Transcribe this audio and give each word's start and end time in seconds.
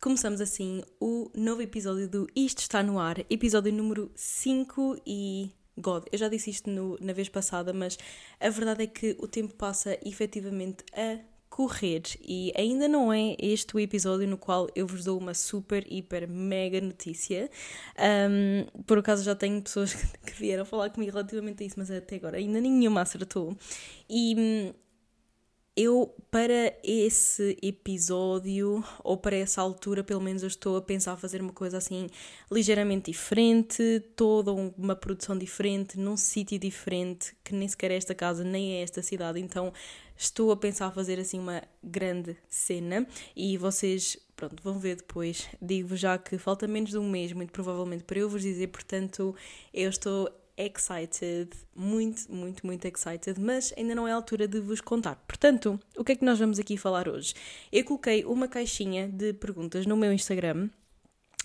Começamos 0.00 0.40
assim 0.40 0.84
o 1.00 1.28
novo 1.34 1.60
episódio 1.60 2.08
do 2.08 2.28
Isto 2.34 2.60
Está 2.60 2.84
No 2.84 3.00
Ar, 3.00 3.18
episódio 3.28 3.72
número 3.72 4.12
5 4.14 5.02
e... 5.04 5.50
God, 5.76 6.04
eu 6.12 6.16
já 6.16 6.28
disse 6.28 6.50
isto 6.50 6.70
no, 6.70 6.96
na 7.00 7.12
vez 7.12 7.28
passada, 7.28 7.72
mas 7.72 7.98
a 8.38 8.48
verdade 8.48 8.84
é 8.84 8.86
que 8.86 9.16
o 9.18 9.26
tempo 9.26 9.54
passa 9.56 9.98
efetivamente 10.06 10.84
a 10.92 11.18
correr 11.50 12.02
e 12.20 12.52
ainda 12.56 12.86
não 12.86 13.12
é 13.12 13.34
este 13.40 13.74
o 13.74 13.80
episódio 13.80 14.28
no 14.28 14.38
qual 14.38 14.68
eu 14.76 14.86
vos 14.86 15.02
dou 15.02 15.18
uma 15.18 15.34
super, 15.34 15.84
hiper, 15.92 16.28
mega 16.28 16.80
notícia. 16.80 17.50
Um, 17.98 18.82
por 18.82 18.98
acaso 18.98 19.24
já 19.24 19.34
tenho 19.34 19.60
pessoas 19.60 19.94
que 20.24 20.32
vieram 20.32 20.64
falar 20.64 20.90
comigo 20.90 21.10
relativamente 21.10 21.64
a 21.64 21.66
isso, 21.66 21.74
mas 21.76 21.90
até 21.90 22.14
agora 22.14 22.36
ainda 22.36 22.60
nenhuma 22.60 23.00
acertou. 23.00 23.56
E 24.08 24.36
hum, 24.38 24.72
eu, 25.78 26.12
para 26.28 26.76
esse 26.82 27.56
episódio, 27.62 28.84
ou 29.04 29.16
para 29.16 29.36
essa 29.36 29.62
altura, 29.62 30.02
pelo 30.02 30.20
menos, 30.20 30.42
eu 30.42 30.48
estou 30.48 30.76
a 30.76 30.82
pensar 30.82 31.16
fazer 31.16 31.40
uma 31.40 31.52
coisa 31.52 31.78
assim 31.78 32.08
ligeiramente 32.50 33.12
diferente, 33.12 34.02
toda 34.16 34.52
uma 34.52 34.96
produção 34.96 35.38
diferente, 35.38 35.96
num 35.96 36.16
sítio 36.16 36.58
diferente, 36.58 37.32
que 37.44 37.54
nem 37.54 37.68
sequer 37.68 37.92
é 37.92 37.96
esta 37.96 38.12
casa, 38.12 38.42
nem 38.42 38.72
é 38.74 38.82
esta 38.82 39.00
cidade. 39.02 39.38
Então, 39.38 39.72
estou 40.16 40.50
a 40.50 40.56
pensar 40.56 40.90
fazer 40.90 41.20
assim 41.20 41.38
uma 41.38 41.62
grande 41.80 42.36
cena 42.48 43.06
e 43.36 43.56
vocês, 43.56 44.18
pronto, 44.34 44.60
vão 44.60 44.80
ver 44.80 44.96
depois. 44.96 45.46
Digo-vos 45.62 46.00
já 46.00 46.18
que 46.18 46.36
falta 46.38 46.66
menos 46.66 46.90
de 46.90 46.98
um 46.98 47.08
mês, 47.08 47.32
muito 47.32 47.52
provavelmente, 47.52 48.02
para 48.02 48.18
eu 48.18 48.28
vos 48.28 48.42
dizer, 48.42 48.66
portanto, 48.66 49.32
eu 49.72 49.88
estou 49.88 50.28
excited, 50.58 51.50
muito, 51.74 52.30
muito, 52.32 52.66
muito 52.66 52.84
excited, 52.84 53.40
mas 53.40 53.72
ainda 53.76 53.94
não 53.94 54.06
é 54.08 54.12
a 54.12 54.14
altura 54.14 54.48
de 54.48 54.60
vos 54.60 54.80
contar. 54.80 55.16
Portanto, 55.26 55.78
o 55.96 56.04
que 56.04 56.12
é 56.12 56.16
que 56.16 56.24
nós 56.24 56.38
vamos 56.38 56.58
aqui 56.58 56.76
falar 56.76 57.08
hoje? 57.08 57.34
Eu 57.70 57.84
coloquei 57.84 58.24
uma 58.24 58.48
caixinha 58.48 59.08
de 59.08 59.32
perguntas 59.32 59.86
no 59.86 59.96
meu 59.96 60.12
Instagram 60.12 60.68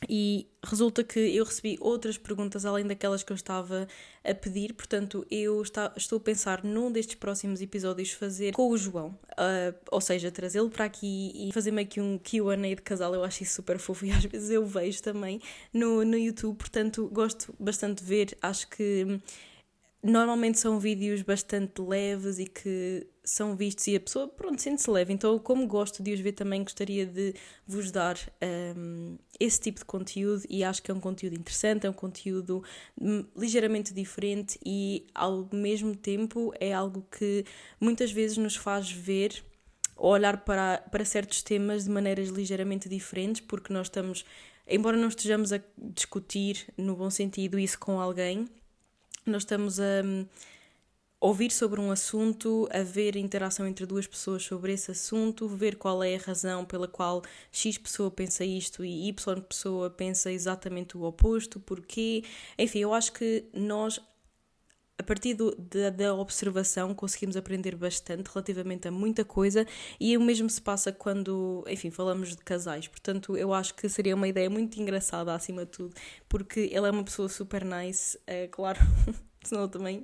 e 0.09 0.47
resulta 0.63 1.03
que 1.03 1.19
eu 1.19 1.43
recebi 1.43 1.77
outras 1.79 2.17
perguntas 2.17 2.65
além 2.65 2.85
daquelas 2.85 3.23
que 3.23 3.31
eu 3.31 3.35
estava 3.35 3.87
a 4.23 4.33
pedir, 4.33 4.73
portanto, 4.73 5.25
eu 5.29 5.61
está, 5.61 5.91
estou 5.95 6.17
a 6.17 6.19
pensar 6.19 6.63
num 6.63 6.91
destes 6.91 7.15
próximos 7.15 7.61
episódios 7.61 8.11
fazer 8.11 8.53
com 8.53 8.69
o 8.69 8.77
João, 8.77 9.09
uh, 9.31 9.75
ou 9.91 10.01
seja, 10.01 10.31
trazê-lo 10.31 10.69
para 10.69 10.85
aqui 10.85 11.31
e 11.35 11.51
fazer 11.51 11.71
meio 11.71 11.87
que 11.87 11.99
um 11.99 12.17
QA 12.17 12.57
de 12.57 12.81
casal. 12.81 13.13
Eu 13.13 13.23
acho 13.23 13.43
isso 13.43 13.55
super 13.55 13.77
fofo 13.77 14.05
e 14.05 14.11
às 14.11 14.23
vezes 14.25 14.49
eu 14.49 14.65
vejo 14.65 15.01
também 15.01 15.41
no, 15.73 16.03
no 16.05 16.17
YouTube, 16.17 16.57
portanto, 16.57 17.09
gosto 17.11 17.53
bastante 17.59 18.03
de 18.03 18.09
ver. 18.09 18.37
Acho 18.41 18.67
que 18.69 19.19
normalmente 20.03 20.59
são 20.59 20.79
vídeos 20.79 21.21
bastante 21.21 21.81
leves 21.81 22.37
e 22.37 22.45
que 22.45 23.07
são 23.23 23.55
vistos 23.55 23.87
e 23.87 23.95
a 23.95 23.99
pessoa, 24.01 24.27
pronto, 24.27 24.61
sente-se 24.61 24.91
leve. 24.91 25.13
Então, 25.13 25.39
como 25.39 25.65
gosto 25.65 26.03
de 26.03 26.11
os 26.11 26.19
ver 26.19 26.33
também, 26.33 26.61
gostaria 26.61 27.05
de 27.05 27.33
vos 27.65 27.89
dar 27.89 28.17
um, 28.77 29.17
esse 29.39 29.61
tipo 29.61 29.79
de 29.79 29.85
conteúdo 29.85 30.43
e 30.49 30.61
acho 30.61 30.83
que 30.83 30.91
é 30.91 30.93
um 30.93 30.99
conteúdo 30.99 31.35
interessante, 31.37 31.87
é 31.87 31.89
um 31.89 31.93
conteúdo 31.93 32.61
hum, 32.99 33.25
ligeiramente 33.37 33.93
diferente 33.93 34.59
e, 34.65 35.07
ao 35.15 35.47
mesmo 35.53 35.95
tempo, 35.95 36.53
é 36.59 36.73
algo 36.73 37.07
que 37.09 37.45
muitas 37.79 38.11
vezes 38.11 38.35
nos 38.37 38.57
faz 38.57 38.91
ver 38.91 39.41
ou 39.95 40.11
olhar 40.11 40.43
para, 40.43 40.79
para 40.91 41.05
certos 41.05 41.41
temas 41.41 41.85
de 41.85 41.89
maneiras 41.89 42.27
ligeiramente 42.27 42.89
diferentes, 42.89 43.39
porque 43.39 43.71
nós 43.71 43.87
estamos, 43.87 44.25
embora 44.67 44.97
não 44.97 45.07
estejamos 45.07 45.53
a 45.53 45.61
discutir 45.77 46.67
no 46.77 46.95
bom 46.95 47.09
sentido 47.09 47.57
isso 47.57 47.79
com 47.79 48.01
alguém, 48.01 48.49
nós 49.25 49.43
estamos 49.43 49.79
a 49.79 50.01
hum, 50.03 50.25
ouvir 51.19 51.51
sobre 51.51 51.79
um 51.79 51.89
assunto, 51.89 52.67
a 52.71 52.83
ver 52.83 53.15
interação 53.15 53.65
entre 53.65 53.85
duas 53.85 54.05
pessoas 54.05 54.43
sobre 54.43 54.73
esse 54.73 54.91
assunto, 54.91 55.47
ver 55.47 55.77
qual 55.77 56.03
é 56.03 56.15
a 56.15 56.19
razão 56.19 56.65
pela 56.65 56.87
qual 56.87 57.21
X 57.51 57.77
pessoa 57.77 58.11
pensa 58.11 58.43
isto 58.43 58.83
e 58.83 59.07
Y 59.07 59.41
pessoa 59.41 59.89
pensa 59.89 60.31
exatamente 60.31 60.97
o 60.97 61.03
oposto, 61.03 61.59
porquê. 61.61 62.23
Enfim, 62.57 62.79
eu 62.79 62.93
acho 62.93 63.13
que 63.13 63.45
nós 63.53 64.01
a 64.97 65.03
partir 65.03 65.33
do, 65.33 65.55
da, 65.55 65.89
da, 65.89 66.13
observação 66.13 66.93
conseguimos 66.93 67.35
aprender 67.35 67.75
bastante 67.75 68.29
relativamente 68.31 68.87
a 68.87 68.91
muita 68.91 69.25
coisa 69.25 69.65
e 69.99 70.15
o 70.15 70.21
mesmo 70.21 70.49
se 70.49 70.61
passa 70.61 70.91
quando, 70.91 71.63
enfim, 71.67 71.89
falamos 71.89 72.29
de 72.29 72.37
casais. 72.37 72.87
Portanto, 72.87 73.35
eu 73.35 73.53
acho 73.53 73.73
que 73.73 73.89
seria 73.89 74.15
uma 74.15 74.27
ideia 74.27 74.49
muito 74.49 74.79
engraçada 74.79 75.33
acima 75.33 75.65
de 75.65 75.71
tudo, 75.71 75.95
porque 76.29 76.61
ele 76.71 76.87
é 76.87 76.91
uma 76.91 77.03
pessoa 77.03 77.27
super 77.27 77.65
nice, 77.65 78.19
é 78.27 78.47
claro, 78.47 78.79
senão 79.43 79.67
também 79.67 80.03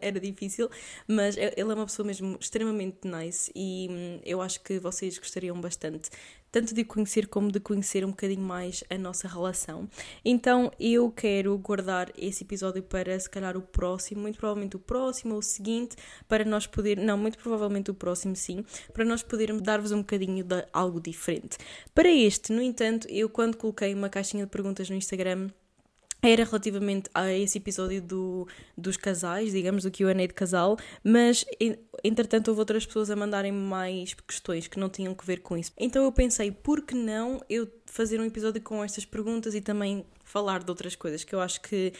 era 0.00 0.18
difícil, 0.18 0.68
mas 1.06 1.36
ele 1.36 1.52
é 1.56 1.64
uma 1.64 1.86
pessoa 1.86 2.06
mesmo 2.06 2.36
extremamente 2.40 3.06
nice 3.06 3.50
e 3.54 3.88
hum, 3.90 4.20
eu 4.24 4.40
acho 4.42 4.60
que 4.60 4.78
vocês 4.78 5.16
gostariam 5.18 5.60
bastante 5.60 6.10
tanto 6.50 6.74
de 6.74 6.84
conhecer 6.84 7.26
como 7.26 7.50
de 7.50 7.60
conhecer 7.60 8.04
um 8.04 8.10
bocadinho 8.10 8.42
mais 8.42 8.82
a 8.90 8.96
nossa 8.96 9.28
relação. 9.28 9.88
Então 10.24 10.70
eu 10.78 11.10
quero 11.10 11.56
guardar 11.58 12.12
esse 12.16 12.44
episódio 12.44 12.82
para 12.82 13.18
se 13.18 13.28
calhar 13.28 13.56
o 13.56 13.62
próximo, 13.62 14.22
muito 14.22 14.38
provavelmente 14.38 14.76
o 14.76 14.78
próximo 14.78 15.34
ou 15.34 15.40
o 15.40 15.42
seguinte, 15.42 15.96
para 16.26 16.44
nós 16.44 16.66
poder, 16.66 16.98
não, 16.98 17.16
muito 17.16 17.38
provavelmente 17.38 17.90
o 17.90 17.94
próximo 17.94 18.34
sim, 18.36 18.64
para 18.92 19.04
nós 19.04 19.22
podermos 19.22 19.62
dar-vos 19.62 19.92
um 19.92 19.98
bocadinho 19.98 20.44
de 20.44 20.64
algo 20.72 21.00
diferente. 21.00 21.58
Para 21.94 22.08
este, 22.08 22.52
no 22.52 22.62
entanto, 22.62 23.06
eu 23.08 23.28
quando 23.28 23.56
coloquei 23.56 23.94
uma 23.94 24.08
caixinha 24.08 24.44
de 24.44 24.50
perguntas 24.50 24.88
no 24.88 24.96
Instagram, 24.96 25.50
era 26.22 26.44
relativamente 26.44 27.08
a 27.14 27.32
esse 27.32 27.58
episódio 27.58 28.02
do, 28.02 28.48
dos 28.76 28.96
casais, 28.96 29.52
digamos, 29.52 29.84
do 29.84 29.90
QA 29.90 30.14
de 30.14 30.28
casal, 30.28 30.76
mas 31.02 31.44
entretanto 32.02 32.48
houve 32.48 32.60
outras 32.60 32.84
pessoas 32.84 33.10
a 33.10 33.16
mandarem 33.16 33.52
mais 33.52 34.14
questões 34.14 34.66
que 34.66 34.78
não 34.78 34.88
tinham 34.88 35.14
que 35.14 35.24
ver 35.24 35.40
com 35.40 35.56
isso. 35.56 35.72
Então 35.78 36.02
eu 36.04 36.12
pensei, 36.12 36.50
por 36.50 36.82
que 36.82 36.94
não 36.94 37.40
eu 37.48 37.68
fazer 37.86 38.20
um 38.20 38.24
episódio 38.24 38.60
com 38.60 38.82
estas 38.82 39.04
perguntas 39.04 39.54
e 39.54 39.60
também 39.60 40.04
falar 40.24 40.62
de 40.62 40.70
outras 40.70 40.94
coisas 40.94 41.24
que 41.24 41.34
eu 41.34 41.40
acho 41.40 41.60
que. 41.60 41.92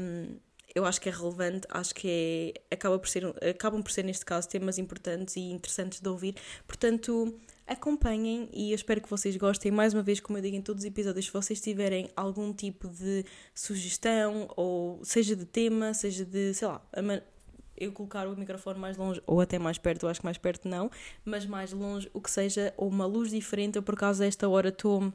Um, 0.00 0.36
eu 0.74 0.84
acho 0.84 1.00
que 1.00 1.08
é 1.08 1.12
relevante, 1.12 1.66
acho 1.70 1.94
que 1.94 2.54
é, 2.70 2.74
acaba 2.74 2.98
por 2.98 3.08
ser, 3.08 3.24
acabam 3.48 3.82
por 3.82 3.90
ser, 3.90 4.02
neste 4.02 4.26
caso, 4.26 4.46
temas 4.46 4.76
importantes 4.76 5.34
e 5.36 5.40
interessantes 5.40 6.00
de 6.00 6.08
ouvir. 6.10 6.34
Portanto, 6.66 7.34
acompanhem 7.66 8.48
e 8.52 8.70
eu 8.70 8.74
espero 8.74 9.00
que 9.00 9.10
vocês 9.10 9.36
gostem. 9.36 9.72
Mais 9.72 9.92
uma 9.92 10.02
vez, 10.02 10.20
como 10.20 10.38
eu 10.38 10.42
digo 10.42 10.56
em 10.56 10.62
todos 10.62 10.82
os 10.82 10.86
episódios, 10.86 11.26
se 11.26 11.32
vocês 11.32 11.60
tiverem 11.60 12.08
algum 12.14 12.52
tipo 12.52 12.88
de 12.88 13.24
sugestão, 13.54 14.48
ou 14.56 15.04
seja 15.04 15.34
de 15.34 15.44
tema, 15.44 15.92
seja 15.92 16.24
de, 16.24 16.54
sei 16.54 16.68
lá, 16.68 16.80
eu 17.76 17.92
colocar 17.92 18.26
o 18.26 18.36
microfone 18.36 18.78
mais 18.78 18.96
longe 18.96 19.20
ou 19.26 19.40
até 19.40 19.58
mais 19.58 19.78
perto, 19.78 20.06
eu 20.06 20.10
acho 20.10 20.20
que 20.20 20.26
mais 20.26 20.38
perto 20.38 20.68
não, 20.68 20.90
mas 21.24 21.44
mais 21.44 21.72
longe, 21.72 22.08
o 22.14 22.20
que 22.20 22.30
seja, 22.30 22.72
ou 22.76 22.88
uma 22.88 23.06
luz 23.06 23.30
diferente. 23.30 23.76
Eu, 23.76 23.82
por 23.82 23.94
acaso, 23.94 24.22
a 24.22 24.26
esta 24.26 24.48
hora 24.48 24.68
estou. 24.70 25.12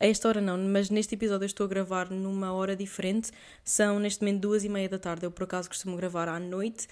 A 0.00 0.06
esta 0.06 0.28
hora 0.28 0.40
não, 0.40 0.56
mas 0.56 0.90
neste 0.90 1.16
episódio 1.16 1.44
eu 1.44 1.46
estou 1.46 1.64
a 1.64 1.68
gravar 1.68 2.10
numa 2.10 2.52
hora 2.52 2.76
diferente. 2.76 3.32
São 3.64 3.98
neste 3.98 4.22
momento 4.22 4.42
duas 4.42 4.62
e 4.62 4.68
meia 4.68 4.88
da 4.88 4.98
tarde. 4.98 5.26
Eu 5.26 5.30
por 5.30 5.42
acaso 5.42 5.68
costumo 5.68 5.96
gravar 5.96 6.28
à 6.28 6.38
noite. 6.38 6.86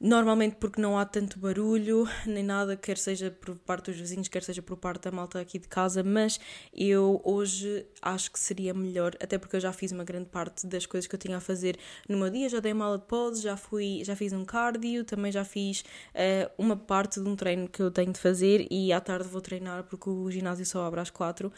Normalmente 0.00 0.54
porque 0.60 0.80
não 0.80 0.96
há 0.96 1.04
tanto 1.04 1.40
barulho, 1.40 2.08
nem 2.24 2.44
nada, 2.44 2.76
quer 2.76 2.96
seja 2.96 3.32
por 3.32 3.58
parte 3.58 3.90
dos 3.90 3.98
vizinhos, 3.98 4.28
quer 4.28 4.44
seja 4.44 4.62
por 4.62 4.76
parte 4.76 5.02
da 5.02 5.10
malta 5.10 5.40
aqui 5.40 5.58
de 5.58 5.66
casa, 5.66 6.04
mas 6.04 6.38
eu 6.72 7.20
hoje 7.24 7.84
acho 8.00 8.30
que 8.30 8.38
seria 8.38 8.72
melhor, 8.72 9.16
até 9.20 9.36
porque 9.36 9.56
eu 9.56 9.60
já 9.60 9.72
fiz 9.72 9.90
uma 9.90 10.04
grande 10.04 10.26
parte 10.26 10.68
das 10.68 10.86
coisas 10.86 11.08
que 11.08 11.14
eu 11.16 11.18
tinha 11.18 11.38
a 11.38 11.40
fazer 11.40 11.76
no 12.08 12.16
meu 12.16 12.30
dia, 12.30 12.48
já 12.48 12.60
dei 12.60 12.72
uma 12.72 12.84
aula 12.84 12.98
de 12.98 13.06
pose, 13.06 13.42
já 13.42 13.56
fui, 13.56 14.02
já 14.04 14.14
fiz 14.14 14.32
um 14.32 14.44
cardio, 14.44 15.04
também 15.04 15.32
já 15.32 15.44
fiz 15.44 15.80
uh, 15.80 16.48
uma 16.56 16.76
parte 16.76 17.20
de 17.20 17.28
um 17.28 17.34
treino 17.34 17.68
que 17.68 17.82
eu 17.82 17.90
tenho 17.90 18.12
de 18.12 18.20
fazer 18.20 18.68
e 18.70 18.92
à 18.92 19.00
tarde 19.00 19.28
vou 19.28 19.40
treinar 19.40 19.82
porque 19.82 20.08
o 20.08 20.30
ginásio 20.30 20.64
só 20.64 20.86
abre 20.86 21.00
às 21.00 21.10
quatro, 21.10 21.52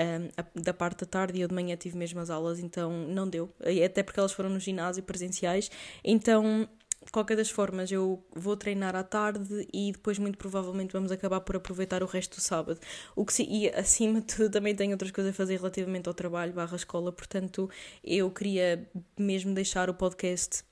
uh, 0.00 0.60
da 0.60 0.74
parte 0.74 1.04
da 1.04 1.06
tarde 1.06 1.38
e 1.38 1.42
eu 1.42 1.48
de 1.48 1.54
manhã 1.54 1.76
tive 1.76 1.96
mesmo 1.96 2.18
as 2.18 2.28
aulas, 2.28 2.58
então 2.58 2.90
não 3.06 3.28
deu, 3.28 3.48
até 3.84 4.02
porque 4.02 4.18
elas 4.18 4.32
foram 4.32 4.50
no 4.50 4.58
ginásio 4.58 5.04
presenciais, 5.04 5.70
então 6.02 6.68
de 7.04 7.12
qualquer 7.12 7.36
das 7.36 7.50
formas, 7.50 7.92
eu 7.92 8.24
vou 8.34 8.56
treinar 8.56 8.96
à 8.96 9.02
tarde 9.02 9.68
e 9.72 9.92
depois, 9.92 10.18
muito 10.18 10.38
provavelmente, 10.38 10.92
vamos 10.92 11.12
acabar 11.12 11.40
por 11.40 11.56
aproveitar 11.56 12.02
o 12.02 12.06
resto 12.06 12.36
do 12.36 12.40
sábado. 12.40 12.80
O 13.14 13.24
que 13.24 13.32
se, 13.32 13.44
e 13.44 13.68
acima 13.68 14.20
de 14.20 14.34
tudo, 14.34 14.50
também 14.50 14.74
tenho 14.74 14.92
outras 14.92 15.10
coisas 15.10 15.32
a 15.32 15.36
fazer 15.36 15.56
relativamente 15.56 16.08
ao 16.08 16.14
trabalho 16.14 16.52
barra 16.52 16.76
escola, 16.76 17.12
portanto, 17.12 17.68
eu 18.02 18.30
queria 18.30 18.88
mesmo 19.18 19.54
deixar 19.54 19.90
o 19.90 19.94
podcast 19.94 20.64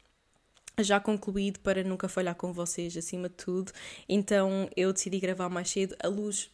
já 0.80 0.98
concluído 0.98 1.60
para 1.60 1.84
nunca 1.84 2.08
falhar 2.08 2.34
com 2.34 2.52
vocês, 2.52 2.96
acima 2.96 3.28
de 3.28 3.34
tudo. 3.34 3.72
Então, 4.08 4.68
eu 4.76 4.92
decidi 4.92 5.20
gravar 5.20 5.48
mais 5.48 5.70
cedo. 5.70 5.94
A 6.02 6.08
luz, 6.08 6.50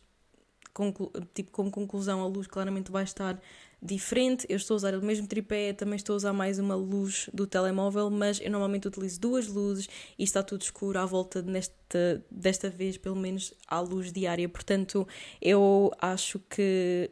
tipo, 1.34 1.50
como 1.52 1.70
conclusão, 1.70 2.20
a 2.20 2.26
luz 2.26 2.46
claramente 2.46 2.90
vai 2.90 3.04
estar 3.04 3.40
diferente. 3.80 4.46
Eu 4.48 4.56
estou 4.56 4.74
a 4.74 4.76
usar 4.76 4.94
o 4.94 5.04
mesmo 5.04 5.26
tripé, 5.26 5.72
também 5.72 5.96
estou 5.96 6.14
a 6.14 6.16
usar 6.16 6.32
mais 6.32 6.58
uma 6.58 6.74
luz 6.74 7.30
do 7.32 7.46
telemóvel, 7.46 8.10
mas 8.10 8.40
eu 8.40 8.50
normalmente 8.50 8.88
utilizo 8.88 9.20
duas 9.20 9.46
luzes 9.46 9.88
e 10.18 10.24
está 10.24 10.42
tudo 10.42 10.62
escuro 10.62 10.98
à 10.98 11.06
volta 11.06 11.42
nesta, 11.42 12.24
desta 12.30 12.68
vez, 12.68 12.96
pelo 12.96 13.16
menos 13.16 13.54
à 13.66 13.80
luz 13.80 14.12
diária. 14.12 14.48
Portanto, 14.48 15.06
eu 15.40 15.92
acho 16.00 16.38
que 16.50 17.10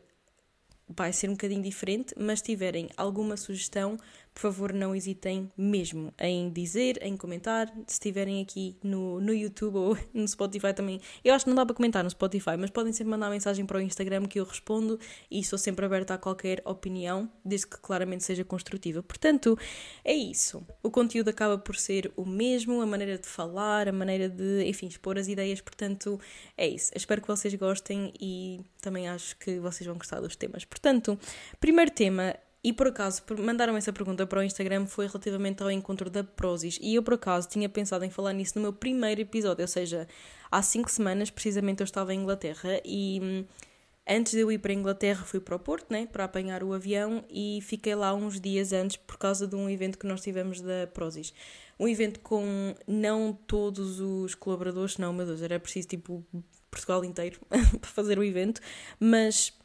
vai 0.88 1.12
ser 1.12 1.28
um 1.28 1.32
bocadinho 1.32 1.62
diferente, 1.62 2.14
mas 2.16 2.38
se 2.38 2.46
tiverem 2.46 2.88
alguma 2.96 3.36
sugestão, 3.36 3.96
por 4.36 4.42
favor 4.42 4.74
não 4.74 4.94
hesitem 4.94 5.50
mesmo 5.56 6.12
em 6.18 6.50
dizer, 6.50 7.02
em 7.02 7.16
comentar, 7.16 7.68
se 7.86 7.94
estiverem 7.94 8.42
aqui 8.42 8.76
no, 8.84 9.18
no 9.18 9.32
YouTube 9.32 9.76
ou 9.76 9.98
no 10.12 10.28
Spotify 10.28 10.74
também. 10.74 11.00
Eu 11.24 11.32
acho 11.32 11.46
que 11.46 11.48
não 11.48 11.56
dá 11.56 11.64
para 11.64 11.74
comentar 11.74 12.04
no 12.04 12.10
Spotify, 12.10 12.54
mas 12.58 12.68
podem 12.68 12.92
sempre 12.92 13.12
mandar 13.12 13.30
mensagem 13.30 13.64
para 13.64 13.78
o 13.78 13.80
Instagram 13.80 14.26
que 14.26 14.38
eu 14.38 14.44
respondo 14.44 15.00
e 15.30 15.40
estou 15.40 15.58
sempre 15.58 15.86
aberta 15.86 16.12
a 16.12 16.18
qualquer 16.18 16.60
opinião, 16.66 17.32
desde 17.42 17.66
que 17.66 17.78
claramente 17.78 18.24
seja 18.24 18.44
construtiva. 18.44 19.02
Portanto, 19.02 19.58
é 20.04 20.12
isso. 20.12 20.62
O 20.82 20.90
conteúdo 20.90 21.30
acaba 21.30 21.56
por 21.56 21.74
ser 21.74 22.12
o 22.14 22.26
mesmo, 22.26 22.82
a 22.82 22.86
maneira 22.86 23.16
de 23.16 23.26
falar, 23.26 23.88
a 23.88 23.92
maneira 23.92 24.28
de, 24.28 24.64
enfim, 24.66 24.86
expor 24.86 25.16
as 25.16 25.28
ideias, 25.28 25.62
portanto, 25.62 26.20
é 26.58 26.68
isso. 26.68 26.92
Espero 26.94 27.22
que 27.22 27.28
vocês 27.28 27.54
gostem 27.54 28.12
e 28.20 28.60
também 28.82 29.08
acho 29.08 29.34
que 29.38 29.58
vocês 29.58 29.86
vão 29.86 29.96
gostar 29.96 30.20
dos 30.20 30.36
temas. 30.36 30.66
Portanto, 30.66 31.18
primeiro 31.58 31.90
tema 31.90 32.36
e 32.66 32.72
por 32.72 32.88
acaso 32.88 33.22
mandaram 33.38 33.76
essa 33.76 33.92
pergunta 33.92 34.26
para 34.26 34.40
o 34.40 34.42
Instagram 34.42 34.86
foi 34.86 35.06
relativamente 35.06 35.62
ao 35.62 35.70
encontro 35.70 36.10
da 36.10 36.24
Prozis. 36.24 36.80
E 36.82 36.96
eu 36.96 37.02
por 37.04 37.14
acaso 37.14 37.48
tinha 37.48 37.68
pensado 37.68 38.04
em 38.04 38.10
falar 38.10 38.32
nisso 38.32 38.54
no 38.56 38.62
meu 38.62 38.72
primeiro 38.72 39.20
episódio, 39.20 39.62
ou 39.62 39.68
seja, 39.68 40.08
há 40.50 40.60
cinco 40.62 40.90
semanas 40.90 41.30
precisamente 41.30 41.80
eu 41.80 41.84
estava 41.84 42.12
em 42.12 42.18
Inglaterra 42.18 42.80
e 42.84 43.20
hum, 43.22 43.44
antes 44.04 44.32
de 44.32 44.40
eu 44.40 44.50
ir 44.50 44.58
para 44.58 44.72
a 44.72 44.74
Inglaterra 44.74 45.24
fui 45.24 45.38
para 45.38 45.54
o 45.54 45.60
Porto, 45.60 45.92
né, 45.92 46.08
para 46.10 46.24
apanhar 46.24 46.64
o 46.64 46.72
avião 46.72 47.24
e 47.30 47.60
fiquei 47.62 47.94
lá 47.94 48.12
uns 48.12 48.40
dias 48.40 48.72
antes 48.72 48.96
por 48.96 49.16
causa 49.16 49.46
de 49.46 49.54
um 49.54 49.70
evento 49.70 49.96
que 49.96 50.06
nós 50.08 50.20
tivemos 50.20 50.60
da 50.60 50.88
Prozis. 50.92 51.32
Um 51.78 51.86
evento 51.86 52.18
com 52.18 52.74
não 52.84 53.32
todos 53.46 54.00
os 54.00 54.34
colaboradores, 54.34 54.98
não, 54.98 55.12
meu 55.12 55.24
Deus, 55.24 55.40
era 55.40 55.60
preciso 55.60 55.86
tipo 55.86 56.26
Portugal 56.68 57.04
inteiro 57.04 57.38
para 57.80 57.90
fazer 57.90 58.18
o 58.18 58.24
evento, 58.24 58.60
mas 58.98 59.55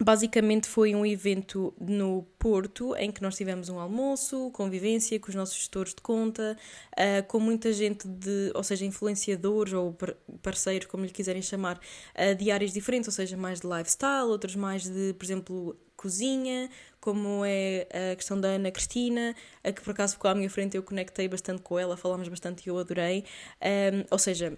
Basicamente 0.00 0.68
foi 0.68 0.94
um 0.94 1.04
evento 1.04 1.74
no 1.78 2.22
Porto 2.38 2.96
em 2.96 3.12
que 3.12 3.20
nós 3.20 3.36
tivemos 3.36 3.68
um 3.68 3.78
almoço, 3.78 4.50
convivência 4.50 5.20
com 5.20 5.28
os 5.28 5.34
nossos 5.34 5.56
gestores 5.56 5.94
de 5.94 6.00
conta, 6.00 6.56
uh, 6.92 7.26
com 7.28 7.38
muita 7.38 7.72
gente 7.72 8.08
de, 8.08 8.50
ou 8.54 8.62
seja, 8.62 8.86
influenciadores 8.86 9.74
ou 9.74 9.96
parceiros, 10.42 10.86
como 10.86 11.04
lhe 11.04 11.10
quiserem 11.10 11.42
chamar, 11.42 11.78
uh, 11.78 12.34
de 12.34 12.50
áreas 12.50 12.72
diferentes, 12.72 13.06
ou 13.06 13.12
seja, 13.12 13.36
mais 13.36 13.60
de 13.60 13.66
lifestyle, 13.66 14.28
outros 14.28 14.56
mais 14.56 14.84
de, 14.84 15.12
por 15.12 15.24
exemplo, 15.24 15.76
cozinha, 15.94 16.70
como 16.98 17.44
é 17.44 17.86
a 18.12 18.16
questão 18.16 18.40
da 18.40 18.48
Ana 18.48 18.70
Cristina, 18.70 19.36
a 19.62 19.72
que 19.72 19.82
por 19.82 19.90
acaso 19.90 20.14
ficou 20.14 20.30
à 20.30 20.34
minha 20.34 20.48
frente, 20.48 20.76
eu 20.76 20.82
conectei 20.82 21.28
bastante 21.28 21.62
com 21.62 21.78
ela, 21.78 21.96
falámos 21.96 22.28
bastante 22.28 22.66
e 22.66 22.70
eu 22.70 22.78
adorei. 22.78 23.24
Um, 23.60 24.04
ou 24.10 24.18
seja, 24.18 24.56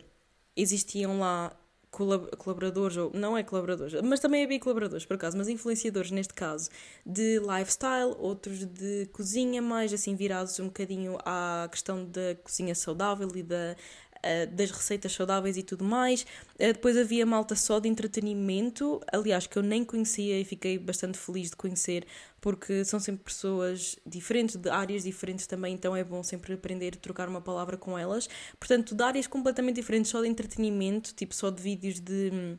existiam 0.57 1.19
lá 1.19 1.55
colaboradores, 1.95 2.97
ou 2.97 3.11
não 3.15 3.37
é 3.37 3.43
colaboradores, 3.43 3.95
mas 4.03 4.21
também 4.21 4.45
havia 4.45 4.59
colaboradores 4.59 5.07
por 5.07 5.15
acaso, 5.15 5.37
mas 5.37 5.49
influenciadores 5.49 6.11
neste 6.11 6.35
caso 6.35 6.69
de 7.07 7.39
lifestyle, 7.39 8.15
outros 8.19 8.65
de 8.65 9.07
cozinha, 9.13 9.63
mais 9.63 9.93
assim 9.93 10.17
virados 10.17 10.59
um 10.59 10.67
bocadinho 10.67 11.17
à 11.25 11.69
questão 11.71 12.05
da 12.05 12.35
cozinha 12.43 12.75
saudável 12.75 13.29
e 13.35 13.43
da 13.43 13.77
eh, 14.25 14.47
das 14.47 14.71
receitas 14.71 15.13
saudáveis 15.13 15.57
e 15.57 15.63
tudo 15.63 15.85
mais. 15.85 16.27
Eh, 16.59 16.73
depois 16.73 16.97
havia 16.97 17.27
malta 17.27 17.55
só 17.55 17.79
de 17.79 17.89
entretenimento, 17.89 19.01
aliás, 19.13 19.47
que 19.47 19.59
eu 19.59 19.63
nem 19.63 19.85
conhecia 19.85 20.41
e 20.41 20.45
fiquei 20.45 20.79
bastante 20.79 21.19
feliz 21.19 21.51
de 21.51 21.57
conhecer, 21.57 22.07
porque 22.41 22.85
são 22.85 22.99
sempre 22.99 23.25
pessoas 23.25 23.97
diferentes, 24.07 24.57
de 24.57 24.69
áreas 24.71 25.05
diferentes 25.05 25.47
também, 25.47 25.75
então 25.75 25.95
é 25.95 26.03
bom 26.03 26.23
sempre 26.23 26.55
aprender 26.55 26.95
a 26.95 27.01
trocar 27.01 27.29
uma 27.29 27.41
palavra 27.41 27.77
com 27.77 27.99
elas. 27.99 28.29
Portanto, 28.59 28.95
de 28.95 29.03
áreas 29.05 29.27
completamente 29.27 29.77
diferentes, 29.77 30.11
só 30.11 30.23
de 30.23 30.29
entretenimento, 30.29 31.15
tipo 31.15 31.35
só 31.35 31.51
de 31.51 31.63
vídeos 31.63 32.01
de 32.01 32.31
hum, 32.33 32.59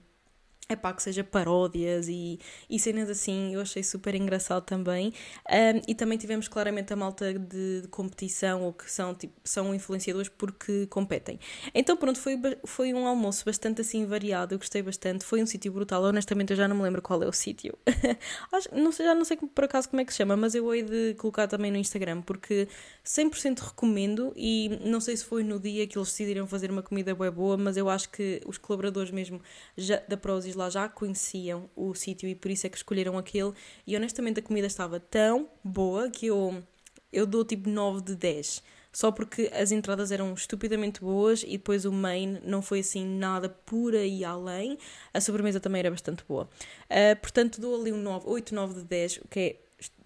é 0.68 0.76
pá, 0.76 0.92
que 0.94 1.04
seja 1.04 1.24
paródias 1.24 2.08
e, 2.08 2.40
e 2.68 2.80
cenas 2.80 3.08
assim, 3.08 3.54
eu 3.54 3.62
achei 3.62 3.84
super 3.84 4.16
engraçado 4.16 4.64
também. 4.64 5.14
Um, 5.48 5.82
e 5.88 5.94
também 5.94 6.18
tivemos 6.18 6.48
claramente 6.48 6.92
a 6.92 6.96
malta 6.96 7.34
de, 7.34 7.82
de, 7.82 7.88
competição 7.90 8.64
ou 8.64 8.74
que 8.74 8.92
são, 8.92 9.14
tipo, 9.14 9.34
são 9.44 9.76
influenciadores 9.76 10.28
porque 10.28 10.88
competem. 10.88 11.40
Então 11.74 11.96
pronto, 11.96 12.20
foi, 12.20 12.40
foi 12.66 12.94
um 12.94 13.06
almoço 13.06 13.46
bastante 13.46 13.82
assim 13.82 14.06
variado, 14.06 14.56
eu 14.56 14.58
gostei 14.58 14.82
bastante. 14.82 15.24
Foi 15.24 15.42
um 15.42 15.46
sítio 15.46 15.72
brutal, 15.72 16.04
honestamente 16.04 16.52
eu 16.52 16.58
já 16.58 16.68
não 16.68 16.76
me 16.76 16.82
lembro 16.82 17.02
qual 17.02 17.22
é 17.22 17.28
o 17.28 17.34
sítio. 17.34 17.78
não 18.74 18.92
sei, 18.92 19.06
já 19.06 19.14
não 19.14 19.24
sei 19.24 19.38
por 19.38 19.66
acaso 19.66 19.88
como 19.90 20.02
é 20.02 20.06
que 20.06 20.12
se 20.12 20.18
chama, 20.18 20.36
mas 20.36 20.56
eu 20.56 20.74
hei 20.74 20.82
de 20.82 21.14
colocar 21.16 21.48
também 21.48 21.72
no 21.72 21.78
Instagram 21.78 22.24
porque 22.24 22.68
100% 23.06 23.60
recomendo 23.60 24.34
e 24.36 24.80
não 24.84 25.00
sei 25.00 25.16
se 25.16 25.24
foi 25.24 25.44
no 25.44 25.60
dia 25.60 25.86
que 25.86 25.96
eles 25.96 26.10
decidiram 26.10 26.48
fazer 26.48 26.72
uma 26.72 26.82
comida 26.82 27.14
boa 27.14 27.30
boa, 27.30 27.56
mas 27.56 27.78
eu 27.78 27.88
acho 27.88 28.10
que 28.10 28.42
os 28.48 28.58
colaboradores 28.58 29.12
mesmo 29.12 29.40
já, 29.78 30.02
da 30.08 30.18
Prozis 30.18 30.55
lá 30.56 30.70
já 30.70 30.90
conheciam 30.90 31.70
o 31.76 31.94
sítio 31.94 32.28
e 32.28 32.36
por 32.36 32.50
isso 32.50 32.66
é 32.66 32.70
que 32.70 32.78
escolheram 32.78 33.18
aquele. 33.18 33.54
E 33.86 33.96
honestamente 33.96 34.40
a 34.40 34.44
comida 34.44 34.68
estava 34.68 35.00
tão 35.00 35.50
boa 35.64 36.10
que 36.10 36.28
eu, 36.28 36.64
eu 37.12 37.26
dou 37.26 37.46
tipo 37.46 37.70
9 37.70 38.02
de 38.02 38.16
10. 38.16 38.64
Só 38.92 39.12
porque 39.12 39.52
as 39.54 39.74
entradas 39.74 40.10
eram 40.10 40.34
estupidamente 40.34 41.02
boas 41.02 41.44
e 41.44 41.58
depois 41.58 41.84
o 41.84 41.92
main 41.92 42.40
não 42.46 42.62
foi 42.62 42.80
assim 42.80 43.06
nada 43.06 43.50
por 43.50 43.94
aí 43.94 44.24
além. 44.24 44.78
A 45.14 45.20
sobremesa 45.20 45.60
também 45.60 45.80
era 45.80 45.92
bastante 45.92 46.24
boa. 46.26 46.50
Uh, 46.86 47.20
portanto, 47.22 47.60
dou 47.60 47.80
ali 47.80 47.92
um 47.92 47.98
9, 47.98 48.26
8, 48.26 48.56
9 48.56 48.74
de 48.76 48.86
10, 48.86 49.18
o 49.18 49.28
que 49.28 49.40
é 49.40 49.56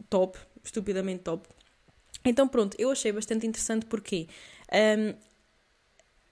top, 0.09 0.39
estupidamente 0.63 1.21
top. 1.21 1.47
Então 2.25 2.47
pronto, 2.47 2.75
eu 2.79 2.89
achei 2.89 3.11
bastante 3.11 3.45
interessante 3.45 3.85
porque 3.85 4.27
um, 4.73 5.13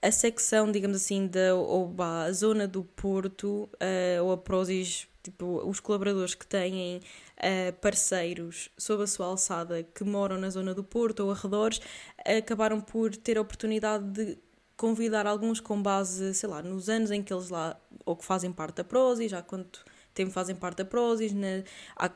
a 0.01 0.11
secção, 0.11 0.71
digamos 0.71 0.97
assim, 0.97 1.27
da 1.27 1.55
ou, 1.55 1.93
a 1.99 2.31
zona 2.31 2.67
do 2.67 2.83
Porto, 2.83 3.69
uh, 3.73 4.23
ou 4.23 4.31
a 4.31 4.37
Prozis, 4.37 5.07
tipo, 5.23 5.67
os 5.67 5.79
colaboradores 5.79 6.35
que 6.35 6.45
têm 6.45 6.97
uh, 6.97 7.73
parceiros 7.81 8.69
sob 8.77 9.03
a 9.03 9.07
sua 9.07 9.25
alçada 9.25 9.83
que 9.83 10.03
moram 10.03 10.37
na 10.37 10.49
zona 10.49 10.73
do 10.73 10.83
Porto 10.83 11.21
ou 11.21 11.31
arredores, 11.31 11.81
acabaram 12.25 12.79
por 12.79 13.15
ter 13.15 13.37
a 13.37 13.41
oportunidade 13.41 14.05
de 14.11 14.37
convidar 14.75 15.25
alguns 15.25 15.59
com 15.59 15.81
base, 15.81 16.33
sei 16.35 16.47
lá, 16.47 16.61
nos 16.61 16.87
anos 16.87 17.09
em 17.09 17.23
que 17.23 17.33
eles 17.33 17.49
lá, 17.49 17.75
ou 18.05 18.15
que 18.15 18.23
fazem 18.23 18.51
parte 18.51 18.75
da 18.75 18.83
Prozis, 18.83 19.33
há 19.33 19.41
quanto 19.41 19.83
tempo 20.13 20.31
fazem 20.31 20.55
parte 20.55 20.77
da 20.77 20.85
Prozis, 20.85 21.33
na, 21.33 21.63
há, 21.95 22.11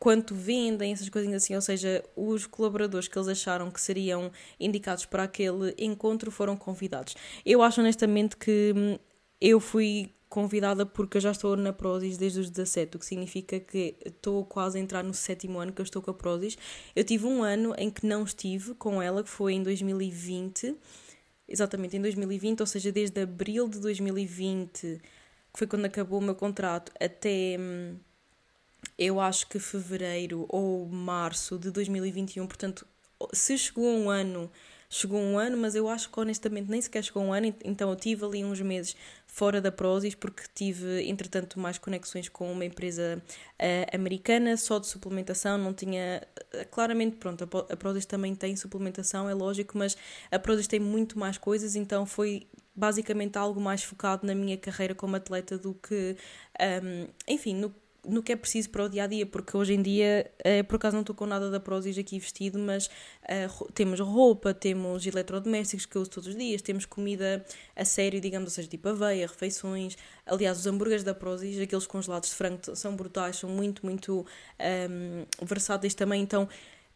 quanto 0.00 0.34
vendem, 0.34 0.92
essas 0.92 1.10
coisinhas 1.10 1.44
assim, 1.44 1.54
ou 1.54 1.60
seja, 1.60 2.02
os 2.16 2.46
colaboradores 2.46 3.06
que 3.06 3.18
eles 3.18 3.28
acharam 3.28 3.70
que 3.70 3.80
seriam 3.80 4.32
indicados 4.58 5.04
para 5.04 5.24
aquele 5.24 5.74
encontro 5.78 6.30
foram 6.30 6.56
convidados. 6.56 7.14
Eu 7.44 7.62
acho 7.62 7.82
honestamente 7.82 8.34
que 8.34 8.72
hum, 8.74 8.98
eu 9.38 9.60
fui 9.60 10.10
convidada 10.30 10.86
porque 10.86 11.18
eu 11.18 11.20
já 11.20 11.32
estou 11.32 11.54
na 11.54 11.72
Prozis 11.72 12.16
desde 12.16 12.40
os 12.40 12.48
17, 12.48 12.96
o 12.96 12.98
que 12.98 13.04
significa 13.04 13.60
que 13.60 13.94
estou 14.06 14.42
quase 14.46 14.78
a 14.78 14.80
entrar 14.80 15.04
no 15.04 15.12
sétimo 15.12 15.58
ano 15.58 15.72
que 15.72 15.82
eu 15.82 15.84
estou 15.84 16.00
com 16.00 16.10
a 16.10 16.14
Prozis. 16.14 16.56
Eu 16.96 17.04
tive 17.04 17.26
um 17.26 17.42
ano 17.42 17.74
em 17.76 17.90
que 17.90 18.06
não 18.06 18.24
estive 18.24 18.74
com 18.74 19.02
ela, 19.02 19.22
que 19.22 19.28
foi 19.28 19.52
em 19.52 19.62
2020, 19.62 20.76
exatamente 21.46 21.96
em 21.98 22.00
2020, 22.00 22.60
ou 22.60 22.66
seja, 22.66 22.90
desde 22.90 23.20
abril 23.20 23.68
de 23.68 23.78
2020, 23.80 24.80
que 25.52 25.58
foi 25.58 25.66
quando 25.66 25.84
acabou 25.84 26.20
o 26.20 26.22
meu 26.22 26.34
contrato, 26.34 26.90
até 26.98 27.56
hum, 27.58 27.96
eu 29.00 29.18
acho 29.18 29.46
que 29.46 29.58
fevereiro 29.58 30.44
ou 30.46 30.86
março 30.86 31.58
de 31.58 31.70
2021, 31.70 32.46
portanto, 32.46 32.86
se 33.32 33.56
chegou 33.56 33.86
um 33.86 34.10
ano, 34.10 34.50
chegou 34.90 35.18
um 35.18 35.38
ano, 35.38 35.56
mas 35.56 35.74
eu 35.74 35.88
acho 35.88 36.10
que 36.10 36.20
honestamente 36.20 36.70
nem 36.70 36.82
sequer 36.82 37.02
chegou 37.02 37.22
um 37.22 37.32
ano, 37.32 37.46
então 37.64 37.88
eu 37.88 37.96
tive 37.96 38.26
ali 38.26 38.44
uns 38.44 38.60
meses 38.60 38.94
fora 39.26 39.58
da 39.58 39.72
Prozis 39.72 40.14
porque 40.14 40.42
tive, 40.54 41.08
entretanto, 41.08 41.58
mais 41.58 41.78
conexões 41.78 42.28
com 42.28 42.52
uma 42.52 42.62
empresa 42.62 43.22
uh, 43.58 43.96
americana 43.96 44.54
só 44.58 44.78
de 44.78 44.86
suplementação, 44.86 45.56
não 45.56 45.72
tinha, 45.72 46.22
uh, 46.54 46.68
claramente, 46.70 47.16
pronto, 47.16 47.44
a, 47.44 47.72
a 47.72 47.76
Prozis 47.78 48.04
também 48.04 48.34
tem 48.34 48.54
suplementação, 48.54 49.30
é 49.30 49.32
lógico, 49.32 49.78
mas 49.78 49.96
a 50.30 50.38
Prozis 50.38 50.66
tem 50.66 50.78
muito 50.78 51.18
mais 51.18 51.38
coisas, 51.38 51.74
então 51.74 52.04
foi 52.04 52.46
basicamente 52.76 53.38
algo 53.38 53.60
mais 53.60 53.82
focado 53.82 54.26
na 54.26 54.34
minha 54.34 54.58
carreira 54.58 54.94
como 54.94 55.16
atleta 55.16 55.56
do 55.56 55.72
que, 55.72 56.16
um, 56.60 57.06
enfim, 57.26 57.54
no 57.54 57.70
no 58.06 58.22
que 58.22 58.32
é 58.32 58.36
preciso 58.36 58.70
para 58.70 58.84
o 58.84 58.88
dia 58.88 59.04
a 59.04 59.06
dia, 59.06 59.26
porque 59.26 59.56
hoje 59.56 59.74
em 59.74 59.82
dia, 59.82 60.30
uh, 60.40 60.64
por 60.64 60.76
acaso 60.76 60.94
não 60.94 61.02
estou 61.02 61.14
com 61.14 61.26
nada 61.26 61.50
da 61.50 61.60
Prozis 61.60 61.98
aqui 61.98 62.18
vestido, 62.18 62.58
mas 62.58 62.86
uh, 62.86 63.72
temos 63.72 64.00
roupa, 64.00 64.54
temos 64.54 65.06
eletrodomésticos 65.06 65.86
que 65.86 65.96
eu 65.96 66.02
uso 66.02 66.10
todos 66.10 66.28
os 66.28 66.36
dias, 66.36 66.62
temos 66.62 66.86
comida 66.86 67.44
a 67.76 67.84
sério, 67.84 68.20
digamos, 68.20 68.48
ou 68.48 68.54
seja, 68.54 68.68
tipo 68.68 68.88
aveia, 68.88 69.26
refeições. 69.26 69.96
Aliás, 70.24 70.58
os 70.58 70.66
hambúrgueres 70.66 71.04
da 71.04 71.14
Prozis, 71.14 71.60
aqueles 71.60 71.86
congelados 71.86 72.30
de 72.30 72.34
frango, 72.34 72.74
são 72.74 72.96
brutais, 72.96 73.36
são 73.36 73.50
muito, 73.50 73.84
muito 73.84 74.20
um, 74.20 74.24
ehm, 74.58 75.26
versáteis 75.42 75.94
também. 75.94 76.22
Então, 76.22 76.48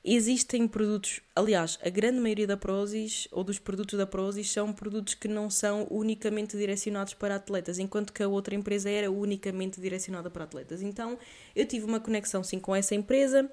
Existem 0.06 0.68
produtos, 0.68 1.22
aliás, 1.34 1.78
a 1.82 1.88
grande 1.88 2.20
maioria 2.20 2.46
da 2.46 2.58
Prozis 2.58 3.26
ou 3.32 3.42
dos 3.42 3.58
produtos 3.58 3.98
da 3.98 4.06
Prozis 4.06 4.50
são 4.50 4.70
produtos 4.70 5.14
que 5.14 5.26
não 5.26 5.48
são 5.48 5.86
unicamente 5.90 6.58
direcionados 6.58 7.14
para 7.14 7.36
atletas, 7.36 7.78
enquanto 7.78 8.12
que 8.12 8.22
a 8.22 8.28
outra 8.28 8.54
empresa 8.54 8.90
era 8.90 9.10
unicamente 9.10 9.80
direcionada 9.80 10.28
para 10.28 10.44
atletas. 10.44 10.82
Então, 10.82 11.18
eu 11.56 11.64
tive 11.64 11.86
uma 11.86 11.98
conexão 11.98 12.44
sim 12.44 12.60
com 12.60 12.76
essa 12.76 12.94
empresa 12.94 13.50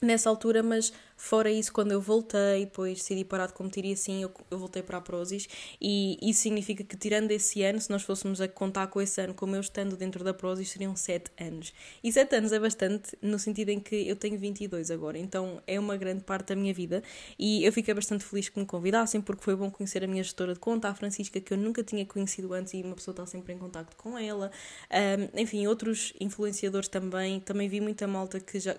nessa 0.00 0.30
altura, 0.30 0.62
mas 0.62 0.90
fora 1.16 1.50
isso, 1.50 1.72
quando 1.72 1.92
eu 1.92 2.00
voltei, 2.00 2.64
depois 2.64 2.98
decidi 2.98 3.24
parar 3.24 3.46
de 3.46 3.52
competir 3.52 3.84
e 3.84 3.92
assim 3.92 4.22
eu, 4.22 4.32
eu 4.50 4.58
voltei 4.58 4.82
para 4.82 4.98
a 4.98 5.00
Prozis 5.00 5.48
e 5.80 6.18
isso 6.22 6.40
significa 6.40 6.84
que 6.84 6.96
tirando 6.96 7.30
esse 7.30 7.62
ano, 7.62 7.80
se 7.80 7.90
nós 7.90 8.02
fôssemos 8.02 8.40
a 8.40 8.48
contar 8.48 8.86
com 8.88 9.00
esse 9.00 9.20
ano 9.20 9.34
como 9.34 9.56
eu 9.56 9.60
estando 9.60 9.96
dentro 9.96 10.24
da 10.24 10.34
Prozis, 10.34 10.70
seriam 10.70 10.94
7 10.96 11.30
anos. 11.40 11.72
E 12.02 12.12
7 12.12 12.36
anos 12.36 12.52
é 12.52 12.58
bastante 12.58 13.16
no 13.22 13.38
sentido 13.38 13.70
em 13.70 13.80
que 13.80 14.08
eu 14.08 14.16
tenho 14.16 14.38
22 14.38 14.90
agora, 14.90 15.18
então 15.18 15.62
é 15.66 15.78
uma 15.78 15.96
grande 15.96 16.24
parte 16.24 16.48
da 16.48 16.56
minha 16.56 16.74
vida 16.74 17.02
e 17.38 17.64
eu 17.64 17.72
fiquei 17.72 17.94
bastante 17.94 18.24
feliz 18.24 18.48
que 18.48 18.58
me 18.58 18.66
convidassem 18.66 19.20
porque 19.20 19.42
foi 19.42 19.56
bom 19.56 19.70
conhecer 19.70 20.04
a 20.04 20.06
minha 20.06 20.22
gestora 20.22 20.54
de 20.54 20.60
conta, 20.60 20.88
a 20.88 20.94
Francisca, 20.94 21.40
que 21.40 21.52
eu 21.52 21.58
nunca 21.58 21.82
tinha 21.82 22.04
conhecido 22.04 22.52
antes 22.52 22.74
e 22.74 22.82
uma 22.82 22.94
pessoa 22.94 23.12
está 23.12 23.26
sempre 23.26 23.52
em 23.52 23.58
contato 23.58 23.96
com 23.96 24.18
ela. 24.18 24.50
Um, 24.90 25.40
enfim, 25.40 25.66
outros 25.66 26.12
influenciadores 26.20 26.88
também, 26.88 27.40
também 27.40 27.68
vi 27.68 27.80
muita 27.80 28.06
malta 28.06 28.40
que 28.40 28.58
já 28.58 28.76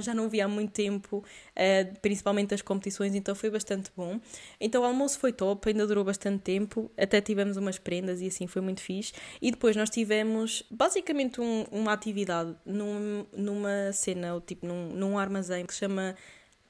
já 0.00 0.14
não 0.14 0.28
via 0.28 0.44
há 0.44 0.48
muito 0.48 0.72
tempo, 0.72 1.18
uh, 1.18 2.00
principalmente 2.00 2.54
as 2.54 2.62
competições, 2.62 3.14
então 3.14 3.34
foi 3.34 3.50
bastante 3.50 3.90
bom. 3.96 4.20
Então 4.60 4.82
o 4.82 4.84
almoço 4.84 5.18
foi 5.18 5.32
top, 5.32 5.68
ainda 5.68 5.86
durou 5.86 6.04
bastante 6.04 6.42
tempo, 6.42 6.90
até 6.96 7.20
tivemos 7.20 7.56
umas 7.56 7.78
prendas 7.78 8.20
e 8.20 8.26
assim 8.26 8.46
foi 8.46 8.62
muito 8.62 8.80
fixe. 8.80 9.12
E 9.40 9.50
depois 9.50 9.76
nós 9.76 9.90
tivemos 9.90 10.62
basicamente 10.70 11.40
um, 11.40 11.64
uma 11.70 11.92
atividade 11.92 12.54
num, 12.64 13.26
numa 13.36 13.92
cena, 13.92 14.34
ou 14.34 14.40
tipo 14.40 14.66
num, 14.66 14.90
num 14.90 15.18
armazém 15.18 15.64
que 15.66 15.72
se 15.72 15.80
chama 15.80 16.14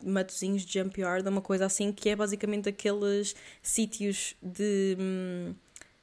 Matozinhos 0.05 0.63
Jump 0.63 1.01
Yard, 1.01 1.29
uma 1.29 1.41
coisa 1.41 1.67
assim, 1.67 1.93
que 1.93 2.09
é 2.09 2.17
basicamente 2.17 2.69
aqueles 2.69 3.35
sítios 3.63 4.35
de 4.43 4.97
hum, 4.99 5.55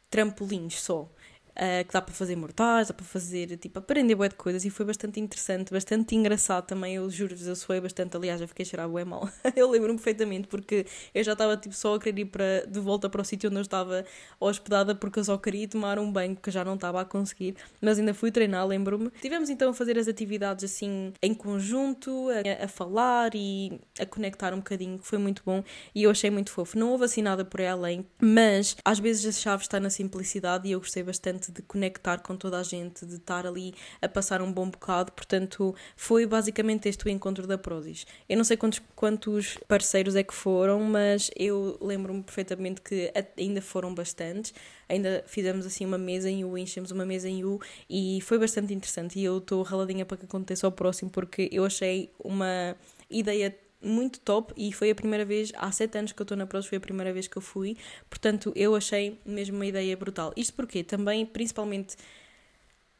trampolins 0.09 0.81
só. 0.81 1.09
Uh, 1.53 1.86
que 1.86 1.93
dá 1.93 2.01
para 2.01 2.13
fazer 2.13 2.36
mortais, 2.36 2.88
dá 2.88 2.93
para 2.93 3.05
fazer, 3.05 3.57
tipo, 3.57 3.77
aprender 3.77 4.15
bué 4.15 4.27
de 4.27 4.36
coisas 4.36 4.65
e 4.65 4.72
foi 4.72 4.86
bastante 4.86 5.19
interessante, 5.19 5.72
bastante 5.72 6.15
engraçado 6.15 6.65
também, 6.65 6.95
eu 6.95 7.07
juro-vos, 7.10 7.45
eu 7.45 7.55
suei 7.55 7.79
bastante, 7.79 8.17
aliás, 8.17 8.39
já 8.39 8.48
fiquei 8.48 8.63
a 8.63 8.65
cheirar 8.65 8.89
bué 8.89 9.05
mal, 9.05 9.29
eu 9.55 9.69
lembro-me 9.69 9.98
perfeitamente 9.98 10.48
porque 10.48 10.86
eu 11.13 11.24
já 11.24 11.33
estava, 11.33 11.55
tipo, 11.55 11.75
só 11.75 11.95
a 11.95 12.00
querer 12.00 12.22
ir 12.22 12.25
para, 12.25 12.65
de 12.67 12.79
volta 12.79 13.07
para 13.07 13.22
o 13.22 13.25
sítio 13.25 13.50
onde 13.50 13.57
eu 13.57 13.62
estava 13.62 14.03
hospedada 14.39 14.95
porque 14.95 15.19
eu 15.19 15.24
só 15.24 15.38
queria 15.38 15.67
tomar 15.67 16.00
um 16.00 16.12
banho, 16.12 16.38
eu 16.43 16.51
já 16.51 16.65
não 16.65 16.75
estava 16.75 17.01
a 17.01 17.05
conseguir, 17.05 17.55
mas 17.79 18.00
ainda 18.00 18.13
fui 18.13 18.31
treinar, 18.31 18.65
lembro-me. 18.65 19.12
Tivemos 19.22 19.50
então 19.50 19.69
a 19.69 19.74
fazer 19.74 19.98
as 19.98 20.07
atividades 20.07 20.63
assim, 20.63 21.13
em 21.22 21.33
conjunto, 21.33 22.29
a, 22.29 22.65
a 22.65 22.67
falar 22.67 23.31
e 23.36 23.79
a 24.00 24.05
conectar 24.05 24.53
um 24.53 24.57
bocadinho, 24.57 24.98
que 24.98 25.05
foi 25.05 25.17
muito 25.19 25.43
bom 25.45 25.63
e 25.93 26.03
eu 26.03 26.12
achei 26.12 26.29
muito 26.29 26.51
fofo. 26.51 26.77
Não 26.77 26.91
houve 26.91 27.05
assim 27.05 27.22
nada 27.22 27.45
por 27.45 27.62
aí 27.62 27.67
além, 27.67 28.05
mas 28.19 28.75
às 28.83 29.00
vezes 29.00 29.25
a 29.25 29.39
chave 29.39 29.63
está 29.63 29.79
na 29.79 29.89
simplicidade 29.89 30.67
e 30.67 30.72
eu 30.72 30.79
gostei 30.79 31.03
bastante 31.03 31.42
de 31.51 31.62
conectar 31.62 32.19
com 32.19 32.35
toda 32.35 32.59
a 32.59 32.63
gente, 32.63 33.05
de 33.05 33.15
estar 33.15 33.45
ali 33.45 33.73
a 34.01 34.07
passar 34.07 34.41
um 34.41 34.51
bom 34.51 34.69
bocado. 34.69 35.12
Portanto, 35.12 35.75
foi 35.95 36.25
basicamente 36.25 36.88
este 36.88 37.05
o 37.05 37.09
encontro 37.09 37.45
da 37.47 37.57
Prozis. 37.57 38.05
Eu 38.27 38.38
não 38.38 38.43
sei 38.43 38.57
quantos, 38.57 38.81
quantos 38.95 39.57
parceiros 39.67 40.15
é 40.15 40.23
que 40.23 40.33
foram, 40.33 40.79
mas 40.81 41.29
eu 41.35 41.77
lembro-me 41.81 42.23
perfeitamente 42.23 42.81
que 42.81 43.12
ainda 43.38 43.62
foram 43.62 43.93
bastantes. 43.93 44.53
Ainda 44.88 45.23
fizemos 45.27 45.65
assim 45.65 45.85
uma 45.85 45.97
mesa 45.97 46.29
em 46.29 46.43
U, 46.43 46.57
enchemos 46.57 46.91
uma 46.91 47.05
mesa 47.05 47.27
em 47.27 47.43
U 47.43 47.59
e 47.89 48.19
foi 48.21 48.38
bastante 48.38 48.73
interessante. 48.73 49.19
E 49.19 49.23
eu 49.23 49.38
estou 49.38 49.62
raladinha 49.63 50.05
para 50.05 50.17
que 50.17 50.25
aconteça 50.25 50.67
ao 50.67 50.71
próximo 50.71 51.09
porque 51.09 51.50
eu 51.51 51.65
achei 51.65 52.12
uma 52.23 52.75
ideia 53.09 53.55
muito 53.83 54.19
top 54.19 54.53
e 54.55 54.71
foi 54.71 54.89
a 54.89 54.95
primeira 54.95 55.25
vez, 55.25 55.51
há 55.55 55.71
sete 55.71 55.97
anos 55.97 56.11
que 56.11 56.21
eu 56.21 56.23
estou 56.23 56.37
na 56.37 56.47
Pros, 56.47 56.65
foi 56.65 56.77
a 56.77 56.81
primeira 56.81 57.11
vez 57.11 57.27
que 57.27 57.37
eu 57.37 57.41
fui, 57.41 57.77
portanto 58.09 58.51
eu 58.55 58.75
achei 58.75 59.19
mesmo 59.25 59.55
uma 59.55 59.65
ideia 59.65 59.95
brutal. 59.97 60.33
Isto 60.35 60.53
porque 60.53 60.83
também, 60.83 61.25
principalmente 61.25 61.95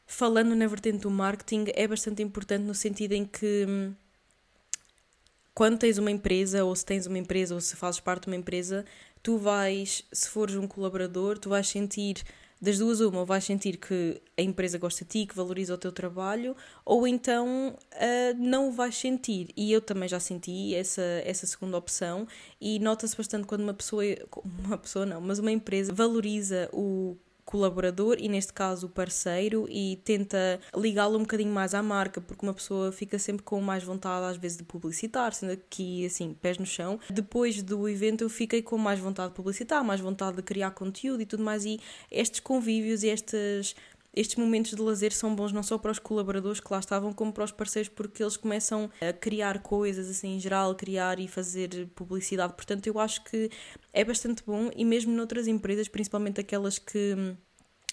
falando 0.06 0.54
na 0.54 0.66
vertente 0.66 0.98
do 0.98 1.10
marketing, 1.10 1.66
é 1.74 1.88
bastante 1.88 2.22
importante 2.22 2.62
no 2.62 2.74
sentido 2.74 3.12
em 3.12 3.24
que 3.24 3.66
hum, 3.68 3.94
quando 5.54 5.78
tens 5.78 5.98
uma 5.98 6.10
empresa, 6.10 6.64
ou 6.64 6.74
se 6.74 6.84
tens 6.84 7.06
uma 7.06 7.18
empresa, 7.18 7.54
ou 7.54 7.60
se 7.60 7.76
fazes 7.76 8.00
parte 8.00 8.24
de 8.24 8.28
uma 8.28 8.36
empresa, 8.36 8.84
tu 9.22 9.38
vais, 9.38 10.04
se 10.12 10.28
fores 10.28 10.56
um 10.56 10.66
colaborador, 10.66 11.38
tu 11.38 11.48
vais 11.48 11.66
sentir 11.66 12.22
das 12.60 12.78
duas, 12.78 13.00
uma, 13.00 13.20
ou 13.20 13.26
vais 13.26 13.44
sentir 13.44 13.76
que 13.76 14.20
a 14.36 14.42
empresa 14.42 14.78
gosta 14.78 15.04
de 15.04 15.10
ti, 15.10 15.26
que 15.26 15.36
valoriza 15.36 15.74
o 15.74 15.78
teu 15.78 15.92
trabalho, 15.92 16.56
ou 16.84 17.06
então 17.06 17.76
uh, 17.76 18.38
não 18.38 18.68
o 18.68 18.72
vais 18.72 18.96
sentir. 18.96 19.48
E 19.56 19.72
eu 19.72 19.80
também 19.80 20.08
já 20.08 20.18
senti 20.18 20.74
essa, 20.74 21.02
essa 21.24 21.46
segunda 21.46 21.76
opção, 21.76 22.26
e 22.60 22.78
nota-se 22.78 23.16
bastante 23.16 23.46
quando 23.46 23.62
uma 23.62 23.74
pessoa, 23.74 24.04
uma 24.64 24.78
pessoa 24.78 25.04
não, 25.04 25.20
mas 25.20 25.38
uma 25.38 25.52
empresa 25.52 25.92
valoriza 25.92 26.68
o 26.72 27.16
colaborador 27.44 28.16
e 28.18 28.28
neste 28.28 28.52
caso 28.52 28.88
parceiro 28.88 29.66
e 29.68 30.00
tenta 30.04 30.60
ligá-lo 30.74 31.16
um 31.16 31.22
bocadinho 31.22 31.52
mais 31.52 31.74
à 31.74 31.82
marca 31.82 32.20
porque 32.20 32.44
uma 32.44 32.54
pessoa 32.54 32.90
fica 32.90 33.18
sempre 33.18 33.42
com 33.42 33.60
mais 33.60 33.84
vontade 33.84 34.26
às 34.26 34.36
vezes 34.36 34.56
de 34.56 34.64
publicitar, 34.64 35.32
sendo 35.34 35.52
aqui 35.52 36.06
assim, 36.06 36.34
pés 36.34 36.58
no 36.58 36.66
chão. 36.66 36.98
Depois 37.10 37.62
do 37.62 37.88
evento 37.88 38.24
eu 38.24 38.28
fiquei 38.28 38.62
com 38.62 38.78
mais 38.78 38.98
vontade 38.98 39.28
de 39.28 39.34
publicitar, 39.34 39.84
mais 39.84 40.00
vontade 40.00 40.36
de 40.36 40.42
criar 40.42 40.70
conteúdo 40.70 41.20
e 41.20 41.26
tudo 41.26 41.42
mais 41.42 41.64
e 41.64 41.80
estes 42.10 42.40
convívios 42.40 43.02
e 43.02 43.08
estas 43.08 43.74
estes 44.14 44.36
momentos 44.36 44.72
de 44.72 44.80
lazer 44.80 45.12
são 45.12 45.34
bons 45.34 45.52
não 45.52 45.62
só 45.62 45.76
para 45.76 45.90
os 45.90 45.98
colaboradores 45.98 46.60
que 46.60 46.72
lá 46.72 46.78
estavam, 46.78 47.12
como 47.12 47.32
para 47.32 47.44
os 47.44 47.52
parceiros, 47.52 47.88
porque 47.88 48.22
eles 48.22 48.36
começam 48.36 48.90
a 49.00 49.12
criar 49.12 49.62
coisas 49.62 50.08
assim 50.08 50.36
em 50.36 50.40
geral, 50.40 50.74
criar 50.74 51.18
e 51.18 51.26
fazer 51.26 51.88
publicidade. 51.94 52.54
Portanto, 52.54 52.86
eu 52.86 52.98
acho 52.98 53.24
que 53.24 53.50
é 53.92 54.04
bastante 54.04 54.42
bom 54.46 54.70
e 54.76 54.84
mesmo 54.84 55.12
noutras 55.12 55.46
empresas, 55.46 55.88
principalmente 55.88 56.40
aquelas 56.40 56.78
que 56.78 57.14
hum, 57.16 57.36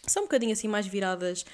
são 0.07 0.23
um 0.23 0.25
bocadinho 0.25 0.53
assim 0.53 0.67
mais 0.67 0.87
viradas 0.87 1.45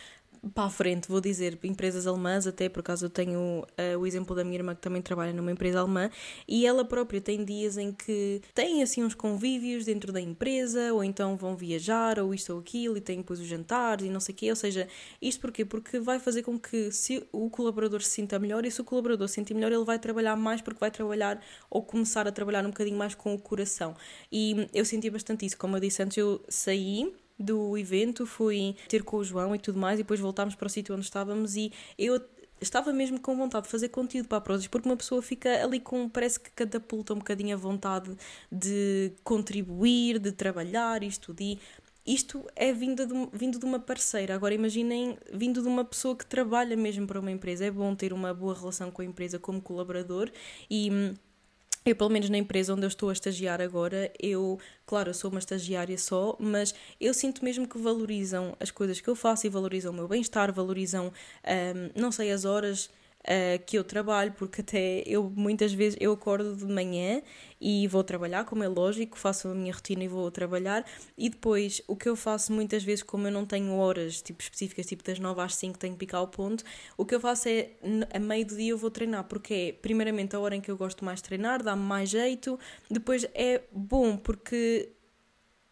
para 0.54 0.66
a 0.66 0.70
frente, 0.70 1.08
vou 1.08 1.22
dizer, 1.22 1.58
empresas 1.64 2.08
alemãs, 2.08 2.48
até 2.48 2.70
por 2.70 2.80
acaso 2.80 3.06
eu 3.06 3.10
tenho 3.10 3.40
uh, 3.40 3.98
o 4.00 4.06
exemplo 4.06 4.36
da 4.36 4.44
minha 4.44 4.58
irmã 4.58 4.76
que 4.76 4.82
também 4.82 5.02
trabalha 5.02 5.34
numa 5.34 5.52
empresa 5.52 5.80
alemã 5.80 6.10
e 6.48 6.66
ela 6.66 6.86
própria 6.86 7.20
tem 7.22 7.44
dias 7.44 7.78
em 7.78 7.92
que 7.92 8.42
tem 8.54 8.82
assim 8.82 9.04
uns 9.04 9.14
convívios 9.14 9.86
dentro 9.86 10.12
da 10.12 10.22
empresa 10.22 10.94
ou 10.94 11.04
então 11.04 11.36
vão 11.36 11.56
viajar 11.56 12.20
ou 12.20 12.34
isto 12.34 12.54
ou 12.54 12.60
aquilo 12.60 12.98
e 12.98 13.02
tem 13.02 13.18
depois 13.18 13.40
os 13.40 13.48
jantares 13.48 14.06
e 14.06 14.10
não 14.10 14.20
sei 14.20 14.34
o 14.34 14.38
quê, 14.38 14.50
ou 14.50 14.56
seja, 14.56 14.88
isto 15.22 15.42
porquê? 15.42 15.66
Porque 15.66 16.00
vai 16.00 16.20
fazer 16.20 16.44
com 16.44 16.60
que 16.60 16.92
se 16.92 17.28
o 17.32 17.50
colaborador 17.50 18.02
se 18.02 18.12
sinta 18.12 18.40
melhor 18.40 18.66
e 18.66 18.72
se 18.72 18.82
o 18.82 18.84
colaborador 18.84 19.28
se 19.28 19.36
sentir 19.36 19.54
melhor 19.54 19.72
ele 19.72 19.86
vai 19.86 20.00
trabalhar 20.00 20.36
mais 20.36 20.62
porque 20.62 20.80
vai 20.80 20.92
trabalhar 20.92 21.42
ou 21.70 21.84
começar 21.84 22.28
a 22.28 22.32
trabalhar 22.32 22.66
um 22.66 22.70
bocadinho 22.70 22.98
mais 22.98 23.16
com 23.16 23.34
o 23.34 23.40
coração 23.40 23.96
e 24.32 24.68
eu 24.74 24.86
senti 24.86 25.10
bastante 25.10 25.46
isso, 25.46 25.58
como 25.58 25.76
eu 25.76 25.80
disse 25.80 26.02
antes 26.02 26.18
eu 26.18 26.44
saí 26.50 27.14
do 27.40 27.78
evento, 27.78 28.26
fui 28.26 28.76
ter 28.88 29.04
com 29.04 29.18
o 29.18 29.24
João 29.24 29.56
e 29.56 29.60
tudo 29.60 29.80
mais, 29.80 30.00
e 30.00 30.04
depois 30.04 30.20
voltámos 30.20 30.56
para 30.56 30.68
o 30.68 30.70
sítio 30.70 30.96
onde 30.96 31.06
estávamos 31.06 31.56
e 31.56 31.72
eu 31.98 32.20
estava 32.60 32.92
mesmo 32.92 33.20
com 33.20 33.36
vontade 33.36 33.66
de 33.66 33.72
fazer 33.72 33.90
conteúdo 33.90 34.28
para 34.28 34.40
a 34.40 34.42
Prozis, 34.42 34.68
porque 34.68 34.90
uma 34.90 34.98
pessoa 34.98 35.22
fica 35.22 35.64
ali 35.64 35.80
com, 35.80 36.10
parece 36.10 36.40
que 36.40 36.50
catapulta 36.52 37.14
um 37.14 37.18
bocadinho 37.18 37.56
a 37.56 37.60
vontade 37.60 38.16
de 38.52 39.12
contribuir, 39.24 40.20
de 40.20 40.32
trabalhar, 40.32 41.04
isto 41.04 41.34
de 41.34 41.58
isto 42.08 42.46
é 42.56 42.72
vindo 42.72 43.06
de, 43.06 43.14
vindo 43.34 43.60
de 43.60 43.66
uma 43.66 43.80
parceira. 43.80 44.34
Agora 44.34 44.54
imaginem 44.54 45.18
vindo 45.34 45.62
de 45.62 45.68
uma 45.68 45.84
pessoa 45.84 46.16
que 46.16 46.26
trabalha 46.26 46.78
mesmo 46.78 47.06
para 47.06 47.20
uma 47.20 47.30
empresa. 47.30 47.66
É 47.66 47.72
bom 47.72 47.94
ter 47.94 48.14
uma 48.14 48.34
boa 48.34 48.58
relação 48.58 48.90
com 48.90 49.02
a 49.02 49.06
empresa 49.06 49.38
como 49.38 49.62
colaborador 49.62 50.32
e 50.70 50.90
hum, 50.90 51.14
eu, 51.90 51.96
pelo 51.96 52.10
menos 52.10 52.30
na 52.30 52.38
empresa 52.38 52.74
onde 52.74 52.84
eu 52.84 52.88
estou 52.88 53.10
a 53.10 53.14
estagiar 53.14 53.62
agora, 53.62 54.12
eu, 54.20 54.60
claro, 54.86 55.14
sou 55.14 55.30
uma 55.32 55.40
estagiária 55.40 55.98
só, 55.98 56.36
mas 56.40 56.74
eu 57.00 57.14
sinto 57.14 57.44
mesmo 57.44 57.68
que 57.68 57.78
valorizam 57.78 58.56
as 58.60 58.72
coisas 58.72 59.00
que 59.00 59.08
eu 59.08 59.16
faço 59.16 59.48
e 59.48 59.50
valorizam 59.50 59.92
o 59.92 59.96
meu 59.96 60.08
bem-estar, 60.08 60.52
valorizam, 60.52 61.08
um, 61.46 62.02
não 62.02 62.12
sei, 62.12 62.32
as 62.32 62.46
horas 62.46 62.90
uh, 63.28 63.64
que 63.66 63.78
eu 63.78 63.84
trabalho, 63.84 64.34
porque 64.34 64.62
até 64.62 65.04
eu 65.06 65.32
muitas 65.36 65.74
vezes 65.74 65.98
eu 66.00 66.14
acordo 66.14 66.56
de 66.56 66.66
manhã 66.66 67.22
e 67.60 67.88
vou 67.88 68.04
trabalhar, 68.04 68.46
como 68.46 68.64
é 68.64 68.68
lógico, 68.68 69.18
faço 69.18 69.50
a 69.50 69.54
minha 69.54 69.74
rotina 69.74 70.04
e 70.04 70.08
vou 70.08 70.30
trabalhar, 70.32 70.86
e 71.18 71.30
depois 71.30 71.82
o 71.88 71.96
que 71.96 72.08
eu 72.08 72.16
faço 72.16 72.54
muitas 72.54 72.84
vezes, 72.84 73.04
como 73.04 73.28
eu 73.28 73.32
não 73.32 73.46
tenho 73.46 73.74
horas 73.76 74.22
tipo, 74.22 74.42
específicas, 74.42 74.86
tipo 74.86 75.04
das 75.04 75.20
9 75.20 75.42
às 75.42 75.56
5 75.56 75.78
tenho 75.78 75.94
que 75.94 76.00
picar 76.00 76.22
o 76.22 76.28
ponto, 76.28 76.64
o 76.96 77.06
que 77.06 77.16
eu 77.16 77.20
faço 77.20 77.50
é 77.50 77.72
a 78.14 78.20
meio 78.20 78.46
do 78.46 78.56
dia 78.56 78.72
eu 78.72 78.78
vou 78.78 78.92
treinar, 78.92 79.24
porque 79.26 79.54
é 79.54 79.72
primeiramente 79.74 80.36
a 80.36 80.40
hora 80.40 80.56
em 80.56 80.62
que 80.62 80.72
eu 80.72 80.78
gosto 80.78 81.04
mais 81.04 81.20
de 81.20 81.24
treinar, 81.24 81.64
dá-me 81.64 81.84
mais 81.84 82.10
jeito, 82.10 82.60
depois 82.90 83.28
é 83.34 83.62
bom 83.72 84.16
porque 84.18 84.92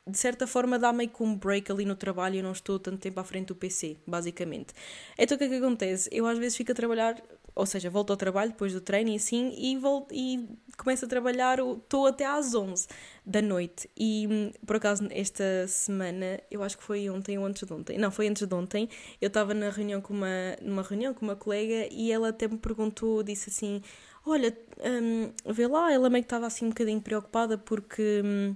de 0.08 0.18
certa 0.18 0.46
forma 0.46 0.78
dá 0.78 0.94
meio 0.94 1.10
que 1.10 1.24
um 1.24 1.36
break 1.36 1.72
ali 1.72 1.84
no 1.84 1.96
trabalho 1.96 2.38
eu 2.38 2.44
não 2.44 2.52
estou 2.52 2.78
tanto 2.78 3.00
tempo 3.00 3.20
à 3.20 3.24
frente 3.24 3.48
do 3.48 3.56
PC, 3.56 3.98
basicamente. 4.06 4.74
Então 5.18 5.36
o 5.36 5.38
que 5.40 5.46
é 5.46 5.50
que 5.50 5.56
acontece? 5.56 6.10
Eu 6.12 6.28
às 6.28 6.38
vezes 6.38 6.56
fico 6.56 6.72
a 6.72 6.76
trabalhar 6.76 7.22
ou 7.56 7.66
seja, 7.66 7.90
volto 7.90 8.12
ao 8.12 8.18
trabalho 8.18 8.52
depois 8.52 8.74
do 8.74 8.82
treino 8.82 9.10
e 9.10 9.16
assim, 9.16 9.54
e, 9.58 9.78
volto, 9.78 10.14
e 10.14 10.48
começo 10.78 11.06
a 11.06 11.08
trabalhar, 11.08 11.58
estou 11.60 12.06
até 12.06 12.26
às 12.26 12.54
11 12.54 12.88
da 13.26 13.42
noite. 13.42 13.90
E 13.98 14.52
por 14.66 14.76
acaso, 14.76 15.08
esta 15.10 15.66
semana, 15.68 16.40
eu 16.52 16.62
acho 16.62 16.78
que 16.78 16.84
foi 16.84 17.10
ontem 17.10 17.38
ou 17.38 17.46
antes 17.46 17.66
de 17.66 17.74
ontem, 17.74 17.98
não, 17.98 18.12
foi 18.12 18.28
antes 18.28 18.46
de 18.46 18.54
ontem, 18.54 18.90
eu 19.22 19.28
estava 19.28 19.54
na 19.54 19.70
reunião 19.70 20.02
com 20.02 20.14
uma, 20.14 20.58
numa 20.62 20.82
reunião 20.82 21.14
com 21.14 21.26
uma 21.26 21.36
colega 21.36 21.88
e 21.92 22.12
ela 22.12 22.30
até 22.30 22.48
me 22.48 22.58
perguntou, 22.58 23.24
disse 23.24 23.50
assim: 23.50 23.82
Olha, 24.26 24.58
um, 24.84 25.32
vê 25.54 25.68
lá, 25.68 25.94
ela 25.94 26.10
meio 26.10 26.24
que 26.24 26.26
estava 26.26 26.48
assim 26.48 26.66
um 26.66 26.70
bocadinho 26.70 27.02
preocupada 27.02 27.58
porque. 27.58 28.22
Um, 28.24 28.56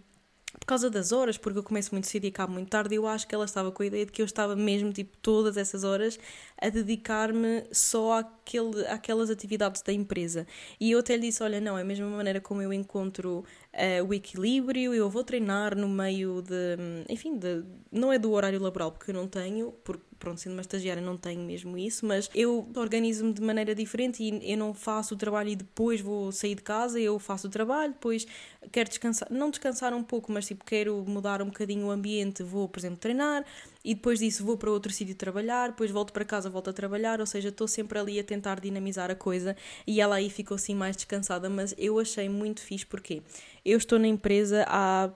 por 0.58 0.65
causa 0.65 0.89
das 0.89 1.12
horas, 1.12 1.38
porque 1.38 1.60
eu 1.60 1.63
começo 1.63 1.94
muito 1.94 2.08
cedo 2.08 2.25
e 2.25 2.29
acabo 2.29 2.53
muito 2.53 2.70
tarde, 2.70 2.96
eu 2.96 3.06
acho 3.06 3.27
que 3.27 3.36
ela 3.36 3.46
estava 3.46 3.72
com 3.72 3.84
a 3.84 3.86
ideia 3.86 4.06
de 4.06 4.12
que 4.12 4.22
eu 4.22 4.25
estava 4.25 4.56
mesmo, 4.56 4.91
tipo, 4.91 5.15
todas 5.18 5.58
essas 5.58 5.84
horas 5.84 6.20
a 6.60 6.70
dedicar-me 6.70 7.63
só 7.72 8.20
àquele, 8.20 8.86
àquelas 8.88 9.29
atividades 9.29 9.82
da 9.82 9.94
empresa. 9.94 10.48
E 10.79 10.91
eu 10.91 11.00
até 11.00 11.15
lhe 11.15 11.27
disse, 11.27 11.44
olha, 11.44 11.62
não, 11.62 11.77
é 11.77 11.82
a 11.82 11.86
mesma 11.86 12.08
maneira 12.08 12.41
como 12.41 12.62
eu 12.62 12.74
encontro 12.74 13.44
uh, 13.74 14.06
o 14.08 14.13
equilíbrio, 14.13 14.94
eu 14.94 15.10
vou 15.10 15.24
treinar 15.24 15.75
no 15.75 15.88
meio 15.88 16.41
de, 16.41 16.77
enfim, 17.08 17.38
de, 17.38 17.63
não 17.91 18.12
é 18.12 18.18
do 18.18 18.32
horário 18.32 18.60
laboral, 18.60 18.91
porque 18.91 19.12
eu 19.12 19.15
não 19.15 19.27
tenho, 19.27 19.72
porque 19.84 20.08
pronto, 20.19 20.39
sendo 20.39 20.53
uma 20.53 20.61
estagiária 20.61 21.01
não 21.01 21.17
tenho 21.17 21.41
mesmo 21.41 21.77
isso, 21.77 22.05
mas 22.05 22.29
eu 22.35 22.67
organizo-me 22.75 23.33
de 23.33 23.41
maneira 23.41 23.73
diferente 23.73 24.21
e 24.21 24.51
eu 24.51 24.57
não 24.57 24.73
faço 24.73 25.15
o 25.15 25.17
trabalho 25.17 25.49
e 25.49 25.55
depois 25.55 26.01
vou 26.01 26.31
sair 26.31 26.55
de 26.55 26.61
casa, 26.61 26.99
eu 26.99 27.17
faço 27.17 27.47
o 27.47 27.49
trabalho, 27.49 27.93
depois 27.93 28.27
quero 28.71 28.89
descansar, 28.89 29.27
não 29.31 29.49
descansar 29.49 29.93
um 29.93 30.03
pouco, 30.03 30.31
mas 30.31 30.45
tipo 30.45 30.65
quero 30.65 31.03
mudar 31.07 31.41
um 31.41 31.45
bocadinho 31.45 31.88
o 31.88 31.91
ambiente, 31.91 32.43
vou, 32.43 32.67
por 32.67 32.79
exemplo, 32.79 32.97
treinar 32.97 33.45
e 33.83 33.95
depois 33.95 34.19
disso 34.19 34.43
vou 34.43 34.57
para 34.57 34.69
outro 34.69 34.91
sítio 34.91 35.15
trabalhar, 35.15 35.69
depois 35.69 35.89
volto 35.89 36.11
para 36.11 36.25
casa, 36.25 36.49
volto 36.49 36.69
a 36.69 36.73
trabalhar, 36.73 37.21
ou 37.21 37.25
seja, 37.25 37.47
estou 37.47 37.67
sempre 37.67 37.97
ali 37.97 38.19
a 38.19 38.23
tentar 38.23 38.59
dinamizar 38.59 39.09
a 39.09 39.15
coisa 39.15 39.55
e 39.88 40.01
ela 40.01 40.15
aí 40.15 40.29
ficou 40.29 40.55
assim 40.55 40.75
mais 40.75 40.95
descansada, 40.97 41.49
mas 41.49 41.73
eu 41.77 41.97
achei 41.97 42.27
muito 42.27 42.61
fixe 42.61 42.85
porque 42.85 43.23
eu 43.63 43.77
estou 43.77 43.97
na 43.97 44.07
empresa 44.07 44.65
há 44.67 45.09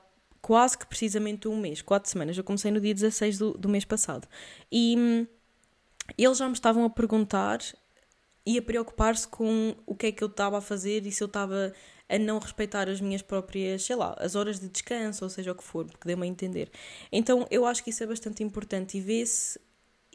quase 0.43 0.77
que 0.77 0.85
precisamente 0.85 1.47
um 1.47 1.57
mês, 1.57 1.81
quatro 1.81 2.11
semanas. 2.11 2.37
Eu 2.37 2.43
comecei 2.43 2.69
no 2.69 2.81
dia 2.81 2.93
16 2.93 3.37
do, 3.37 3.53
do 3.53 3.69
mês 3.69 3.85
passado. 3.85 4.27
E 4.69 4.95
hum, 4.97 5.25
eles 6.17 6.37
já 6.37 6.47
me 6.47 6.53
estavam 6.53 6.83
a 6.83 6.89
perguntar 6.89 7.59
e 8.45 8.57
a 8.57 8.61
preocupar-se 8.61 9.25
com 9.25 9.73
o 9.85 9.95
que 9.95 10.07
é 10.07 10.11
que 10.11 10.21
eu 10.21 10.27
estava 10.27 10.57
a 10.57 10.61
fazer 10.61 11.07
e 11.07 11.11
se 11.13 11.23
eu 11.23 11.27
estava 11.27 11.73
a 12.09 12.19
não 12.19 12.39
respeitar 12.39 12.89
as 12.89 12.99
minhas 12.99 13.21
próprias, 13.21 13.83
sei 13.83 13.95
lá, 13.95 14.13
as 14.19 14.35
horas 14.35 14.59
de 14.59 14.67
descanso, 14.67 15.23
ou 15.23 15.29
seja 15.29 15.53
o 15.53 15.55
que 15.55 15.63
for, 15.63 15.85
porque 15.85 16.05
deu-me 16.05 16.27
a 16.27 16.29
entender. 16.29 16.69
Então 17.09 17.47
eu 17.49 17.65
acho 17.65 17.81
que 17.81 17.89
isso 17.89 18.03
é 18.03 18.07
bastante 18.07 18.43
importante 18.43 18.97
e 18.97 19.01
vê-se 19.01 19.57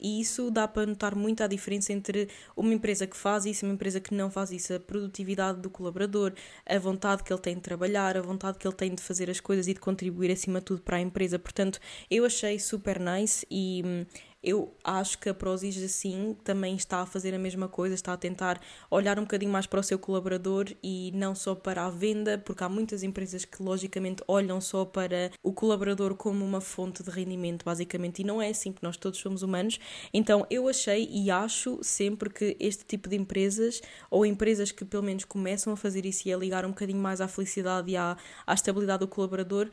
e 0.00 0.20
isso 0.20 0.50
dá 0.50 0.66
para 0.66 0.86
notar 0.86 1.14
muito 1.14 1.42
a 1.42 1.46
diferença 1.46 1.92
entre 1.92 2.28
uma 2.56 2.72
empresa 2.72 3.06
que 3.06 3.16
faz 3.16 3.44
isso 3.44 3.64
e 3.64 3.68
uma 3.68 3.74
empresa 3.74 4.00
que 4.00 4.14
não 4.14 4.30
faz 4.30 4.50
isso. 4.50 4.74
A 4.74 4.80
produtividade 4.80 5.60
do 5.60 5.70
colaborador, 5.70 6.32
a 6.66 6.78
vontade 6.78 7.22
que 7.22 7.32
ele 7.32 7.40
tem 7.40 7.54
de 7.54 7.60
trabalhar, 7.60 8.16
a 8.16 8.22
vontade 8.22 8.58
que 8.58 8.66
ele 8.66 8.74
tem 8.74 8.94
de 8.94 9.02
fazer 9.02 9.30
as 9.30 9.40
coisas 9.40 9.68
e 9.68 9.74
de 9.74 9.80
contribuir 9.80 10.30
acima 10.30 10.60
de 10.60 10.66
tudo 10.66 10.82
para 10.82 10.96
a 10.96 11.00
empresa. 11.00 11.38
Portanto, 11.38 11.78
eu 12.10 12.24
achei 12.24 12.58
super 12.58 12.98
nice 13.00 13.46
e 13.50 13.82
hum, 13.84 14.06
eu 14.42 14.72
acho 14.84 15.18
que 15.18 15.28
a 15.28 15.34
Prozis 15.34 15.82
assim 15.82 16.36
também 16.44 16.76
está 16.76 17.00
a 17.00 17.06
fazer 17.06 17.34
a 17.34 17.38
mesma 17.38 17.68
coisa, 17.68 17.94
está 17.94 18.12
a 18.12 18.16
tentar 18.16 18.60
olhar 18.90 19.18
um 19.18 19.22
bocadinho 19.22 19.50
mais 19.50 19.66
para 19.66 19.80
o 19.80 19.82
seu 19.82 19.98
colaborador 19.98 20.66
e 20.82 21.10
não 21.12 21.34
só 21.34 21.54
para 21.54 21.84
a 21.86 21.90
venda, 21.90 22.38
porque 22.38 22.62
há 22.62 22.68
muitas 22.68 23.02
empresas 23.02 23.44
que 23.44 23.62
logicamente 23.62 24.22
olham 24.28 24.60
só 24.60 24.84
para 24.84 25.32
o 25.42 25.52
colaborador 25.52 26.14
como 26.14 26.44
uma 26.44 26.60
fonte 26.60 27.02
de 27.02 27.10
rendimento, 27.10 27.64
basicamente, 27.64 28.20
e 28.20 28.24
não 28.24 28.40
é 28.40 28.50
assim, 28.50 28.70
porque 28.70 28.86
nós 28.86 28.96
todos 28.96 29.18
somos 29.18 29.42
humanos. 29.42 29.80
Então 30.14 30.46
eu 30.48 30.68
achei 30.68 31.08
e 31.10 31.30
acho 31.30 31.80
sempre 31.82 32.30
que 32.30 32.56
este 32.60 32.84
tipo 32.84 33.08
de 33.08 33.16
empresas, 33.16 33.80
ou 34.08 34.24
empresas 34.24 34.70
que 34.70 34.84
pelo 34.84 35.02
menos 35.02 35.24
começam 35.24 35.72
a 35.72 35.76
fazer 35.76 36.06
isso 36.06 36.28
e 36.28 36.32
a 36.32 36.36
ligar 36.36 36.64
um 36.64 36.70
bocadinho 36.70 37.00
mais 37.00 37.20
à 37.20 37.26
felicidade 37.26 37.90
e 37.90 37.96
à, 37.96 38.16
à 38.46 38.54
estabilidade 38.54 39.00
do 39.00 39.08
colaborador, 39.08 39.68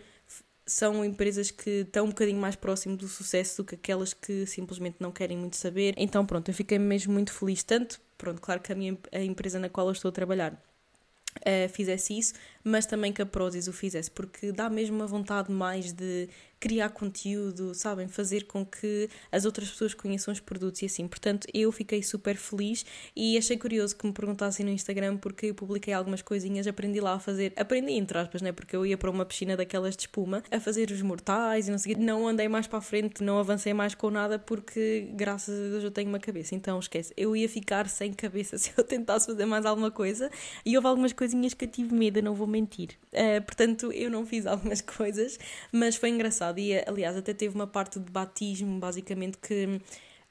são 0.65 1.05
empresas 1.05 1.51
que 1.51 1.81
estão 1.81 2.05
um 2.05 2.09
bocadinho 2.09 2.39
mais 2.39 2.55
próximo 2.55 2.97
do 2.97 3.07
sucesso 3.07 3.57
do 3.57 3.65
que 3.65 3.75
aquelas 3.75 4.13
que 4.13 4.45
simplesmente 4.45 4.97
não 4.99 5.11
querem 5.11 5.37
muito 5.37 5.55
saber. 5.55 5.93
Então, 5.97 6.25
pronto, 6.25 6.49
eu 6.49 6.53
fiquei 6.53 6.79
mesmo 6.79 7.13
muito 7.13 7.31
feliz. 7.31 7.63
Tanto, 7.63 8.01
pronto, 8.17 8.41
claro 8.41 8.61
que 8.61 8.71
a 8.71 8.75
minha 8.75 8.97
a 9.11 9.21
empresa 9.21 9.59
na 9.59 9.69
qual 9.69 9.87
eu 9.87 9.93
estou 9.93 10.09
a 10.09 10.11
trabalhar 10.11 10.53
uh, 10.53 11.69
fizesse 11.69 12.17
isso, 12.17 12.33
mas 12.63 12.85
também 12.85 13.13
que 13.13 13.21
a 13.21 13.25
Prozis 13.25 13.67
o 13.67 13.73
fizesse, 13.73 14.09
porque 14.09 14.51
dá 14.51 14.69
mesmo 14.69 14.95
uma 14.95 15.07
vontade 15.07 15.51
mais 15.51 15.93
de 15.93 16.29
criar 16.65 16.89
conteúdo, 16.89 17.75
sabem, 17.75 18.07
fazer 18.07 18.45
com 18.45 18.65
que 18.65 19.07
as 19.31 19.45
outras 19.45 19.69
pessoas 19.69 19.93
conheçam 19.93 20.31
os 20.31 20.39
produtos 20.39 20.81
e 20.81 20.85
assim. 20.85 21.07
Portanto, 21.07 21.47
eu 21.53 21.71
fiquei 21.71 22.01
super 22.01 22.35
feliz 22.35 22.83
e 23.15 23.37
achei 23.37 23.55
curioso 23.55 23.95
que 23.95 24.07
me 24.07 24.11
perguntassem 24.11 24.65
no 24.65 24.71
Instagram 24.71 25.17
porque 25.17 25.45
eu 25.45 25.53
publiquei 25.53 25.93
algumas 25.93 26.23
coisinhas, 26.23 26.65
aprendi 26.65 26.99
lá 26.99 27.13
a 27.13 27.19
fazer, 27.19 27.53
aprendi 27.55 27.91
entre 27.91 28.17
aspas, 28.17 28.41
né? 28.41 28.51
Porque 28.51 28.75
eu 28.75 28.83
ia 28.83 28.97
para 28.97 29.11
uma 29.11 29.23
piscina 29.23 29.55
daquelas 29.55 29.95
de 29.95 30.01
espuma 30.01 30.41
a 30.49 30.59
fazer 30.59 30.89
os 30.89 31.03
mortais 31.03 31.67
e 31.67 31.71
não 31.71 31.77
sei, 31.77 31.93
não 31.93 32.27
andei 32.27 32.47
mais 32.47 32.65
para 32.65 32.79
a 32.79 32.81
frente, 32.81 33.21
não 33.21 33.37
avancei 33.37 33.71
mais 33.71 33.93
com 33.93 34.09
nada 34.09 34.39
porque 34.39 35.07
graças 35.13 35.53
a 35.53 35.69
Deus 35.69 35.83
eu 35.83 35.91
tenho 35.91 36.09
uma 36.09 36.19
cabeça. 36.19 36.55
Então, 36.55 36.79
esquece, 36.79 37.13
eu 37.15 37.35
ia 37.35 37.47
ficar 37.47 37.87
sem 37.87 38.11
cabeça 38.11 38.57
se 38.57 38.71
eu 38.75 38.83
tentasse 38.83 39.27
fazer 39.27 39.45
mais 39.45 39.67
alguma 39.67 39.91
coisa 39.91 40.31
e 40.65 40.75
houve 40.75 40.87
algumas 40.87 41.13
coisinhas 41.13 41.53
que 41.53 41.65
eu 41.65 41.69
tive 41.69 41.93
medo, 41.93 42.23
não 42.23 42.33
vou 42.33 42.47
mentir. 42.47 42.97
Uh, 43.13 43.39
portanto, 43.45 43.91
eu 43.91 44.09
não 44.09 44.25
fiz 44.25 44.47
algumas 44.47 44.81
coisas, 44.81 45.37
mas 45.71 45.95
foi 45.95 46.09
engraçado 46.09 46.54
engraçado. 46.54 46.54
E, 46.59 46.83
aliás, 46.87 47.15
até 47.17 47.33
teve 47.33 47.55
uma 47.55 47.67
parte 47.67 47.99
de 47.99 48.11
batismo, 48.11 48.79
basicamente, 48.79 49.37
que 49.37 49.79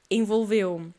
envolveu 0.09 0.93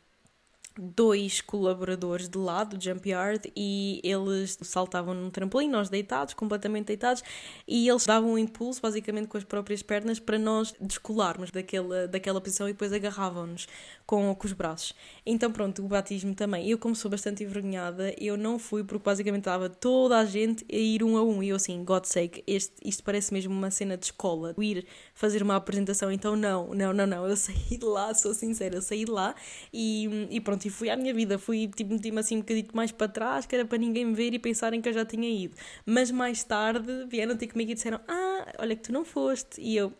dois 0.78 1.40
colaboradores 1.40 2.28
de 2.28 2.38
lado 2.38 2.76
do 2.76 2.82
Jump 2.82 3.08
Yard 3.08 3.52
e 3.56 4.00
eles 4.02 4.58
saltavam 4.62 5.14
num 5.14 5.30
trampolim, 5.30 5.68
nós 5.68 5.88
deitados, 5.88 6.34
completamente 6.34 6.86
deitados, 6.86 7.22
e 7.66 7.88
eles 7.88 8.04
davam 8.04 8.32
um 8.32 8.38
impulso, 8.38 8.80
basicamente 8.80 9.28
com 9.28 9.38
as 9.38 9.44
próprias 9.44 9.82
pernas, 9.82 10.18
para 10.18 10.38
nós 10.38 10.74
descolarmos 10.80 11.50
daquela, 11.50 12.06
daquela 12.06 12.40
posição 12.40 12.68
e 12.68 12.72
depois 12.72 12.92
agarravam-nos 12.92 13.66
com, 14.06 14.34
com 14.34 14.46
os 14.46 14.52
braços. 14.52 14.94
Então 15.24 15.50
pronto, 15.50 15.84
o 15.84 15.88
batismo 15.88 16.34
também. 16.34 16.68
Eu 16.68 16.78
como 16.78 16.94
sou 16.94 17.10
bastante 17.10 17.42
envergonhada, 17.42 18.14
eu 18.18 18.36
não 18.36 18.58
fui 18.58 18.84
porque 18.84 19.04
basicamente 19.04 19.42
estava 19.42 19.68
toda 19.68 20.18
a 20.18 20.24
gente 20.24 20.64
a 20.70 20.76
ir 20.76 21.02
um 21.02 21.16
a 21.16 21.22
um 21.22 21.42
e 21.42 21.48
eu 21.48 21.56
assim, 21.56 21.82
God's 21.84 22.10
sake, 22.10 22.42
este, 22.46 22.74
isto 22.84 23.02
parece 23.02 23.32
mesmo 23.32 23.52
uma 23.52 23.70
cena 23.70 23.96
de 23.96 24.06
escola, 24.06 24.54
ir 24.58 24.86
fazer 25.14 25.42
uma 25.42 25.56
apresentação, 25.56 26.12
então 26.12 26.36
não, 26.36 26.68
não, 26.74 26.92
não, 26.92 27.06
não, 27.06 27.26
eu 27.26 27.36
saí 27.36 27.76
de 27.78 27.84
lá, 27.84 28.12
sou 28.14 28.34
sincera, 28.34 28.76
eu 28.76 28.82
saí 28.82 29.04
de 29.04 29.10
lá 29.10 29.34
e, 29.72 30.28
e 30.30 30.40
pronto, 30.40 30.65
e 30.66 30.70
fui 30.70 30.90
à 30.90 30.96
minha 30.96 31.14
vida, 31.14 31.38
fui, 31.38 31.68
tipo, 31.68 31.92
meti-me 31.92 32.18
assim 32.18 32.36
um 32.36 32.40
bocadinho 32.40 32.68
mais 32.74 32.92
para 32.92 33.08
trás, 33.08 33.46
que 33.46 33.54
era 33.54 33.64
para 33.64 33.78
ninguém 33.78 34.04
me 34.04 34.14
ver 34.14 34.34
e 34.34 34.38
pensarem 34.38 34.80
que 34.80 34.88
eu 34.88 34.92
já 34.92 35.04
tinha 35.04 35.28
ido. 35.28 35.56
Mas 35.84 36.10
mais 36.10 36.42
tarde 36.44 37.06
vieram 37.08 37.36
ter 37.36 37.48
comigo 37.48 37.70
e 37.70 37.74
disseram, 37.74 38.00
ah, 38.08 38.52
olha 38.58 38.74
que 38.76 38.82
tu 38.82 38.92
não 38.92 39.04
foste, 39.04 39.60
e 39.60 39.76
eu 39.76 39.92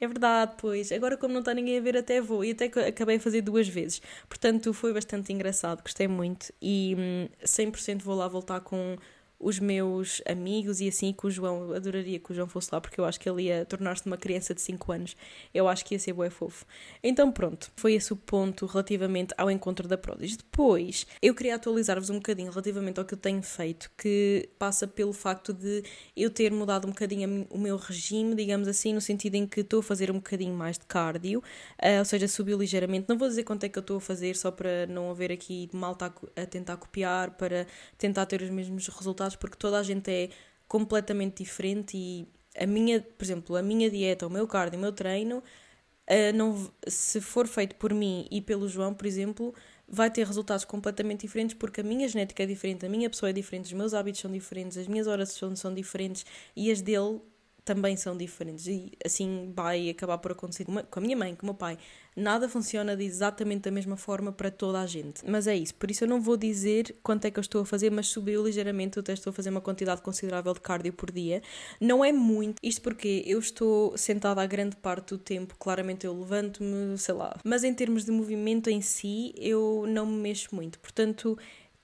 é 0.00 0.06
verdade, 0.06 0.54
pois. 0.58 0.92
Agora, 0.92 1.16
como 1.16 1.32
não 1.34 1.40
está 1.40 1.52
ninguém 1.52 1.78
a 1.78 1.80
ver, 1.80 1.96
até 1.96 2.20
vou. 2.20 2.44
E 2.44 2.52
até 2.52 2.66
acabei 2.66 3.16
a 3.16 3.20
fazer 3.20 3.42
duas 3.42 3.66
vezes. 3.66 4.00
Portanto, 4.28 4.72
foi 4.72 4.92
bastante 4.92 5.32
engraçado, 5.32 5.82
gostei 5.82 6.06
muito. 6.06 6.52
E 6.62 6.94
hum, 6.96 7.28
100% 7.44 8.02
vou 8.02 8.14
lá 8.14 8.28
voltar 8.28 8.60
com 8.60 8.96
os 9.40 9.58
meus 9.60 10.20
amigos 10.26 10.80
e 10.80 10.88
assim 10.88 11.12
que 11.12 11.26
o 11.26 11.30
João, 11.30 11.72
adoraria 11.72 12.18
que 12.18 12.32
o 12.32 12.34
João 12.34 12.48
fosse 12.48 12.70
lá 12.72 12.80
porque 12.80 13.00
eu 13.00 13.04
acho 13.04 13.20
que 13.20 13.28
ele 13.28 13.44
ia 13.44 13.64
tornar-se 13.64 14.04
uma 14.06 14.16
criança 14.16 14.54
de 14.54 14.60
5 14.60 14.92
anos. 14.92 15.16
Eu 15.54 15.68
acho 15.68 15.84
que 15.84 15.94
ia 15.94 15.98
ser 15.98 16.12
bué 16.12 16.28
fofo. 16.28 16.66
Então 17.02 17.30
pronto, 17.30 17.70
foi 17.76 17.94
esse 17.94 18.12
o 18.12 18.16
ponto 18.16 18.66
relativamente 18.66 19.32
ao 19.38 19.50
encontro 19.50 19.86
da 19.86 19.96
Prodis. 19.96 20.36
Depois, 20.36 21.06
eu 21.22 21.34
queria 21.34 21.54
atualizar-vos 21.54 22.10
um 22.10 22.16
bocadinho 22.16 22.50
relativamente 22.50 22.98
ao 22.98 23.04
que 23.04 23.14
eu 23.14 23.18
tenho 23.18 23.42
feito, 23.42 23.90
que 23.96 24.48
passa 24.58 24.86
pelo 24.86 25.12
facto 25.12 25.52
de 25.52 25.84
eu 26.16 26.30
ter 26.30 26.52
mudado 26.52 26.86
um 26.86 26.90
bocadinho 26.90 27.46
o 27.50 27.58
meu 27.58 27.76
regime, 27.76 28.34
digamos 28.34 28.66
assim, 28.66 28.92
no 28.92 29.00
sentido 29.00 29.36
em 29.36 29.46
que 29.46 29.60
estou 29.60 29.80
a 29.80 29.82
fazer 29.82 30.10
um 30.10 30.14
bocadinho 30.14 30.54
mais 30.54 30.78
de 30.78 30.84
cardio, 30.86 31.40
uh, 31.82 31.98
ou 31.98 32.04
seja, 32.04 32.26
subiu 32.26 32.58
ligeiramente. 32.58 33.06
Não 33.08 33.16
vou 33.16 33.28
dizer 33.28 33.44
quanto 33.44 33.64
é 33.64 33.68
que 33.68 33.78
eu 33.78 33.82
estou 33.82 33.98
a 33.98 34.00
fazer, 34.00 34.34
só 34.36 34.50
para 34.50 34.86
não 34.86 35.10
haver 35.10 35.30
aqui 35.30 35.68
malta 35.72 36.12
a 36.36 36.46
tentar 36.46 36.76
copiar, 36.76 37.32
para 37.32 37.66
tentar 37.96 38.26
ter 38.26 38.42
os 38.42 38.50
mesmos 38.50 38.88
resultados 38.88 39.27
porque 39.36 39.56
toda 39.56 39.78
a 39.78 39.82
gente 39.82 40.10
é 40.10 40.30
completamente 40.66 41.42
diferente 41.42 41.96
e 41.96 42.28
a 42.56 42.66
minha, 42.66 43.00
por 43.00 43.24
exemplo, 43.24 43.56
a 43.56 43.62
minha 43.62 43.90
dieta, 43.90 44.26
o 44.26 44.30
meu 44.30 44.46
cardio, 44.46 44.78
o 44.78 44.82
meu 44.82 44.92
treino, 44.92 45.38
uh, 45.38 46.36
não, 46.36 46.70
se 46.86 47.20
for 47.20 47.46
feito 47.46 47.76
por 47.76 47.92
mim 47.94 48.26
e 48.30 48.40
pelo 48.40 48.68
João, 48.68 48.92
por 48.94 49.06
exemplo, 49.06 49.54
vai 49.88 50.10
ter 50.10 50.26
resultados 50.26 50.64
completamente 50.64 51.22
diferentes 51.22 51.56
porque 51.56 51.80
a 51.80 51.84
minha 51.84 52.06
genética 52.08 52.42
é 52.42 52.46
diferente, 52.46 52.84
a 52.84 52.88
minha 52.88 53.08
pessoa 53.08 53.30
é 53.30 53.32
diferente, 53.32 53.66
os 53.66 53.72
meus 53.72 53.94
hábitos 53.94 54.20
são 54.20 54.30
diferentes, 54.30 54.76
as 54.76 54.86
minhas 54.86 55.06
horas 55.06 55.30
são, 55.32 55.54
são 55.56 55.72
diferentes 55.72 56.26
e 56.54 56.70
as 56.70 56.82
dele 56.82 57.20
também 57.68 57.98
são 57.98 58.16
diferentes 58.16 58.66
e 58.66 58.92
assim 59.04 59.52
vai 59.54 59.90
acabar 59.90 60.16
por 60.16 60.32
acontecer 60.32 60.64
com 60.64 60.98
a 60.98 61.02
minha 61.02 61.14
mãe, 61.14 61.34
com 61.34 61.42
o 61.42 61.48
meu 61.48 61.54
pai. 61.54 61.76
Nada 62.16 62.48
funciona 62.48 62.96
de 62.96 63.04
exatamente 63.04 63.64
da 63.64 63.70
mesma 63.70 63.94
forma 63.94 64.32
para 64.32 64.50
toda 64.50 64.80
a 64.80 64.86
gente. 64.86 65.22
Mas 65.28 65.46
é 65.46 65.54
isso, 65.54 65.74
por 65.74 65.90
isso 65.90 66.04
eu 66.04 66.08
não 66.08 66.18
vou 66.18 66.38
dizer 66.38 66.96
quanto 67.02 67.26
é 67.26 67.30
que 67.30 67.38
eu 67.38 67.42
estou 67.42 67.60
a 67.60 67.66
fazer, 67.66 67.90
mas 67.90 68.06
subiu 68.06 68.42
ligeiramente, 68.42 68.96
eu 68.96 69.02
até 69.02 69.12
estou 69.12 69.30
a 69.32 69.34
fazer 69.34 69.50
uma 69.50 69.60
quantidade 69.60 70.00
considerável 70.00 70.54
de 70.54 70.60
cardio 70.60 70.94
por 70.94 71.12
dia. 71.12 71.42
Não 71.78 72.02
é 72.02 72.10
muito, 72.10 72.58
isto 72.62 72.80
porque 72.80 73.22
eu 73.26 73.38
estou 73.38 73.94
sentada 73.98 74.40
a 74.40 74.46
grande 74.46 74.74
parte 74.76 75.10
do 75.10 75.18
tempo, 75.18 75.54
claramente 75.58 76.06
eu 76.06 76.18
levanto-me, 76.18 76.96
sei 76.96 77.14
lá. 77.14 77.36
Mas 77.44 77.64
em 77.64 77.74
termos 77.74 78.02
de 78.02 78.10
movimento 78.10 78.70
em 78.70 78.80
si, 78.80 79.34
eu 79.36 79.84
não 79.86 80.06
me 80.06 80.18
mexo 80.22 80.54
muito, 80.54 80.78
portanto 80.78 81.38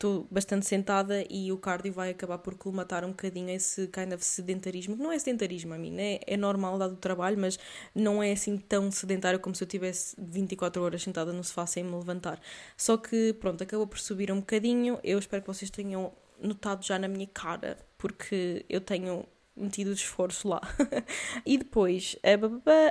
estou 0.04 0.26
bastante 0.30 0.66
sentada 0.66 1.24
e 1.30 1.50
o 1.50 1.56
cardio 1.56 1.90
vai 1.90 2.10
acabar 2.10 2.36
por 2.36 2.54
colmatar 2.56 3.04
um 3.06 3.08
bocadinho 3.08 3.48
esse 3.48 3.88
kind 3.88 4.12
of 4.12 4.22
sedentarismo, 4.22 4.96
que 4.96 5.02
não 5.02 5.10
é 5.10 5.18
sedentarismo 5.18 5.72
a 5.72 5.78
mim, 5.78 5.90
né? 5.90 6.18
é 6.26 6.36
normal 6.36 6.76
dado 6.78 6.92
o 6.92 6.96
trabalho, 6.96 7.38
mas 7.38 7.58
não 7.94 8.22
é 8.22 8.32
assim 8.32 8.58
tão 8.58 8.90
sedentário 8.90 9.40
como 9.40 9.54
se 9.54 9.64
eu 9.64 9.68
tivesse 9.68 10.14
24 10.18 10.82
horas 10.82 11.02
sentada 11.02 11.32
no 11.32 11.42
sofá 11.42 11.66
sem 11.66 11.82
me 11.82 11.92
levantar. 11.92 12.38
Só 12.76 12.98
que, 12.98 13.32
pronto, 13.34 13.64
acabou 13.64 13.86
por 13.86 13.98
subir 13.98 14.30
um 14.30 14.40
bocadinho, 14.40 14.98
eu 15.02 15.18
espero 15.18 15.42
que 15.42 15.48
vocês 15.48 15.70
tenham 15.70 16.12
notado 16.38 16.84
já 16.84 16.98
na 16.98 17.08
minha 17.08 17.26
cara, 17.26 17.78
porque 17.96 18.66
eu 18.68 18.82
tenho 18.82 19.24
metido 19.56 19.90
esforço 19.92 20.48
lá. 20.48 20.60
e 21.46 21.56
depois, 21.56 22.16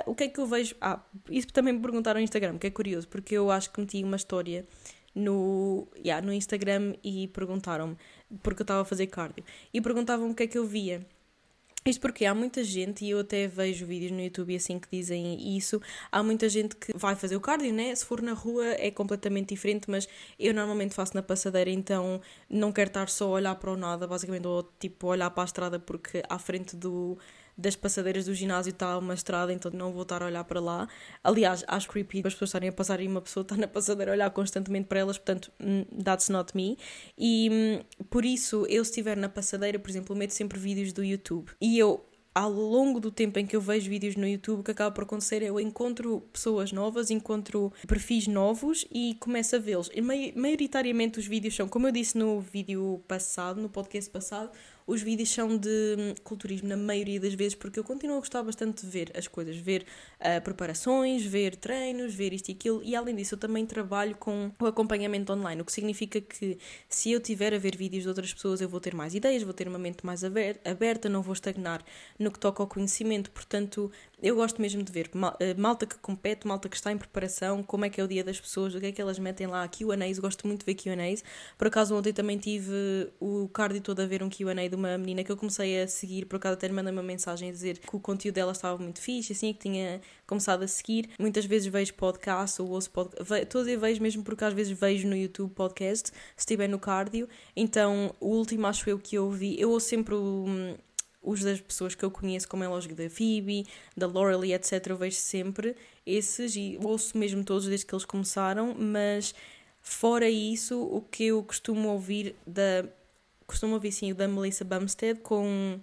o 0.06 0.14
que 0.16 0.24
é 0.24 0.28
que 0.28 0.40
eu 0.40 0.46
vejo? 0.46 0.74
Ah, 0.80 1.00
isso 1.30 1.46
também 1.48 1.74
me 1.74 1.80
perguntaram 1.80 2.18
no 2.18 2.24
Instagram, 2.24 2.58
que 2.58 2.66
é 2.66 2.70
curioso, 2.70 3.06
porque 3.06 3.36
eu 3.36 3.52
acho 3.52 3.70
que 3.70 3.80
meti 3.80 4.02
uma 4.02 4.16
história 4.16 4.66
no, 5.14 5.88
yeah, 5.96 6.24
no 6.24 6.32
Instagram 6.32 6.94
e 7.02 7.28
perguntaram-me, 7.28 7.96
porque 8.42 8.62
eu 8.62 8.64
estava 8.64 8.82
a 8.82 8.84
fazer 8.84 9.06
cardio, 9.06 9.44
e 9.72 9.80
perguntavam 9.80 10.30
o 10.30 10.34
que 10.34 10.42
é 10.42 10.46
que 10.46 10.58
eu 10.58 10.66
via. 10.66 11.06
Isto 11.86 12.00
porque 12.00 12.24
há 12.24 12.34
muita 12.34 12.64
gente, 12.64 13.04
e 13.04 13.10
eu 13.10 13.20
até 13.20 13.46
vejo 13.46 13.84
vídeos 13.84 14.10
no 14.10 14.22
YouTube 14.22 14.56
assim 14.56 14.78
que 14.78 14.88
dizem 14.90 15.54
isso, 15.54 15.82
há 16.10 16.22
muita 16.22 16.48
gente 16.48 16.74
que 16.76 16.96
vai 16.96 17.14
fazer 17.14 17.36
o 17.36 17.40
cardio, 17.40 17.74
né? 17.74 17.94
Se 17.94 18.06
for 18.06 18.22
na 18.22 18.32
rua 18.32 18.64
é 18.78 18.90
completamente 18.90 19.50
diferente, 19.50 19.90
mas 19.90 20.08
eu 20.38 20.54
normalmente 20.54 20.94
faço 20.94 21.14
na 21.14 21.22
passadeira, 21.22 21.68
então 21.68 22.22
não 22.48 22.72
quero 22.72 22.88
estar 22.88 23.06
só 23.10 23.26
a 23.26 23.30
olhar 23.32 23.54
para 23.56 23.70
o 23.70 23.76
nada, 23.76 24.06
basicamente, 24.06 24.46
ou 24.46 24.62
tipo 24.80 25.08
olhar 25.08 25.28
para 25.28 25.42
a 25.42 25.44
estrada, 25.44 25.78
porque 25.78 26.22
à 26.26 26.38
frente 26.38 26.74
do, 26.74 27.18
das 27.56 27.76
passadeiras 27.76 28.26
do 28.26 28.34
ginásio 28.34 28.70
está 28.70 28.98
uma 28.98 29.14
estrada, 29.14 29.52
então 29.52 29.70
não 29.72 29.92
vou 29.92 30.02
estar 30.02 30.22
a 30.22 30.26
olhar 30.26 30.44
para 30.44 30.60
lá. 30.60 30.88
Aliás, 31.22 31.64
acho 31.66 31.88
creepy 31.88 32.18
as 32.18 32.32
pessoas 32.34 32.48
estarem 32.48 32.68
a 32.68 32.72
passar 32.72 33.00
e 33.00 33.06
uma 33.06 33.20
pessoa 33.20 33.42
está 33.44 33.56
na 33.56 33.68
passadeira 33.68 34.12
a 34.12 34.14
olhar 34.14 34.30
constantemente 34.30 34.86
para 34.86 35.00
elas, 35.00 35.18
portanto, 35.18 35.52
hum, 35.60 35.84
that's 36.02 36.28
not 36.28 36.54
me. 36.54 36.76
E 37.16 37.48
hum, 37.50 38.04
por 38.10 38.24
isso, 38.24 38.66
eu 38.68 38.84
se 38.84 38.90
estiver 38.90 39.16
na 39.16 39.28
passadeira, 39.28 39.78
por 39.78 39.90
exemplo, 39.90 40.14
meto 40.16 40.32
sempre 40.32 40.58
vídeos 40.58 40.92
do 40.92 41.04
YouTube. 41.04 41.50
E 41.60 41.78
eu 41.78 42.04
ao 42.34 42.50
longo 42.50 42.98
do 42.98 43.12
tempo 43.12 43.38
em 43.38 43.46
que 43.46 43.54
eu 43.54 43.60
vejo 43.60 43.88
vídeos 43.88 44.16
no 44.16 44.26
YouTube, 44.26 44.60
o 44.60 44.62
que 44.64 44.72
acaba 44.72 44.90
por 44.90 45.04
acontecer 45.04 45.40
é 45.42 45.48
eu 45.48 45.60
encontro 45.60 46.20
pessoas 46.32 46.72
novas, 46.72 47.10
encontro 47.10 47.72
perfis 47.86 48.26
novos 48.26 48.84
e 48.90 49.16
começo 49.20 49.54
a 49.54 49.58
vê-los. 49.60 49.88
Maioritariamente 50.34 51.20
os 51.20 51.26
vídeos 51.26 51.54
são, 51.54 51.68
como 51.68 51.86
eu 51.86 51.92
disse 51.92 52.18
no 52.18 52.40
vídeo 52.40 53.00
passado, 53.06 53.60
no 53.60 53.68
podcast 53.68 54.10
passado, 54.10 54.50
os 54.86 55.02
vídeos 55.02 55.30
são 55.30 55.56
de 55.56 55.96
hum, 55.98 56.14
culturismo 56.22 56.68
na 56.68 56.76
maioria 56.76 57.18
das 57.18 57.34
vezes, 57.34 57.54
porque 57.54 57.78
eu 57.78 57.84
continuo 57.84 58.16
a 58.16 58.20
gostar 58.20 58.42
bastante 58.42 58.84
de 58.84 58.90
ver 58.90 59.10
as 59.16 59.26
coisas, 59.26 59.56
ver 59.56 59.86
uh, 60.20 60.42
preparações, 60.42 61.24
ver 61.24 61.56
treinos, 61.56 62.14
ver 62.14 62.32
isto 62.32 62.50
e 62.50 62.52
aquilo, 62.52 62.82
e 62.82 62.94
além 62.94 63.14
disso 63.14 63.34
eu 63.34 63.38
também 63.38 63.64
trabalho 63.64 64.14
com 64.16 64.50
o 64.60 64.66
acompanhamento 64.66 65.32
online, 65.32 65.62
o 65.62 65.64
que 65.64 65.72
significa 65.72 66.20
que 66.20 66.58
se 66.88 67.10
eu 67.10 67.20
tiver 67.20 67.54
a 67.54 67.58
ver 67.58 67.76
vídeos 67.76 68.02
de 68.02 68.08
outras 68.08 68.32
pessoas 68.32 68.60
eu 68.60 68.68
vou 68.68 68.80
ter 68.80 68.94
mais 68.94 69.14
ideias, 69.14 69.42
vou 69.42 69.54
ter 69.54 69.66
uma 69.68 69.78
mente 69.78 70.04
mais 70.04 70.22
aberta, 70.22 71.08
não 71.08 71.22
vou 71.22 71.32
estagnar 71.32 71.82
no 72.18 72.30
que 72.30 72.38
toca 72.38 72.62
ao 72.62 72.66
conhecimento, 72.66 73.30
portanto 73.30 73.90
eu 74.24 74.36
gosto 74.36 74.60
mesmo 74.62 74.82
de 74.82 74.90
ver 74.90 75.10
eh, 75.38 75.52
malta 75.52 75.84
que 75.84 75.98
compete, 75.98 76.46
malta 76.46 76.66
que 76.66 76.76
está 76.76 76.90
em 76.90 76.96
preparação, 76.96 77.62
como 77.62 77.84
é 77.84 77.90
que 77.90 78.00
é 78.00 78.04
o 78.04 78.08
dia 78.08 78.24
das 78.24 78.40
pessoas, 78.40 78.74
o 78.74 78.80
que 78.80 78.86
é 78.86 78.92
que 78.92 79.00
elas 79.00 79.18
metem 79.18 79.46
lá, 79.46 79.68
QAs, 79.68 80.18
gosto 80.18 80.46
muito 80.46 80.64
de 80.64 80.66
ver 80.66 80.74
QAs. 80.74 81.22
Por 81.58 81.66
acaso 81.66 81.94
ontem 81.94 82.10
também 82.10 82.38
tive 82.38 82.72
o 83.20 83.48
cardio 83.48 83.82
todo 83.82 84.00
a 84.00 84.06
ver 84.06 84.22
um 84.22 84.30
QA 84.30 84.54
de 84.74 84.80
uma 84.80 84.98
menina 84.98 85.22
que 85.22 85.30
eu 85.30 85.36
comecei 85.36 85.82
a 85.82 85.88
seguir, 85.88 86.26
por 86.26 86.36
acaso 86.36 86.54
até 86.54 86.66
lhe 86.66 86.72
mandei 86.72 86.92
uma 86.92 87.02
mensagem 87.02 87.48
a 87.48 87.52
dizer 87.52 87.78
que 87.78 87.96
o 87.96 88.00
conteúdo 88.00 88.34
dela 88.34 88.52
estava 88.52 88.82
muito 88.82 89.00
fixe, 89.00 89.32
assim, 89.32 89.52
que 89.52 89.60
tinha 89.60 90.00
começado 90.26 90.62
a 90.62 90.68
seguir. 90.68 91.10
Muitas 91.18 91.44
vezes 91.44 91.68
vejo 91.68 91.94
podcast 91.94 92.60
ou 92.60 92.70
ouço 92.70 92.90
podcast, 92.90 93.32
estou 93.42 93.60
a 93.60 93.64
dizer 93.64 93.78
vejo 93.78 94.02
mesmo 94.02 94.22
porque 94.22 94.44
às 94.44 94.52
vezes 94.52 94.78
vejo 94.78 95.08
no 95.08 95.16
YouTube 95.16 95.52
podcast, 95.52 96.10
se 96.10 96.14
estiver 96.38 96.68
no 96.68 96.78
cardio. 96.78 97.28
Então 97.56 98.14
o 98.20 98.28
último 98.28 98.66
acho 98.66 98.88
eu 98.88 98.98
que 98.98 99.16
eu 99.16 99.24
ouvi, 99.24 99.58
eu 99.60 99.70
ouço 99.70 99.88
sempre 99.88 100.14
o 100.14 100.46
os 101.24 101.40
das 101.40 101.60
pessoas 101.60 101.94
que 101.94 102.04
eu 102.04 102.10
conheço, 102.10 102.46
como 102.46 102.62
é 102.62 102.68
lógico 102.68 102.94
da 102.94 103.08
Phoebe, 103.08 103.66
da 103.96 104.06
Laurel 104.06 104.44
etc., 104.44 104.88
eu 104.90 104.96
vejo 104.96 105.16
sempre 105.16 105.74
esses 106.06 106.54
e 106.54 106.78
ouço 106.82 107.16
mesmo 107.16 107.42
todos 107.42 107.66
desde 107.66 107.86
que 107.86 107.94
eles 107.94 108.04
começaram, 108.04 108.74
mas 108.78 109.34
fora 109.80 110.28
isso, 110.28 110.80
o 110.82 111.00
que 111.00 111.24
eu 111.24 111.42
costumo 111.42 111.88
ouvir 111.88 112.36
da. 112.46 112.84
Costumo 113.46 113.74
ouvir 113.74 113.92
sim 113.92 114.12
o 114.12 114.14
da 114.14 114.26
Melissa 114.28 114.64
Bumstead 114.64 115.20
com 115.20 115.80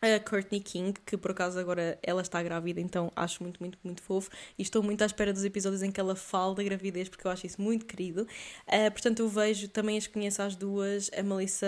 a 0.00 0.20
Courtney 0.20 0.60
King, 0.60 0.98
que 1.04 1.16
por 1.16 1.32
acaso 1.32 1.58
agora 1.58 1.98
ela 2.02 2.22
está 2.22 2.42
grávida, 2.42 2.80
então 2.80 3.10
acho 3.16 3.42
muito, 3.42 3.60
muito, 3.60 3.78
muito 3.82 4.02
fofo 4.02 4.30
e 4.58 4.62
estou 4.62 4.82
muito 4.82 5.02
à 5.02 5.06
espera 5.06 5.32
dos 5.32 5.44
episódios 5.44 5.82
em 5.82 5.90
que 5.90 5.98
ela 5.98 6.14
fala 6.14 6.54
da 6.54 6.62
gravidez, 6.62 7.08
porque 7.08 7.26
eu 7.26 7.30
acho 7.30 7.46
isso 7.46 7.60
muito 7.60 7.86
querido. 7.86 8.22
Uh, 8.66 8.90
portanto, 8.90 9.20
eu 9.20 9.28
vejo, 9.28 9.68
também 9.68 9.96
as 9.96 10.06
conheço 10.06 10.42
as 10.42 10.54
duas, 10.54 11.10
a 11.16 11.22
Melissa 11.22 11.66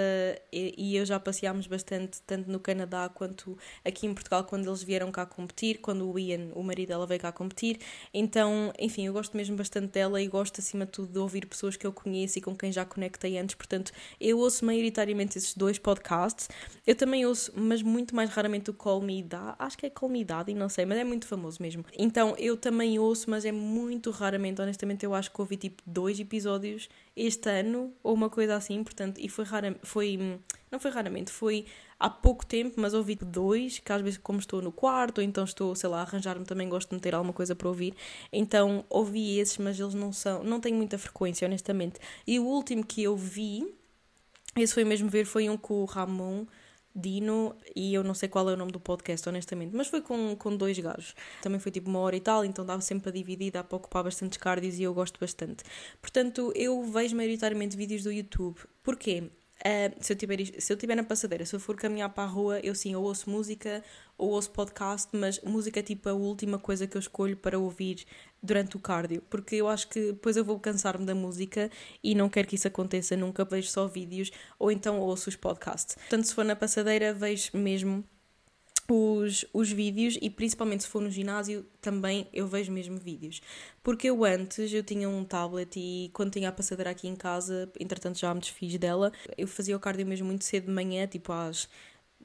e, 0.52 0.74
e, 0.76 0.96
eu 0.96 1.04
já 1.04 1.18
passeámos 1.18 1.66
bastante, 1.66 2.20
tanto 2.22 2.50
no 2.50 2.60
Canadá 2.60 3.08
quanto 3.08 3.56
aqui 3.84 4.06
em 4.06 4.14
Portugal, 4.14 4.44
quando 4.44 4.68
eles 4.68 4.82
vieram 4.82 5.10
cá 5.10 5.26
competir, 5.26 5.78
quando 5.80 6.10
o 6.10 6.18
Ian, 6.18 6.50
o 6.54 6.62
marido 6.62 6.88
dela, 6.88 7.06
veio 7.06 7.20
cá 7.20 7.32
competir. 7.32 7.78
Então, 8.12 8.72
enfim, 8.78 9.06
eu 9.06 9.12
gosto 9.12 9.36
mesmo 9.36 9.56
bastante 9.56 9.92
dela 9.92 10.20
e 10.20 10.26
gosto, 10.26 10.60
acima 10.60 10.84
de 10.84 10.92
tudo, 10.92 11.12
de 11.12 11.18
ouvir 11.18 11.46
pessoas 11.46 11.76
que 11.76 11.86
eu 11.86 11.92
conheço 11.92 12.38
e 12.38 12.42
com 12.42 12.54
quem 12.54 12.70
já 12.70 12.84
conectei 12.84 13.38
antes. 13.38 13.54
Portanto, 13.54 13.92
eu 14.20 14.38
ouço 14.38 14.64
maioritariamente 14.64 15.38
esses 15.38 15.54
dois 15.54 15.78
podcasts. 15.78 16.48
Eu 16.86 16.94
também 16.94 17.24
ouço, 17.26 17.52
mas 17.54 17.82
muito 17.82 18.14
mais 18.14 18.19
mais 18.20 18.28
raramente 18.28 18.68
o 18.68 18.74
Call 18.74 19.00
Me 19.00 19.22
Dá, 19.22 19.56
acho 19.58 19.78
que 19.78 19.86
é 19.86 19.90
Call 19.90 20.10
Me 20.10 20.22
Daddy, 20.22 20.52
não 20.52 20.68
sei, 20.68 20.84
mas 20.84 20.98
é 20.98 21.04
muito 21.04 21.26
famoso 21.26 21.56
mesmo. 21.62 21.82
Então 21.98 22.34
eu 22.36 22.54
também 22.54 22.98
ouço, 22.98 23.30
mas 23.30 23.46
é 23.46 23.52
muito 23.52 24.10
raramente, 24.10 24.60
honestamente, 24.60 25.06
eu 25.06 25.14
acho 25.14 25.30
que 25.30 25.40
ouvi 25.40 25.56
tipo 25.56 25.82
dois 25.86 26.20
episódios 26.20 26.90
este 27.16 27.48
ano, 27.48 27.94
ou 28.02 28.12
uma 28.12 28.28
coisa 28.28 28.56
assim, 28.56 28.84
portanto, 28.84 29.18
e 29.18 29.26
foi 29.26 29.46
raramente, 29.46 29.80
foi, 29.86 30.38
não 30.70 30.78
foi 30.78 30.90
raramente, 30.90 31.30
foi 31.30 31.64
há 31.98 32.10
pouco 32.10 32.44
tempo, 32.44 32.78
mas 32.78 32.92
ouvi 32.92 33.14
dois, 33.14 33.78
que 33.78 33.90
às 33.90 34.02
vezes 34.02 34.18
como 34.18 34.38
estou 34.38 34.60
no 34.60 34.70
quarto, 34.70 35.18
ou 35.18 35.24
então 35.24 35.44
estou, 35.44 35.74
sei 35.74 35.88
lá, 35.88 36.00
a 36.00 36.02
arranjar-me 36.02 36.44
também 36.44 36.68
gosto 36.68 36.90
de 36.90 36.96
meter 36.96 37.14
alguma 37.14 37.32
coisa 37.32 37.54
para 37.54 37.68
ouvir, 37.68 37.94
então 38.30 38.84
ouvi 38.90 39.38
esses, 39.38 39.56
mas 39.56 39.80
eles 39.80 39.94
não 39.94 40.12
são, 40.12 40.44
não 40.44 40.60
têm 40.60 40.74
muita 40.74 40.98
frequência, 40.98 41.46
honestamente. 41.46 41.98
E 42.26 42.38
o 42.38 42.44
último 42.44 42.84
que 42.84 43.02
eu 43.02 43.16
vi, 43.16 43.66
esse 44.56 44.74
foi 44.74 44.84
mesmo 44.84 45.08
ver, 45.08 45.24
foi 45.24 45.48
um 45.48 45.56
com 45.56 45.80
o 45.80 45.86
Ramon, 45.86 46.44
Dino 46.94 47.56
e 47.74 47.94
eu 47.94 48.02
não 48.02 48.14
sei 48.14 48.28
qual 48.28 48.48
é 48.50 48.54
o 48.54 48.56
nome 48.56 48.72
do 48.72 48.80
podcast, 48.80 49.28
honestamente, 49.28 49.74
mas 49.74 49.88
foi 49.88 50.00
com, 50.00 50.34
com 50.36 50.56
dois 50.56 50.78
gajos. 50.78 51.14
Também 51.42 51.60
foi 51.60 51.70
tipo 51.70 51.88
uma 51.88 52.00
hora 52.00 52.16
e 52.16 52.20
tal, 52.20 52.44
então 52.44 52.64
dava 52.64 52.80
sempre 52.80 53.10
a 53.10 53.12
dividir, 53.12 53.52
dá 53.52 53.62
para 53.62 53.76
ocupar 53.76 54.04
bastantes 54.04 54.38
cardios 54.38 54.78
e 54.78 54.82
eu 54.82 54.92
gosto 54.92 55.18
bastante. 55.20 55.64
Portanto, 56.00 56.52
eu 56.54 56.82
vejo 56.84 57.16
maioritariamente 57.16 57.76
vídeos 57.76 58.02
do 58.02 58.12
YouTube. 58.12 58.58
Porquê? 58.82 59.30
Uh, 59.60 59.94
se, 60.02 60.12
eu 60.12 60.16
tiver, 60.16 60.38
se 60.58 60.72
eu 60.72 60.76
tiver 60.76 60.94
na 60.94 61.04
passadeira, 61.04 61.44
se 61.44 61.54
eu 61.54 61.60
for 61.60 61.76
caminhar 61.76 62.08
para 62.08 62.24
a 62.24 62.26
rua, 62.26 62.60
eu 62.60 62.74
sim, 62.74 62.94
eu 62.94 63.02
ouço 63.02 63.28
música 63.28 63.84
ou 64.16 64.30
ouço 64.30 64.50
podcast, 64.50 65.08
mas 65.12 65.38
música 65.40 65.80
é 65.80 65.82
tipo 65.82 66.08
a 66.08 66.14
última 66.14 66.58
coisa 66.58 66.86
que 66.86 66.96
eu 66.96 66.98
escolho 66.98 67.36
para 67.36 67.58
ouvir 67.58 68.06
durante 68.42 68.76
o 68.76 68.80
cardio, 68.80 69.22
porque 69.28 69.56
eu 69.56 69.68
acho 69.68 69.88
que 69.88 70.12
depois 70.12 70.36
eu 70.38 70.44
vou 70.44 70.58
cansar-me 70.58 71.04
da 71.04 71.14
música 71.14 71.70
e 72.02 72.14
não 72.14 72.30
quero 72.30 72.48
que 72.48 72.54
isso 72.54 72.68
aconteça 72.68 73.14
nunca, 73.16 73.44
vejo 73.44 73.68
só 73.68 73.86
vídeos 73.86 74.30
ou 74.58 74.70
então 74.72 74.98
ouço 74.98 75.28
os 75.28 75.36
podcasts. 75.36 75.94
Portanto, 75.94 76.24
se 76.24 76.34
for 76.34 76.44
na 76.44 76.56
passadeira, 76.56 77.12
vejo 77.12 77.50
mesmo 77.52 78.02
os, 78.94 79.44
os 79.52 79.70
vídeos 79.70 80.18
e 80.20 80.28
principalmente 80.28 80.84
se 80.84 80.88
for 80.88 81.00
no 81.00 81.10
ginásio 81.10 81.64
também 81.80 82.28
eu 82.32 82.46
vejo 82.46 82.72
mesmo 82.72 82.98
vídeos. 82.98 83.40
Porque 83.82 84.08
eu 84.08 84.24
antes 84.24 84.72
eu 84.72 84.82
tinha 84.82 85.08
um 85.08 85.24
tablet 85.24 85.76
e 85.76 86.10
quando 86.12 86.32
tinha 86.32 86.48
a 86.48 86.52
passadeira 86.52 86.90
aqui 86.90 87.08
em 87.08 87.16
casa, 87.16 87.70
entretanto 87.78 88.18
já 88.18 88.32
me 88.34 88.40
desfiz 88.40 88.76
dela, 88.78 89.12
eu 89.36 89.46
fazia 89.46 89.76
o 89.76 89.80
cardio 89.80 90.06
mesmo 90.06 90.26
muito 90.26 90.44
cedo 90.44 90.66
de 90.66 90.72
manhã, 90.72 91.06
tipo 91.06 91.32
às 91.32 91.68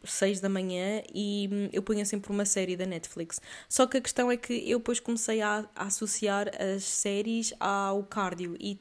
6 0.03 0.39
da 0.39 0.49
manhã 0.49 1.01
e 1.13 1.49
hum, 1.51 1.69
eu 1.73 1.81
punha 1.81 2.05
sempre 2.05 2.31
uma 2.31 2.45
série 2.45 2.75
da 2.75 2.85
Netflix. 2.85 3.41
Só 3.67 3.87
que 3.87 3.97
a 3.97 4.01
questão 4.01 4.31
é 4.31 4.37
que 4.37 4.53
eu 4.69 4.79
depois 4.79 4.99
comecei 4.99 5.41
a, 5.41 5.67
a 5.75 5.85
associar 5.85 6.49
as 6.61 6.83
séries 6.83 7.53
ao 7.59 8.03
cardio 8.03 8.55
e 8.59 8.79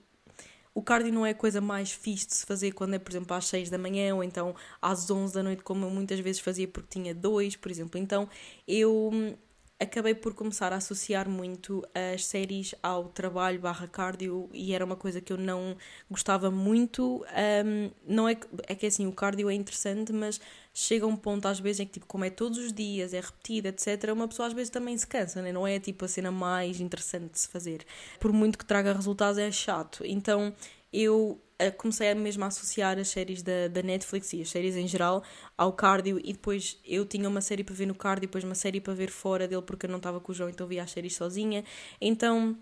o 0.75 0.83
cardio 0.83 1.13
não 1.13 1.25
é 1.25 1.31
a 1.31 1.35
coisa 1.35 1.61
mais 1.61 1.93
fixe 1.93 2.27
de 2.27 2.35
se 2.35 2.45
fazer 2.45 2.73
quando 2.73 2.95
é, 2.95 2.99
por 2.99 3.13
exemplo, 3.13 3.35
às 3.37 3.47
6 3.47 3.71
da 3.71 3.79
manhã 3.79 4.15
ou 4.15 4.25
então 4.25 4.55
às 4.83 5.09
11 5.09 5.33
da 5.33 5.43
noite, 5.43 5.63
como 5.63 5.87
eu 5.87 5.91
muitas 5.91 6.19
vezes 6.19 6.41
fazia 6.41 6.67
porque 6.67 6.89
tinha 6.99 7.15
dois, 7.15 7.55
por 7.57 7.71
exemplo. 7.71 7.99
Então 7.99 8.29
eu 8.67 9.11
hum, 9.13 9.35
acabei 9.79 10.15
por 10.15 10.35
começar 10.35 10.73
a 10.73 10.77
associar 10.77 11.29
muito 11.29 11.85
as 11.95 12.25
séries 12.25 12.75
ao 12.83 13.09
trabalho 13.09 13.61
barra 13.61 13.89
cardio 13.89 14.49
e 14.53 14.73
era 14.73 14.85
uma 14.85 14.97
coisa 14.97 15.21
que 15.21 15.33
eu 15.33 15.37
não 15.37 15.77
gostava 16.11 16.51
muito. 16.51 17.25
Um, 17.65 17.91
não 18.07 18.29
é 18.29 18.37
é 18.69 18.75
que 18.75 18.87
assim, 18.87 19.07
o 19.07 19.13
cardio 19.13 19.51
é 19.51 19.55
interessante, 19.55 20.13
mas 20.13 20.41
chega 20.73 21.07
um 21.07 21.17
ponto 21.17 21.47
às 21.47 21.59
vezes 21.61 21.81
em 21.81 21.87
que, 21.87 21.95
tipo, 21.95 22.07
como 22.07 22.25
é 22.25 22.31
todos 22.31 22.59
os 22.59 22.73
dias, 22.73 23.13
é 23.13 23.21
repetido, 23.21 23.69
etc., 23.69 24.13
uma 24.13 24.29
pessoa 24.29 24.49
às 24.49 24.53
vezes 24.53 24.71
também 24.71 24.97
se 24.97 25.07
cansa, 25.07 25.43
né? 25.43 25.53
não 25.53 25.67
é 25.67 25.79
tipo 25.79 26.05
a 26.05 26.09
cena 26.09 26.31
mais 26.31 26.81
interessante 26.81 27.33
de 27.33 27.39
se 27.41 27.49
fazer. 27.49 27.85
Por 28.21 28.33
muito 28.33 28.59
que 28.59 28.65
traga 28.65 28.93
resultados, 28.93 29.39
é 29.39 29.51
chato. 29.51 30.05
Então 30.07 30.55
eu 30.93 31.41
comecei 31.77 32.13
mesmo 32.15 32.45
a 32.45 32.49
associar 32.49 32.99
as 32.99 33.09
séries 33.09 33.43
da, 33.43 33.69
da 33.69 33.83
Netflix 33.83 34.33
e 34.33 34.43
as 34.43 34.51
séries 34.51 34.77
em 34.77 34.87
geral 34.89 35.23
ao 35.57 35.73
cardio 35.73 36.21
e 36.23 36.33
depois 36.33 36.79
eu 36.85 37.07
tinha 37.07 37.29
uma 37.29 37.41
série 37.41 37.63
para 37.63 37.75
ver 37.75 37.87
no 37.87 37.95
cardio 37.95 38.23
depois 38.23 38.45
uma 38.45 38.55
série 38.55 38.81
para 38.81 38.95
ver 38.95 39.11
fora 39.11 39.47
dele 39.47 39.63
porque 39.63 39.87
eu 39.87 39.91
não 39.91 39.99
estava 39.99 40.21
com 40.21 40.33
o 40.33 40.35
João, 40.35 40.51
então 40.51 40.67
via 40.67 40.83
as 40.83 40.91
séries 40.91 41.15
sozinha. 41.15 41.65
Então 42.01 42.59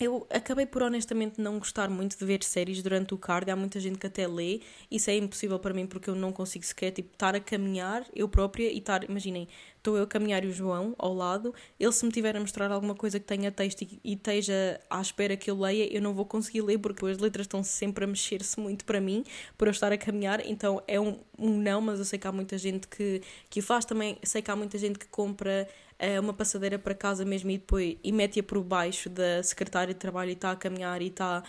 eu 0.00 0.26
acabei 0.30 0.64
por 0.64 0.82
honestamente 0.82 1.40
não 1.40 1.58
gostar 1.58 1.90
muito 1.90 2.16
de 2.16 2.24
ver 2.24 2.44
séries 2.44 2.82
durante 2.82 3.14
o 3.14 3.18
cardio. 3.18 3.52
Há 3.52 3.56
muita 3.56 3.80
gente 3.80 3.98
que 3.98 4.06
até 4.06 4.28
lê. 4.28 4.60
Isso 4.90 5.10
é 5.10 5.16
impossível 5.16 5.58
para 5.58 5.74
mim 5.74 5.86
porque 5.86 6.08
eu 6.08 6.14
não 6.14 6.32
consigo 6.32 6.64
sequer 6.64 6.92
tipo, 6.92 7.12
estar 7.12 7.34
a 7.34 7.40
caminhar 7.40 8.06
eu 8.14 8.28
própria 8.28 8.70
e 8.70 8.78
estar, 8.78 9.02
imaginem, 9.08 9.48
estou 9.76 9.96
eu 9.96 10.04
a 10.04 10.06
caminhar 10.06 10.44
e 10.44 10.48
o 10.48 10.52
João 10.52 10.94
ao 10.98 11.14
lado, 11.14 11.54
ele 11.80 11.92
se 11.92 12.04
me 12.04 12.12
tiver 12.12 12.36
a 12.36 12.40
mostrar 12.40 12.70
alguma 12.70 12.94
coisa 12.94 13.18
que 13.18 13.26
tenha 13.26 13.50
texto 13.50 13.82
e, 13.82 14.00
e 14.04 14.12
esteja 14.12 14.80
à 14.88 15.00
espera 15.00 15.36
que 15.36 15.50
eu 15.50 15.58
leia, 15.58 15.92
eu 15.92 16.02
não 16.02 16.14
vou 16.14 16.24
conseguir 16.24 16.60
ler 16.60 16.78
porque 16.78 17.04
as 17.06 17.18
letras 17.18 17.44
estão 17.44 17.62
sempre 17.64 18.04
a 18.04 18.06
mexer-se 18.06 18.60
muito 18.60 18.84
para 18.84 19.00
mim, 19.00 19.24
por 19.56 19.66
eu 19.68 19.72
estar 19.72 19.90
a 19.92 19.98
caminhar, 19.98 20.44
então 20.46 20.82
é 20.86 21.00
um, 21.00 21.18
um 21.38 21.58
não, 21.58 21.80
mas 21.80 21.98
eu 21.98 22.04
sei 22.04 22.18
que 22.18 22.26
há 22.26 22.32
muita 22.32 22.58
gente 22.58 22.86
que, 22.86 23.22
que 23.48 23.60
o 23.60 23.62
faz 23.62 23.84
também, 23.84 24.18
sei 24.22 24.42
que 24.42 24.50
há 24.50 24.56
muita 24.56 24.78
gente 24.78 24.98
que 24.98 25.06
compra 25.06 25.66
uh, 26.00 26.20
uma 26.20 26.32
passadeira 26.32 26.78
para 26.78 26.94
casa 26.94 27.24
mesmo 27.24 27.50
e 27.50 27.58
depois 27.58 27.96
e 28.02 28.12
mete-a 28.12 28.42
por 28.42 28.62
baixo 28.62 29.08
da 29.08 29.42
secretária 29.42 29.92
de 29.92 30.00
trabalho 30.00 30.30
e 30.30 30.32
está 30.32 30.52
a 30.52 30.56
caminhar 30.56 31.02
e 31.02 31.08
está 31.08 31.42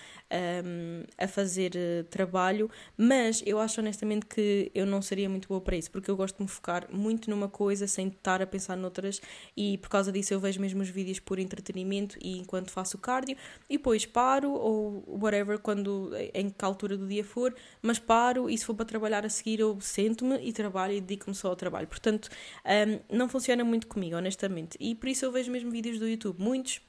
um, 0.65 1.03
a 1.17 1.27
fazer 1.27 1.73
uh, 1.75 2.03
trabalho, 2.05 2.69
mas 2.97 3.43
eu 3.45 3.59
acho 3.59 3.81
honestamente 3.81 4.25
que 4.25 4.71
eu 4.73 4.85
não 4.85 5.01
seria 5.01 5.29
muito 5.29 5.47
boa 5.47 5.61
para 5.61 5.75
isso, 5.75 5.91
porque 5.91 6.09
eu 6.09 6.15
gosto 6.15 6.37
de 6.37 6.43
me 6.43 6.49
focar 6.49 6.87
muito 6.91 7.29
numa 7.29 7.47
coisa 7.47 7.87
sem 7.87 8.07
estar 8.07 8.41
a 8.41 8.47
pensar 8.47 8.75
noutras 8.75 9.21
e 9.55 9.77
por 9.77 9.89
causa 9.89 10.11
disso 10.11 10.33
eu 10.33 10.39
vejo 10.39 10.59
mesmo 10.59 10.81
os 10.81 10.89
vídeos 10.89 11.19
por 11.19 11.39
entretenimento 11.39 12.17
e 12.21 12.37
enquanto 12.37 12.71
faço 12.71 12.97
cardio 12.97 13.37
e 13.69 13.77
depois 13.77 14.05
paro 14.05 14.51
ou 14.51 15.03
whatever, 15.07 15.59
quando 15.59 16.11
em 16.33 16.49
que 16.49 16.65
altura 16.65 16.97
do 16.97 17.07
dia 17.07 17.23
for, 17.23 17.53
mas 17.81 17.99
paro 17.99 18.49
e 18.49 18.57
se 18.57 18.65
for 18.65 18.73
para 18.73 18.85
trabalhar 18.85 19.25
a 19.25 19.29
seguir 19.29 19.59
eu 19.59 19.79
sento-me 19.81 20.37
e 20.41 20.53
trabalho 20.53 20.93
e 20.93 21.01
dedico-me 21.01 21.35
só 21.35 21.49
ao 21.49 21.55
trabalho. 21.55 21.87
Portanto, 21.87 22.29
um, 22.65 23.17
não 23.17 23.29
funciona 23.29 23.63
muito 23.63 23.87
comigo, 23.87 24.15
honestamente. 24.15 24.38
E 24.79 24.95
por 24.95 25.09
isso 25.09 25.25
eu 25.25 25.31
vejo 25.31 25.51
mesmo 25.51 25.71
vídeos 25.71 25.99
do 25.99 26.07
YouTube, 26.07 26.41
muitos 26.41 26.81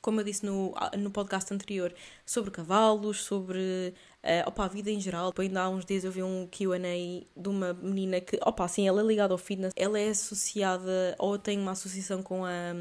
como 0.00 0.20
eu 0.20 0.24
disse 0.24 0.44
no, 0.44 0.74
no 0.98 1.10
podcast 1.10 1.52
anterior, 1.52 1.94
sobre 2.24 2.50
cavalos, 2.50 3.22
sobre 3.22 3.94
uh, 4.24 4.48
opa, 4.48 4.64
a 4.64 4.68
vida 4.68 4.90
em 4.90 5.00
geral. 5.00 5.32
Ainda 5.38 5.62
há 5.62 5.68
uns 5.68 5.84
dias 5.84 6.04
eu 6.04 6.12
vi 6.12 6.22
um 6.22 6.46
QA 6.46 6.78
de 7.36 7.48
uma 7.48 7.72
menina 7.72 8.20
que, 8.20 8.38
opa, 8.44 8.66
sim, 8.68 8.86
ela 8.86 9.00
é 9.00 9.04
ligada 9.04 9.34
ao 9.34 9.38
fitness, 9.38 9.72
ela 9.76 9.98
é 9.98 10.08
associada 10.08 11.14
ou 11.18 11.38
tem 11.38 11.58
uma 11.58 11.72
associação 11.72 12.22
com 12.22 12.44
a, 12.44 12.72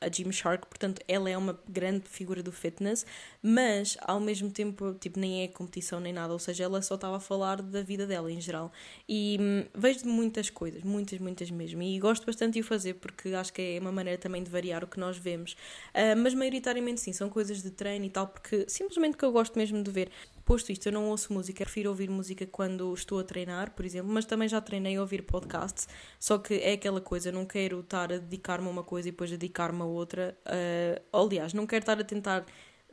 a 0.00 0.08
Gymshark, 0.08 0.66
portanto, 0.66 1.02
ela 1.08 1.28
é 1.28 1.36
uma 1.36 1.58
grande 1.68 2.08
figura 2.08 2.42
do 2.42 2.52
fitness, 2.52 3.04
mas 3.42 3.96
ao 4.00 4.20
mesmo 4.20 4.50
tempo, 4.50 4.94
tipo, 4.94 5.18
nem 5.18 5.42
é 5.42 5.48
competição 5.48 6.00
nem 6.00 6.12
nada, 6.12 6.32
ou 6.32 6.38
seja, 6.38 6.64
ela 6.64 6.82
só 6.82 6.94
estava 6.94 7.16
a 7.16 7.20
falar 7.20 7.62
da 7.62 7.82
vida 7.82 8.06
dela 8.06 8.30
em 8.30 8.40
geral. 8.40 8.72
E 9.08 9.38
hum, 9.40 9.64
vejo 9.74 10.06
muitas 10.06 10.50
coisas, 10.50 10.82
muitas, 10.82 11.18
muitas 11.18 11.50
mesmo, 11.50 11.82
e 11.82 11.98
gosto 11.98 12.26
bastante 12.26 12.54
de 12.54 12.60
o 12.60 12.64
fazer 12.64 12.94
porque 12.94 13.30
acho 13.30 13.52
que 13.52 13.76
é 13.76 13.80
uma 13.80 13.92
maneira 13.92 14.18
também 14.18 14.42
de 14.42 14.50
variar 14.50 14.84
o 14.84 14.86
que 14.86 14.98
nós 14.98 15.16
vemos. 15.16 15.52
Uh, 15.94 16.16
mas 16.16 16.34
maioritariamente 16.34 17.00
sim, 17.00 17.12
são 17.12 17.28
coisas 17.28 17.62
de 17.62 17.70
treino 17.70 18.04
e 18.04 18.10
tal, 18.10 18.26
porque 18.28 18.64
simplesmente 18.68 19.16
que 19.16 19.24
eu 19.24 19.32
gosto 19.32 19.58
mesmo 19.58 19.82
de 19.82 19.90
ver. 19.90 20.10
Posto 20.46 20.70
isto, 20.70 20.86
eu 20.86 20.92
não 20.92 21.08
ouço 21.08 21.32
música, 21.32 21.64
prefiro 21.64 21.90
ouvir 21.90 22.08
música 22.08 22.46
quando 22.46 22.94
estou 22.94 23.18
a 23.18 23.24
treinar, 23.24 23.72
por 23.72 23.84
exemplo, 23.84 24.12
mas 24.12 24.24
também 24.24 24.48
já 24.48 24.60
treinei 24.60 24.94
a 24.94 25.00
ouvir 25.00 25.22
podcasts, 25.22 25.88
só 26.20 26.38
que 26.38 26.54
é 26.54 26.74
aquela 26.74 27.00
coisa, 27.00 27.32
não 27.32 27.44
quero 27.44 27.80
estar 27.80 28.12
a 28.12 28.18
dedicar-me 28.18 28.68
a 28.68 28.70
uma 28.70 28.84
coisa 28.84 29.08
e 29.08 29.10
depois 29.10 29.28
dedicar-me 29.28 29.82
a 29.82 29.84
outra. 29.84 30.38
Uh, 30.46 31.18
aliás, 31.24 31.52
não 31.52 31.66
quero 31.66 31.82
estar 31.82 31.98
a 31.98 32.04
tentar 32.04 32.46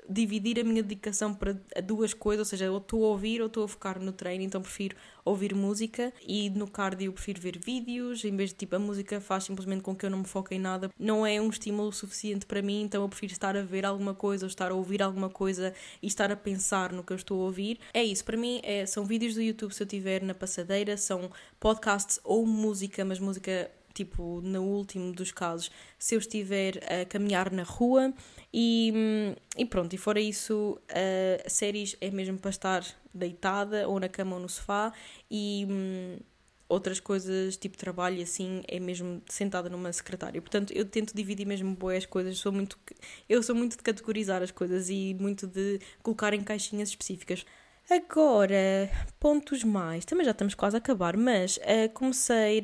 dividir 0.10 0.60
a 0.60 0.64
minha 0.64 0.84
dedicação 0.84 1.34
para 1.34 1.56
duas 1.84 2.14
coisas, 2.14 2.48
ou 2.48 2.50
seja, 2.50 2.72
ou 2.72 2.78
estou 2.78 3.06
a 3.06 3.08
ouvir 3.10 3.42
ou 3.42 3.48
estou 3.48 3.64
a 3.64 3.68
focar 3.68 4.00
no 4.00 4.12
treino, 4.12 4.44
então 4.44 4.62
prefiro 4.62 4.96
ouvir 5.26 5.56
música 5.56 6.14
e 6.28 6.50
no 6.50 6.70
cardio 6.70 7.14
prefiro 7.14 7.42
ver 7.42 7.58
vídeos, 7.58 8.26
em 8.26 8.36
vez 8.36 8.50
de 8.50 8.58
tipo 8.58 8.76
a 8.76 8.80
música 8.80 9.22
faz 9.22 9.46
simplesmente 9.46 9.82
com 9.82 9.96
que 9.96 10.06
eu 10.06 10.10
não 10.10 10.20
me 10.20 10.28
foque 10.28 10.56
em 10.56 10.60
nada, 10.60 10.90
não 11.00 11.26
é 11.26 11.40
um 11.40 11.50
estímulo 11.50 11.92
suficiente 11.92 12.46
para 12.46 12.62
mim, 12.62 12.82
então 12.82 13.02
eu 13.02 13.10
prefiro 13.10 13.32
estar 13.32 13.56
a 13.56 13.62
ver 13.62 13.86
alguma 13.86 14.14
coisa 14.14 14.46
ou 14.46 14.48
estar 14.48 14.72
a 14.72 14.76
ouvir 14.76 15.02
alguma 15.02 15.30
coisa 15.30 15.74
e 16.02 16.08
estar 16.08 16.32
a 16.32 16.36
pensar 16.36 16.92
no 16.92 17.04
que 17.04 17.14
eu 17.14 17.18
estou 17.18 17.42
a 17.42 17.46
ouvir. 17.46 17.80
É 17.94 18.04
isso, 18.04 18.26
para 18.26 18.38
mim 18.38 18.60
é, 18.64 18.86
são 18.86 19.06
vídeos 19.06 19.36
do 19.36 19.42
YouTube 19.42 19.74
se 19.74 19.82
eu 19.82 19.86
estiver 19.86 20.22
na 20.22 20.34
passadeira, 20.34 20.98
são 20.98 21.32
podcasts 21.60 22.20
ou 22.24 22.46
música, 22.46 23.06
mas 23.06 23.20
música 23.20 23.72
tipo, 23.94 24.42
no 24.42 24.64
último 24.64 25.14
dos 25.14 25.32
casos, 25.32 25.72
se 25.98 26.16
eu 26.16 26.20
estiver 26.20 26.80
a 26.92 27.06
caminhar 27.06 27.52
na 27.52 27.64
rua 27.64 28.14
e, 28.54 28.92
hum, 28.96 29.36
e 29.58 29.66
pronto, 29.66 29.94
e 29.94 29.98
fora 29.98 30.20
isso, 30.20 30.80
uh, 30.90 31.50
séries 31.50 31.96
é 32.02 32.10
mesmo 32.12 32.38
para 32.38 32.50
estar 32.50 32.86
deitada 33.14 33.88
ou 33.88 34.00
na 34.00 34.10
cama 34.10 34.36
ou 34.36 34.42
no 34.42 34.50
sofá 34.50 34.92
e 35.30 35.68
hum, 35.70 36.18
outras 36.68 37.00
coisas, 37.00 37.56
tipo 37.56 37.78
trabalho 37.78 38.22
assim, 38.22 38.64
é 38.68 38.80
mesmo 38.80 39.22
sentada 39.28 39.70
numa 39.70 39.92
secretária. 39.94 40.42
Portanto, 40.42 40.74
eu 40.74 40.86
tento 40.86 41.14
dividir 41.16 41.46
mesmo 41.46 41.76
boas 41.76 42.06
coisas, 42.06 42.38
sou 42.38 42.52
muito, 42.52 42.78
eu 43.30 43.42
sou 43.44 43.56
muito 43.56 43.78
de 43.78 43.84
categorizar 43.84 44.42
as 44.42 44.52
coisas 44.52 44.90
e 44.90 45.16
muito 45.20 45.46
de 45.48 45.80
colocar 46.02 46.34
em 46.34 46.44
caixinhas 46.44 46.90
específicas. 46.90 47.46
Agora, 47.90 48.90
pontos 49.20 49.64
mais. 49.64 50.06
Também 50.06 50.24
já 50.24 50.32
estamos 50.32 50.56
quase 50.56 50.76
a 50.76 50.80
acabar, 50.80 51.18
mas 51.18 51.58
uh, 51.58 51.90
comecei. 51.94 52.62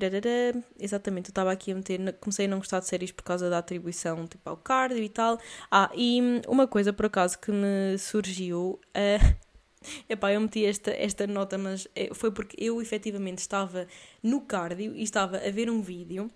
Exatamente, 0.79 1.29
eu 1.29 1.31
estava 1.31 1.51
aqui 1.51 1.71
a 1.71 1.75
meter. 1.75 2.13
Comecei 2.19 2.45
a 2.45 2.49
não 2.49 2.59
gostar 2.59 2.79
de 2.79 2.87
séries 2.87 3.11
por 3.11 3.23
causa 3.23 3.49
da 3.49 3.57
atribuição 3.57 4.25
tipo, 4.27 4.49
ao 4.49 4.57
cardio 4.57 5.03
e 5.03 5.09
tal. 5.09 5.37
Ah, 5.69 5.91
e 5.93 6.21
uma 6.47 6.67
coisa 6.67 6.93
por 6.93 7.05
acaso 7.05 7.37
que 7.37 7.51
me 7.51 7.97
surgiu. 7.97 8.79
Uh, 8.95 9.35
epá, 10.09 10.31
eu 10.31 10.41
meti 10.41 10.65
esta, 10.65 10.91
esta 10.91 11.27
nota, 11.27 11.57
mas 11.57 11.87
eh, 11.95 12.09
foi 12.13 12.31
porque 12.31 12.55
eu 12.57 12.81
efetivamente 12.81 13.39
estava 13.39 13.87
no 14.23 14.41
cardio 14.41 14.95
e 14.95 15.03
estava 15.03 15.37
a 15.37 15.51
ver 15.51 15.69
um 15.69 15.81
vídeo 15.81 16.31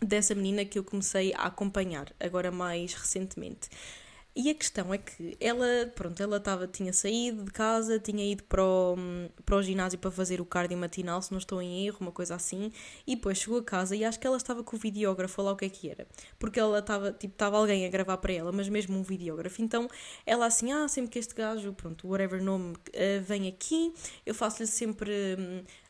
dessa 0.00 0.34
menina 0.34 0.64
que 0.64 0.78
eu 0.78 0.84
comecei 0.84 1.32
a 1.34 1.46
acompanhar, 1.46 2.12
agora 2.20 2.50
mais 2.50 2.94
recentemente. 2.94 3.68
E 4.38 4.50
a 4.50 4.54
questão 4.54 4.92
é 4.92 4.98
que 4.98 5.34
ela, 5.40 5.90
pronto, 5.94 6.22
ela 6.22 6.38
tava, 6.38 6.66
tinha 6.66 6.92
saído 6.92 7.44
de 7.44 7.50
casa, 7.50 7.98
tinha 7.98 8.22
ido 8.22 8.44
para 8.44 8.62
o, 8.62 8.94
para 9.46 9.56
o 9.56 9.62
ginásio 9.62 9.98
para 9.98 10.10
fazer 10.10 10.42
o 10.42 10.44
cardio 10.44 10.76
matinal, 10.76 11.22
se 11.22 11.32
não 11.32 11.38
estou 11.38 11.62
em 11.62 11.86
erro, 11.86 11.96
uma 12.02 12.12
coisa 12.12 12.34
assim, 12.34 12.70
e 13.06 13.16
depois 13.16 13.38
chegou 13.38 13.58
a 13.60 13.64
casa 13.64 13.96
e 13.96 14.04
acho 14.04 14.20
que 14.20 14.26
ela 14.26 14.36
estava 14.36 14.62
com 14.62 14.76
o 14.76 14.78
videógrafo 14.78 15.40
lá 15.40 15.52
o 15.52 15.56
que 15.56 15.64
é 15.64 15.68
que 15.70 15.88
era, 15.88 16.06
porque 16.38 16.60
ela 16.60 16.80
estava, 16.80 17.12
tipo, 17.12 17.32
estava 17.32 17.56
alguém 17.56 17.86
a 17.86 17.88
gravar 17.88 18.18
para 18.18 18.34
ela, 18.34 18.52
mas 18.52 18.68
mesmo 18.68 18.98
um 18.98 19.02
videógrafo, 19.02 19.62
então 19.62 19.88
ela 20.26 20.44
assim, 20.44 20.70
ah, 20.70 20.86
sempre 20.86 21.12
que 21.12 21.18
este 21.18 21.34
gajo, 21.34 21.72
pronto, 21.72 22.06
whatever 22.06 22.42
nome, 22.42 22.74
uh, 22.74 23.22
vem 23.22 23.48
aqui, 23.48 23.94
eu 24.26 24.34
faço-lhe 24.34 24.66
sempre... 24.66 25.10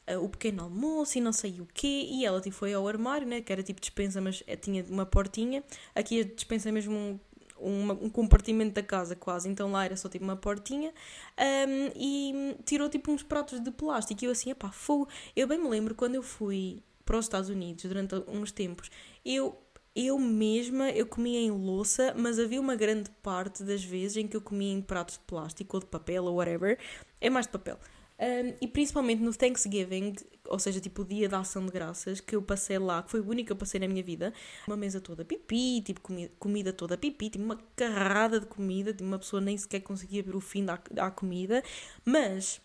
Uh, 0.09 0.23
o 0.23 0.29
pequeno 0.29 0.63
almoço 0.63 1.19
e 1.19 1.21
não 1.21 1.33
sei 1.33 1.61
o 1.61 1.67
quê, 1.75 2.07
e 2.09 2.25
ela 2.25 2.41
tipo, 2.41 2.55
foi 2.55 2.73
ao 2.73 2.87
armário, 2.87 3.27
né, 3.27 3.41
que 3.41 3.53
era 3.53 3.61
tipo 3.61 3.81
dispensa, 3.81 4.21
mas 4.21 4.41
eh, 4.47 4.55
tinha 4.55 4.85
uma 4.89 5.05
portinha, 5.05 5.65
aqui 5.97 6.21
a 6.21 6.25
dispensa 6.25 6.69
é 6.69 6.73
mesmo 6.73 7.21
uma, 7.59 7.95
um 7.95 8.11
compartimento 8.11 8.75
da 8.75 8.83
casa 8.83 9.17
quase, 9.17 9.49
então 9.49 9.71
lá 9.73 9.85
era 9.85 9.97
só 9.97 10.09
tipo 10.09 10.25
uma 10.25 10.37
portinha 10.37 10.93
um, 11.39 11.93
e 11.95 12.57
tirou 12.65 12.89
tipo 12.89 13.11
uns 13.11 13.23
pratos 13.23 13.61
de 13.61 13.71
plástico 13.71 14.25
e 14.25 14.27
eu 14.27 14.33
assim, 14.33 14.51
epá, 14.51 14.71
fogo. 14.71 15.09
Eu 15.35 15.47
bem 15.47 15.59
me 15.59 15.69
lembro 15.69 15.95
quando 15.95 16.15
eu 16.15 16.23
fui 16.23 16.83
para 17.05 17.19
os 17.19 17.25
Estados 17.25 17.49
Unidos 17.49 17.85
durante 17.85 18.15
uns 18.29 18.51
tempos, 18.53 18.91
eu 19.25 19.57
eu 19.99 20.19
mesma, 20.19 20.91
eu 20.91 21.07
comia 21.07 21.41
em 21.41 21.51
louça, 21.51 22.13
mas 22.15 22.39
havia 22.39 22.61
uma 22.61 22.77
grande 22.77 23.09
parte 23.23 23.65
das 23.65 23.83
vezes 23.83 24.19
em 24.19 24.29
que 24.29 24.37
eu 24.37 24.43
comia 24.43 24.71
em 24.71 24.83
pratos 24.83 25.15
de 25.15 25.21
plástico 25.21 25.79
ou 25.79 25.81
de 25.81 25.87
papel 25.87 26.25
ou 26.25 26.35
whatever, 26.35 26.79
é 27.19 27.31
mais 27.31 27.47
de 27.47 27.53
papel. 27.53 27.79
Um, 28.19 28.55
e 28.61 28.67
principalmente 28.67 29.23
no 29.23 29.35
Thanksgiving, 29.35 30.15
ou 30.49 30.59
seja, 30.59 30.81
tipo 30.81 31.03
o 31.03 31.05
dia 31.05 31.29
da 31.29 31.41
ação 31.41 31.67
de 31.67 31.73
graças, 31.73 32.21
que 32.21 32.35
eu 32.35 32.41
passei 32.43 32.79
lá, 32.79 33.03
que 33.03 33.11
foi 33.11 33.21
o 33.21 33.29
único 33.29 33.49
que 33.49 33.53
eu 33.53 33.57
passei 33.57 33.79
na 33.79 33.87
minha 33.87 34.03
vida, 34.03 34.33
uma 34.67 34.77
mesa 34.77 35.01
toda 35.01 35.25
pipi, 35.25 35.83
tipo 35.83 36.01
comida, 36.39 36.73
toda 36.73 36.97
pipi, 36.97 37.29
tipo 37.29 37.45
uma 37.45 37.59
carrada 37.77 38.41
de 38.41 38.47
comida, 38.47 38.93
tipo, 38.93 39.05
uma 39.05 39.19
pessoa 39.19 39.41
nem 39.41 39.57
sequer 39.57 39.81
conseguia 39.81 40.23
ver 40.23 40.35
o 40.35 40.41
fim 40.41 40.65
da, 40.65 40.81
da 40.91 41.11
comida, 41.11 41.63
mas 42.05 42.61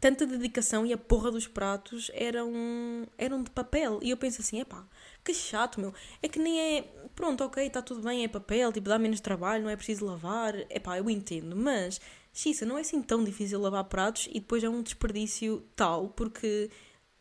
tanta 0.00 0.26
dedicação 0.26 0.84
e 0.84 0.92
a 0.92 0.98
porra 0.98 1.30
dos 1.30 1.46
pratos 1.46 2.10
eram, 2.14 2.52
eram 3.16 3.42
de 3.42 3.50
papel. 3.50 4.00
E 4.02 4.10
eu 4.10 4.16
penso 4.16 4.40
assim, 4.40 4.60
epá, 4.60 4.84
que 5.24 5.32
chato, 5.34 5.80
meu. 5.80 5.94
É 6.22 6.28
que 6.28 6.38
nem 6.38 6.78
é. 6.78 6.82
Pronto, 7.14 7.44
ok, 7.44 7.64
está 7.64 7.82
tudo 7.82 8.02
bem, 8.02 8.24
é 8.24 8.28
papel, 8.28 8.72
tipo, 8.72 8.88
dá 8.88 8.98
menos 8.98 9.20
trabalho, 9.20 9.64
não 9.64 9.70
é 9.70 9.76
preciso 9.76 10.04
lavar. 10.04 10.54
Epá, 10.70 10.98
eu 10.98 11.08
entendo, 11.10 11.54
mas 11.54 12.00
Xissa, 12.32 12.64
não 12.64 12.78
é 12.78 12.80
assim 12.80 13.02
tão 13.02 13.22
difícil 13.22 13.60
lavar 13.60 13.84
pratos 13.84 14.28
e 14.30 14.40
depois 14.40 14.64
é 14.64 14.68
um 14.68 14.82
desperdício 14.82 15.62
tal, 15.76 16.08
porque 16.08 16.70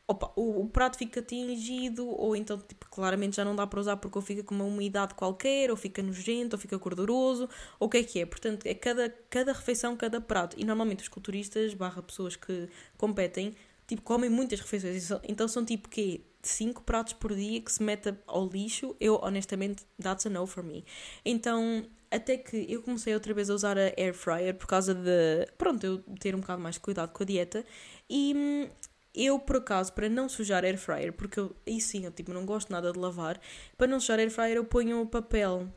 opa, 0.08 0.32
o, 0.36 0.62
o, 0.62 0.70
prato 0.70 0.98
fica 0.98 1.22
tingido, 1.22 2.08
ou 2.08 2.36
então 2.36 2.58
tipo, 2.58 2.88
claramente 2.90 3.36
já 3.36 3.46
não 3.46 3.56
dá 3.56 3.66
para 3.66 3.80
usar 3.80 3.98
porque 3.98 4.18
ou 4.18 4.22
fica 4.22 4.44
com 4.44 4.56
uma 4.56 4.66
umidade 4.66 5.14
qualquer, 5.14 5.72
ou 5.72 5.78
fica 5.78 6.02
nojento, 6.04 6.56
ou 6.56 6.60
fica 6.60 6.78
gorduroso, 6.78 7.50
ou 7.80 7.88
o 7.88 7.90
que 7.90 7.98
é 7.98 8.04
que 8.04 8.20
é. 8.20 8.26
Portanto, 8.26 8.66
é 8.66 8.74
cada, 8.74 9.10
cada 9.30 9.54
refeição, 9.54 9.96
cada 9.96 10.22
prato. 10.22 10.56
E 10.60 10.66
normalmente 10.66 11.02
os 11.02 11.08
culturistas, 11.08 11.74
barra 11.74 12.02
pessoas 12.02 12.36
que 12.36 12.70
competem, 12.98 13.56
tipo, 13.88 14.02
comem 14.02 14.30
muitas 14.30 14.60
refeições. 14.60 15.10
Então 15.28 15.48
são 15.48 15.66
tipo 15.66 15.90
quê? 15.90 16.22
5 16.44 16.82
pratos 16.84 17.14
por 17.14 17.36
dia 17.36 17.62
que 17.62 17.72
se 17.72 17.84
meta 17.84 18.20
ao 18.26 18.48
lixo. 18.48 18.96
Eu, 19.00 19.20
honestamente, 19.22 19.86
that's 20.02 20.26
a 20.26 20.30
no 20.30 20.48
for 20.48 20.64
me. 20.64 20.84
Então 21.24 21.86
até 22.12 22.38
que 22.38 22.66
eu 22.70 22.82
comecei 22.84 23.14
outra 23.14 23.34
vez 23.34 23.50
a 23.50 23.54
usar 23.54 23.78
a 23.78 23.94
air 23.98 24.14
fryer 24.14 24.54
por 24.54 24.68
causa 24.68 24.94
de, 24.94 25.48
pronto, 25.58 25.84
eu 25.86 26.00
ter 26.20 26.36
um 26.36 26.42
bocado 26.42 26.62
mais 26.62 26.78
cuidado 26.78 27.12
com 27.12 27.24
a 27.24 27.26
dieta 27.26 27.66
e 28.10 28.34
hum, 28.36 28.70
eu, 29.16 29.40
por 29.40 29.58
acaso, 29.58 29.94
para 29.94 30.10
não 30.10 30.28
sujar 30.28 30.64
air 30.64 30.78
fryer, 30.78 31.14
porque 31.14 31.40
eu, 31.40 31.56
aí 31.66 31.80
sim, 31.80 32.06
eu 32.06 32.12
tipo, 32.12 32.34
não 32.34 32.46
gosto 32.46 32.72
nada 32.72 32.92
de 32.92 33.00
lavar, 33.00 33.40
para 33.78 33.88
não 33.88 34.00
sujar 34.00 34.20
air 34.20 34.30
fryer 34.30 34.58
eu 34.58 34.66
ponho 34.66 35.06
papel, 35.06 35.68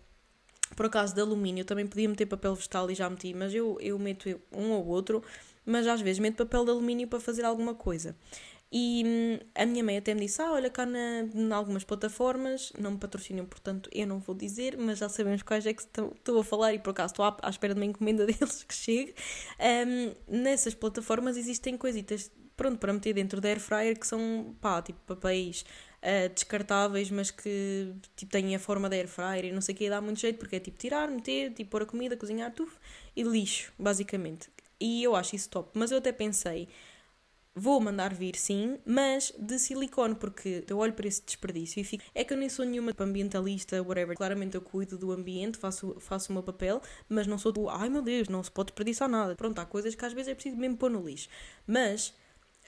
por 0.77 0.87
acaso 0.87 1.15
de 1.15 1.21
alumínio, 1.21 1.63
eu 1.63 1.65
também 1.65 1.87
podia 1.87 2.09
meter 2.09 2.27
papel 2.27 2.55
vegetal 2.55 2.91
e 2.91 2.95
já 2.95 3.09
meti, 3.09 3.33
mas 3.33 3.55
eu, 3.55 3.79
eu 3.81 3.99
meto 3.99 4.29
um 4.53 4.73
ou 4.73 4.87
outro, 4.87 5.23
mas 5.65 5.87
às 5.87 6.01
vezes 6.01 6.19
meto 6.19 6.37
papel 6.37 6.65
de 6.65 6.71
alumínio 6.71 7.07
para 7.07 7.21
fazer 7.21 7.45
alguma 7.45 7.75
coisa. 7.75 8.17
E 8.77 9.05
hum, 9.07 9.39
a 9.55 9.65
minha 9.65 9.85
mãe 9.85 9.97
até 9.99 10.13
me 10.15 10.23
disse: 10.23 10.43
Ah, 10.43 10.51
olha 10.51 10.69
cá 10.69 10.85
na, 10.85 11.21
em 11.33 11.53
algumas 11.53 11.85
plataformas, 11.85 12.73
não 12.77 12.91
me 12.91 12.99
patrocinam, 12.99 13.47
portanto 13.47 13.89
eu 13.93 14.05
não 14.05 14.19
vou 14.19 14.35
dizer, 14.35 14.77
mas 14.77 14.99
já 14.99 15.09
sabemos 15.09 15.43
quais 15.45 15.65
é 15.65 15.73
que 15.73 15.83
estou 15.83 16.41
a 16.41 16.43
falar 16.43 16.75
e 16.75 16.81
por 16.81 16.91
acaso 16.91 17.13
estou 17.13 17.25
à, 17.25 17.37
à 17.41 17.51
espera 17.51 17.73
de 17.73 17.79
uma 17.79 17.87
encomenda 17.87 18.27
deles 18.27 18.65
que 18.65 18.75
chegue. 18.75 19.15
Um, 19.61 20.41
nessas 20.43 20.75
plataformas 20.75 21.37
existem 21.37 21.77
coisitas 21.77 22.33
pronto, 22.57 22.79
para 22.79 22.93
meter 22.93 23.13
dentro 23.13 23.41
da 23.41 23.49
air 23.49 23.61
fryer 23.61 23.97
que 23.97 24.09
são 24.09 24.57
pá, 24.61 24.83
tipo 24.83 24.99
papéis 25.07 25.65
uh, 26.03 26.35
descartáveis, 26.35 27.13
mas 27.13 27.31
que 27.31 27.95
tipo, 28.17 28.33
têm 28.33 28.57
a 28.57 28.59
forma 28.59 28.89
da 28.89 28.97
air 28.97 29.07
fryer 29.07 29.45
e 29.45 29.53
não 29.53 29.61
sei 29.61 29.73
o 29.73 29.79
que, 29.79 29.89
dá 29.89 30.01
muito 30.01 30.19
jeito 30.19 30.37
porque 30.37 30.57
é 30.57 30.61
tipo 30.61 30.77
tirar, 30.77 31.09
meter, 31.09 31.53
tipo 31.53 31.71
pôr 31.71 31.83
a 31.83 31.87
comida, 31.87 32.17
cozinhar, 32.17 32.53
tuf, 32.53 32.77
e 33.15 33.23
lixo, 33.23 33.73
basicamente. 33.79 34.51
E 34.81 35.05
eu 35.05 35.15
acho 35.15 35.37
isso 35.37 35.49
top, 35.49 35.71
mas 35.75 35.93
eu 35.93 35.99
até 35.99 36.11
pensei 36.11 36.69
Vou 37.57 37.81
mandar 37.81 38.13
vir 38.13 38.35
sim, 38.35 38.81
mas 38.85 39.33
de 39.39 39.61
silicone, 39.61 40.17
porque 40.17 40.65
eu 40.69 40.77
olho 40.79 40.93
para 40.93 41.07
esse 41.07 41.23
desperdício 41.25 41.81
e 41.81 41.85
fico. 41.85 42.03
É 42.13 42.25
que 42.25 42.33
eu 42.33 42.37
nem 42.37 42.49
sou 42.49 42.65
nenhuma 42.65 42.93
ambientalista, 42.99 43.81
whatever. 43.81 44.17
Claramente 44.17 44.57
eu 44.57 44.61
cuido 44.61 44.99
do 44.99 45.13
ambiente, 45.13 45.57
faço, 45.57 45.97
faço 46.01 46.31
o 46.31 46.35
meu 46.35 46.43
papel, 46.43 46.83
mas 47.09 47.29
não 47.29 47.39
sou 47.39 47.53
do. 47.53 47.69
Ai 47.69 47.89
meu 47.89 48.03
Deus, 48.03 48.29
não 48.29 48.43
se 48.43 48.51
pode 48.51 48.73
desperdiçar 48.73 49.09
nada. 49.09 49.37
Pronto, 49.37 49.57
há 49.61 49.65
coisas 49.65 49.95
que 49.95 50.05
às 50.05 50.13
vezes 50.13 50.33
é 50.33 50.35
preciso 50.35 50.57
mesmo 50.57 50.77
pôr 50.77 50.91
no 50.91 51.07
lixo. 51.07 51.29
Mas 51.65 52.13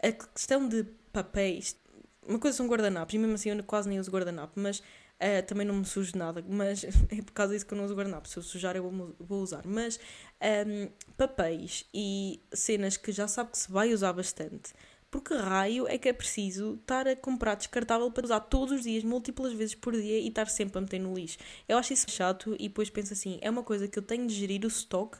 a 0.00 0.12
questão 0.12 0.68
de 0.68 0.84
papéis. 1.12 1.76
Uma 2.22 2.38
coisa 2.38 2.56
são 2.56 2.66
guardanapos, 2.68 3.14
e 3.14 3.18
mesmo 3.18 3.34
assim 3.34 3.50
eu 3.50 3.64
quase 3.64 3.88
nem 3.88 3.98
uso 4.00 4.10
guardanapo, 4.10 4.58
mas 4.60 4.82
Uh, 5.16 5.40
também 5.46 5.66
não 5.66 5.76
me 5.76 5.84
sujo 5.86 6.12
nada, 6.14 6.44
mas 6.46 6.84
é 7.10 7.22
por 7.22 7.32
causa 7.32 7.54
disso 7.54 7.64
que 7.64 7.72
eu 7.72 7.78
não 7.78 7.86
uso 7.86 7.94
guardanapo. 7.94 8.28
Se 8.28 8.36
eu 8.36 8.42
sujar, 8.42 8.76
eu 8.76 8.82
vou, 8.90 9.16
vou 9.18 9.42
usar. 9.42 9.62
Mas 9.66 9.98
um, 10.42 10.88
papéis 11.16 11.84
e 11.92 12.40
cenas 12.52 12.96
que 12.96 13.12
já 13.12 13.26
sabe 13.26 13.52
que 13.52 13.58
se 13.58 13.70
vai 13.70 13.92
usar 13.92 14.12
bastante. 14.12 14.72
Porque 15.10 15.34
raio 15.34 15.86
é 15.88 15.96
que 15.96 16.08
é 16.08 16.12
preciso 16.12 16.74
estar 16.74 17.06
a 17.06 17.16
comprar 17.16 17.54
descartável 17.54 18.10
para 18.10 18.24
usar 18.24 18.40
todos 18.40 18.74
os 18.74 18.82
dias, 18.82 19.04
múltiplas 19.04 19.52
vezes 19.52 19.74
por 19.74 19.94
dia 19.94 20.18
e 20.18 20.28
estar 20.28 20.46
sempre 20.46 20.78
a 20.78 20.80
meter 20.80 21.00
no 21.00 21.14
lixo? 21.14 21.38
Eu 21.68 21.78
acho 21.78 21.92
isso 21.92 22.10
chato 22.10 22.54
e 22.58 22.68
depois 22.68 22.90
penso 22.90 23.12
assim: 23.12 23.38
é 23.40 23.48
uma 23.48 23.62
coisa 23.62 23.88
que 23.88 23.98
eu 23.98 24.02
tenho 24.02 24.26
de 24.26 24.34
gerir 24.34 24.64
o 24.64 24.68
stock, 24.68 25.16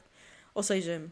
ou 0.53 0.61
seja, 0.61 1.09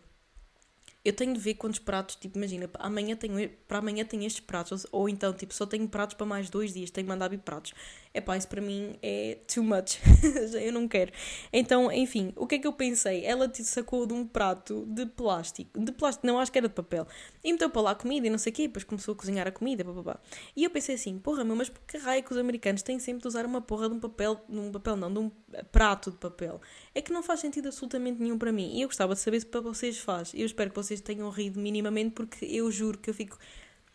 eu 1.05 1.13
tenho 1.13 1.33
de 1.33 1.39
ver 1.39 1.53
quantos 1.53 1.79
pratos, 1.79 2.15
tipo, 2.15 2.37
imagina, 2.37 2.69
amanhã 2.79 3.15
tenho, 3.15 3.49
para 3.67 3.77
amanhã 3.77 4.03
tenho 4.03 4.23
estes 4.23 4.41
pratos, 4.43 4.85
ou, 4.91 5.01
ou 5.01 5.09
então, 5.09 5.31
tipo, 5.33 5.53
só 5.53 5.65
tenho 5.65 5.87
pratos 5.87 6.15
para 6.15 6.25
mais 6.25 6.49
dois 6.49 6.73
dias, 6.73 6.89
tenho 6.89 7.05
que 7.05 7.09
mandar 7.09 7.29
vir 7.29 7.39
pratos. 7.39 7.73
É 8.15 8.21
pá, 8.21 8.37
isso 8.37 8.47
para 8.47 8.61
mim 8.61 8.95
é 9.03 9.39
too 9.45 9.61
much, 9.61 9.99
eu 10.63 10.71
não 10.71 10.87
quero. 10.87 11.11
Então, 11.51 11.91
enfim, 11.91 12.31
o 12.37 12.47
que 12.47 12.55
é 12.55 12.59
que 12.59 12.65
eu 12.65 12.71
pensei? 12.71 13.25
Ela 13.25 13.45
te 13.49 13.61
sacou 13.65 14.07
de 14.07 14.13
um 14.13 14.25
prato 14.25 14.85
de 14.87 15.05
plástico, 15.05 15.77
de 15.77 15.91
plástico, 15.91 16.25
não, 16.25 16.39
acho 16.39 16.49
que 16.49 16.57
era 16.57 16.69
de 16.69 16.73
papel, 16.73 17.05
e 17.43 17.51
meteu 17.51 17.69
para 17.69 17.81
lá 17.81 17.91
a 17.91 17.95
comida 17.95 18.25
e 18.25 18.29
não 18.29 18.37
sei 18.37 18.53
o 18.53 18.55
quê, 18.55 18.67
depois 18.67 18.85
começou 18.85 19.11
a 19.11 19.17
cozinhar 19.17 19.45
a 19.45 19.51
comida, 19.51 19.83
blá. 19.83 20.17
E 20.55 20.63
eu 20.63 20.69
pensei 20.69 20.95
assim, 20.95 21.19
porra, 21.19 21.43
meu, 21.43 21.57
mas 21.57 21.69
que 21.85 21.97
raio 21.97 22.23
que 22.23 22.31
os 22.31 22.37
americanos 22.37 22.81
têm 22.83 22.99
sempre 22.99 23.21
de 23.21 23.27
usar 23.27 23.45
uma 23.45 23.59
porra 23.59 23.89
de 23.89 23.95
um 23.95 23.99
papel, 23.99 24.39
de 24.47 24.59
um 24.59 24.71
papel 24.71 24.95
não, 24.95 25.11
de 25.11 25.19
um 25.19 25.29
prato 25.73 26.09
de 26.09 26.15
papel? 26.15 26.61
É 26.93 27.01
que 27.01 27.11
não 27.11 27.21
faz 27.21 27.41
sentido 27.41 27.67
absolutamente 27.67 28.21
nenhum 28.21 28.37
para 28.37 28.53
mim, 28.53 28.77
e 28.77 28.81
eu 28.81 28.87
gostava 28.87 29.13
de 29.13 29.19
saber 29.19 29.41
se 29.41 29.45
para 29.45 29.59
vocês 29.59 29.97
faz, 29.97 30.33
eu 30.33 30.45
espero 30.45 30.69
que 30.69 30.75
vocês 30.77 31.01
tenham 31.01 31.29
rido 31.29 31.59
minimamente, 31.59 32.11
porque 32.11 32.45
eu 32.45 32.71
juro 32.71 32.97
que 32.97 33.09
eu 33.09 33.13
fico. 33.13 33.37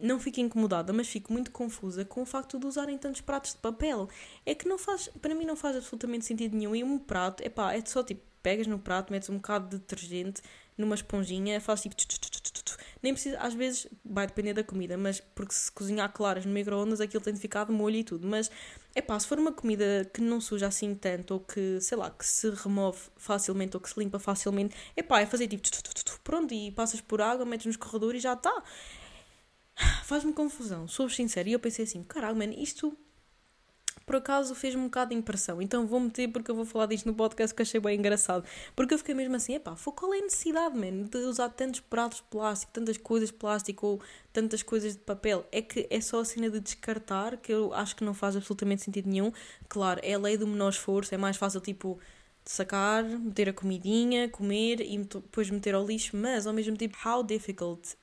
Não 0.01 0.19
fico 0.19 0.41
incomodada, 0.41 0.93
mas 0.93 1.09
fico 1.09 1.33
muito 1.33 1.51
confusa 1.51 2.05
com 2.05 2.23
o 2.23 2.27
facto 2.27 2.59
de 2.59 2.67
usarem 2.67 2.97
tantos 2.97 3.21
pratos 3.21 3.53
de 3.53 3.59
papel. 3.59 4.09
É 4.47 4.55
que 4.55 4.69
não 4.69 4.79
faz, 4.79 5.09
para 5.21 5.35
mim 5.35 5.45
não 5.45 5.57
faz 5.57 5.77
absolutamente 5.77 6.25
sentido 6.25 6.57
nenhum. 6.57 6.75
E 6.75 6.83
um 6.83 6.99
prato, 6.99 7.43
é 7.45 7.49
pá, 7.49 7.75
é 7.75 7.85
só 7.85 8.03
tipo, 8.03 8.23
pegas 8.43 8.67
no 8.67 8.79
prato, 8.79 9.13
metes 9.13 9.29
um 9.29 9.37
bocado 9.37 9.69
de 9.69 9.79
detergente 9.79 10.43
numa 10.77 10.95
esponjinha, 10.95 11.61
faz 11.61 11.83
tipo. 11.83 11.95
Nem 13.03 13.13
precisa, 13.15 13.39
às 13.39 13.55
vezes 13.55 13.87
vai 14.05 14.27
depender 14.27 14.53
da 14.55 14.65
comida, 14.65 14.97
mas 14.97 15.21
porque 15.35 15.55
se 15.55 15.71
cozinhar 15.73 16.13
claras 16.13 16.45
no 16.45 16.53
micro-ondas 16.53 17.01
aquilo 17.01 17.23
tem 17.23 17.33
de 17.33 17.41
ficar 17.41 17.65
de 17.65 17.73
molho 17.73 17.97
e 17.97 18.05
tudo. 18.05 18.27
Mas 18.27 18.51
é 18.95 19.01
pá, 19.01 19.19
se 19.19 19.27
for 19.27 19.39
uma 19.39 19.53
comida 19.53 20.09
que 20.13 20.21
não 20.21 20.41
suja 20.41 20.67
assim 20.67 20.95
tanto, 20.95 21.35
ou 21.35 21.41
que, 21.41 21.81
sei 21.81 21.97
lá, 21.97 22.11
que 22.11 22.27
se 22.27 22.51
remove 22.51 22.99
facilmente 23.17 23.77
ou 23.77 23.81
que 23.81 23.89
se 23.89 23.99
limpa 23.99 24.19
facilmente, 24.19 24.75
é 24.97 25.03
pá, 25.03 25.21
é 25.21 25.27
fazer 25.27 25.47
tipo 25.49 25.63
pronto 26.25 26.53
e 26.53 26.71
passas 26.71 27.01
por 27.01 27.21
água, 27.21 27.45
metes 27.45 27.67
nos 27.67 27.77
corredores 27.77 28.21
e 28.21 28.23
já 28.23 28.35
está. 28.35 28.63
Faz-me 30.11 30.33
confusão, 30.33 30.89
sou 30.89 31.09
sincera. 31.09 31.49
E 31.49 31.53
eu 31.53 31.61
pensei 31.61 31.85
assim, 31.85 32.03
caralho, 32.03 32.35
mano, 32.35 32.53
isto 32.59 32.99
por 34.05 34.17
acaso 34.17 34.57
fez-me 34.57 34.81
um 34.81 34.87
bocado 34.87 35.11
de 35.11 35.17
impressão. 35.17 35.63
Então 35.63 35.87
vou 35.87 36.01
meter 36.01 36.27
porque 36.33 36.51
eu 36.51 36.55
vou 36.57 36.65
falar 36.65 36.87
disto 36.87 37.07
no 37.07 37.15
podcast 37.15 37.55
que 37.55 37.63
achei 37.63 37.79
bem 37.79 37.97
engraçado. 37.97 38.45
Porque 38.75 38.93
eu 38.93 38.99
fiquei 38.99 39.15
mesmo 39.15 39.37
assim, 39.37 39.55
epá, 39.55 39.77
qual 39.77 40.13
é 40.13 40.19
a 40.19 40.23
necessidade, 40.23 40.77
man, 40.77 41.05
de 41.05 41.19
usar 41.19 41.49
tantos 41.51 41.79
pratos 41.79 42.19
de 42.19 42.25
plástico, 42.25 42.73
tantas 42.73 42.97
coisas 42.97 43.29
de 43.29 43.37
plástico 43.37 43.87
ou 43.87 44.01
tantas 44.33 44.65
coisas 44.65 44.95
de 44.95 44.99
papel? 44.99 45.47
É 45.53 45.63
que 45.63 45.87
é 45.89 46.01
só 46.01 46.23
a 46.23 46.25
cena 46.25 46.51
de 46.51 46.59
descartar, 46.59 47.37
que 47.37 47.53
eu 47.53 47.73
acho 47.73 47.95
que 47.95 48.03
não 48.03 48.13
faz 48.13 48.35
absolutamente 48.35 48.83
sentido 48.83 49.09
nenhum. 49.09 49.31
Claro, 49.69 50.01
é 50.03 50.15
a 50.15 50.19
lei 50.19 50.37
do 50.37 50.45
menor 50.45 50.71
esforço, 50.71 51.15
é 51.15 51.19
mais 51.19 51.37
fácil 51.37 51.61
tipo 51.61 52.01
sacar, 52.45 53.05
meter 53.05 53.51
a 53.51 53.53
comidinha, 53.53 54.29
comer 54.29 54.81
e 54.81 54.99
depois 54.99 55.49
meter 55.51 55.77
ao 55.77 55.87
lixo, 55.87 56.17
mas 56.17 56.49
ao 56.49 56.53
mesmo 56.53 56.77
tempo, 56.77 56.99
how 57.07 57.23
difficult 57.23 57.95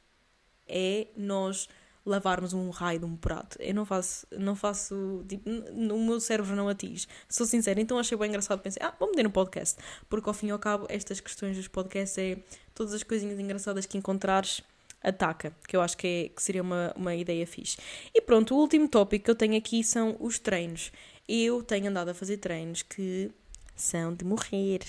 é 0.70 1.08
nós 1.17 1.67
lavarmos 2.08 2.54
um 2.54 2.70
raio 2.70 3.00
de 3.00 3.06
um 3.06 3.15
prato. 3.15 3.58
Eu 3.60 3.76
não 3.76 3.86
faço, 3.86 4.26
não 4.32 4.56
faço, 4.56 5.26
tipo, 5.28 5.50
no 5.50 6.00
meu 6.00 6.20
cérebro 6.20 6.56
não 6.56 6.70
atinge. 6.70 7.06
Sou 7.28 7.46
sincera, 7.46 7.80
então 7.82 8.00
achei 8.00 8.17
bem 8.17 8.30
engraçado, 8.30 8.60
pensei, 8.60 8.82
ah, 8.82 8.93
vou 8.98 9.10
meter 9.10 9.24
no 9.24 9.30
podcast, 9.30 9.78
porque 10.10 10.28
ao 10.30 10.34
fim 10.34 10.48
e 10.48 10.52
ao 10.52 10.60
cabo 10.60 10.86
estas 10.89 11.20
questões 11.20 11.58
dos 11.58 11.67
podcasts 11.67 12.17
é 12.17 12.38
todas 12.74 12.93
as 12.93 13.04
coisinhas 13.04 13.39
engraçadas 13.39 13.86
que 13.86 13.98
encontrares 13.98 14.62
ataca, 15.04 15.54
que 15.67 15.76
eu 15.76 15.82
acho 15.82 15.98
que, 15.98 16.08
é, 16.08 16.30
que 16.30 16.41
seria 16.41 16.62
uma, 16.62 16.93
uma 16.96 17.13
ideia 17.13 17.46
fixe. 17.46 17.78
E 18.13 18.22
pronto, 18.22 18.56
o 18.56 18.58
último 18.58 18.88
tópico 18.88 19.26
que 19.26 19.32
eu 19.32 19.36
tenho 19.36 19.58
aqui 19.58 19.84
são 19.84 20.15
os 20.20 20.39
treinos. 20.39 20.91
Eu 21.28 21.62
tenho 21.62 21.89
andado 21.89 22.10
a 22.10 22.13
fazer 22.13 22.38
treinos 22.38 22.84
que 22.84 23.30
são 23.76 24.13
de 24.13 24.24
morrer. 24.24 24.80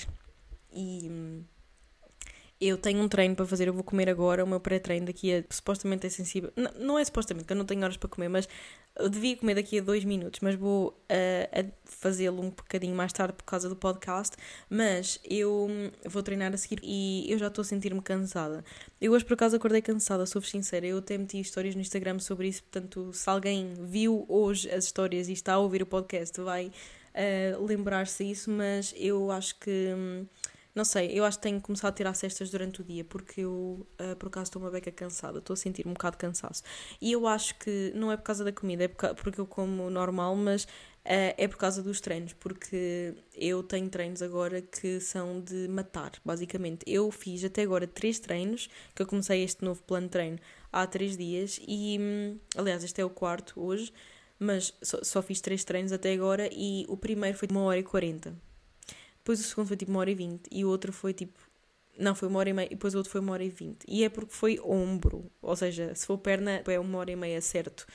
E 0.72 1.08
hum, 1.10 1.42
eu 2.60 2.76
tenho 2.76 3.00
um 3.00 3.08
treino 3.08 3.36
para 3.36 3.46
fazer, 3.46 3.68
eu 3.68 3.72
vou 3.72 3.84
comer 3.84 4.08
agora, 4.08 4.44
o 4.44 4.46
meu 4.46 4.58
pré-treino 4.58 5.06
daqui 5.06 5.32
a 5.32 5.44
supostamente 5.48 6.06
é 6.06 6.10
sensível. 6.10 6.52
Não, 6.56 6.70
não 6.78 6.98
é 6.98 7.04
supostamente, 7.04 7.48
eu 7.50 7.56
não 7.56 7.64
tenho 7.64 7.82
horas 7.82 7.96
para 7.96 8.08
comer, 8.08 8.28
mas 8.28 8.48
eu 8.98 9.08
devia 9.08 9.36
comer 9.36 9.54
daqui 9.54 9.78
a 9.78 9.82
dois 9.82 10.04
minutos, 10.04 10.40
mas 10.40 10.56
vou 10.56 10.88
uh, 10.88 11.72
fazê-lo 11.84 12.42
um 12.42 12.50
bocadinho 12.50 12.96
mais 12.96 13.12
tarde 13.12 13.34
por 13.34 13.44
causa 13.44 13.68
do 13.68 13.76
podcast. 13.76 14.36
Mas 14.68 15.20
eu 15.24 15.68
hum, 15.70 15.90
vou 16.04 16.20
treinar 16.20 16.52
a 16.52 16.56
seguir 16.56 16.80
e 16.82 17.30
eu 17.30 17.38
já 17.38 17.46
estou 17.46 17.62
a 17.62 17.64
sentir-me 17.64 18.02
cansada. 18.02 18.64
Eu 19.00 19.12
hoje 19.12 19.24
por 19.24 19.34
acaso 19.34 19.54
acordei 19.54 19.80
cansada, 19.80 20.26
sou 20.26 20.42
sincera. 20.42 20.84
Eu 20.84 20.98
até 20.98 21.16
meti 21.16 21.38
histórias 21.38 21.76
no 21.76 21.80
Instagram 21.80 22.18
sobre 22.18 22.48
isso, 22.48 22.64
portanto, 22.64 23.12
se 23.12 23.30
alguém 23.30 23.72
viu 23.84 24.26
hoje 24.28 24.68
as 24.70 24.86
histórias 24.86 25.28
e 25.28 25.32
está 25.32 25.54
a 25.54 25.58
ouvir 25.58 25.82
o 25.82 25.86
podcast, 25.86 26.40
vai 26.40 26.66
uh, 26.66 27.64
lembrar-se 27.64 28.24
disso, 28.24 28.50
mas 28.50 28.92
eu 28.96 29.30
acho 29.30 29.58
que. 29.60 29.94
Hum, 29.96 30.26
não 30.78 30.84
sei, 30.84 31.10
eu 31.12 31.24
acho 31.24 31.38
que 31.38 31.42
tenho 31.42 31.56
que 31.58 31.66
começar 31.66 31.88
a 31.88 31.92
tirar 31.92 32.14
cestas 32.14 32.50
durante 32.50 32.80
o 32.80 32.84
dia, 32.84 33.04
porque 33.04 33.40
eu, 33.40 33.84
uh, 34.00 34.14
por 34.16 34.28
acaso, 34.28 34.44
estou 34.44 34.62
uma 34.62 34.70
beca 34.70 34.92
cansada, 34.92 35.40
estou 35.40 35.54
a 35.54 35.56
sentir 35.56 35.84
um 35.88 35.92
bocado 35.92 36.16
de 36.16 36.20
cansaço. 36.20 36.62
E 37.00 37.10
eu 37.10 37.26
acho 37.26 37.58
que 37.58 37.92
não 37.96 38.12
é 38.12 38.16
por 38.16 38.22
causa 38.22 38.44
da 38.44 38.52
comida, 38.52 38.84
é 38.84 38.88
porque 38.88 39.40
eu 39.40 39.46
como 39.46 39.90
normal, 39.90 40.36
mas 40.36 40.62
uh, 40.62 40.68
é 41.36 41.48
por 41.48 41.56
causa 41.56 41.82
dos 41.82 42.00
treinos, 42.00 42.32
porque 42.34 43.12
eu 43.34 43.60
tenho 43.64 43.88
treinos 43.88 44.22
agora 44.22 44.62
que 44.62 45.00
são 45.00 45.40
de 45.40 45.66
matar, 45.66 46.12
basicamente. 46.24 46.84
Eu 46.86 47.10
fiz 47.10 47.42
até 47.42 47.62
agora 47.62 47.84
três 47.84 48.20
treinos, 48.20 48.68
que 48.94 49.02
eu 49.02 49.06
comecei 49.06 49.42
este 49.42 49.64
novo 49.64 49.82
plano 49.82 50.06
de 50.06 50.12
treino 50.12 50.38
há 50.72 50.86
três 50.86 51.16
dias, 51.16 51.60
e 51.66 51.98
hum, 52.00 52.38
aliás, 52.56 52.84
este 52.84 53.00
é 53.00 53.04
o 53.04 53.10
quarto 53.10 53.60
hoje, 53.60 53.92
mas 54.38 54.72
só, 54.80 55.02
só 55.02 55.22
fiz 55.22 55.40
três 55.40 55.64
treinos 55.64 55.90
até 55.90 56.12
agora, 56.12 56.48
e 56.52 56.86
o 56.88 56.96
primeiro 56.96 57.36
foi 57.36 57.48
de 57.48 57.54
uma 57.54 57.64
hora 57.64 57.80
e 57.80 57.82
quarenta 57.82 58.32
depois 59.28 59.40
o 59.40 59.42
segundo 59.42 59.68
foi 59.68 59.76
tipo 59.76 59.90
uma 59.90 60.00
hora 60.00 60.10
e 60.10 60.14
vinte 60.14 60.48
e 60.50 60.64
o 60.64 60.70
outro 60.70 60.90
foi 60.90 61.12
tipo. 61.12 61.38
Não, 61.98 62.14
foi 62.14 62.28
uma 62.28 62.38
hora 62.38 62.48
e 62.48 62.52
meia 62.54 62.66
e 62.66 62.70
depois 62.70 62.94
o 62.94 62.98
outro 62.98 63.12
foi 63.12 63.20
uma 63.20 63.32
hora 63.32 63.44
e 63.44 63.50
vinte. 63.50 63.84
E 63.86 64.02
é 64.02 64.08
porque 64.08 64.32
foi 64.32 64.58
ombro, 64.60 65.30
ou 65.42 65.54
seja, 65.54 65.94
se 65.94 66.06
for 66.06 66.16
perna 66.16 66.62
é 66.66 66.78
uma 66.78 66.96
hora 66.98 67.10
e 67.10 67.16
meia 67.16 67.40
certo. 67.42 67.86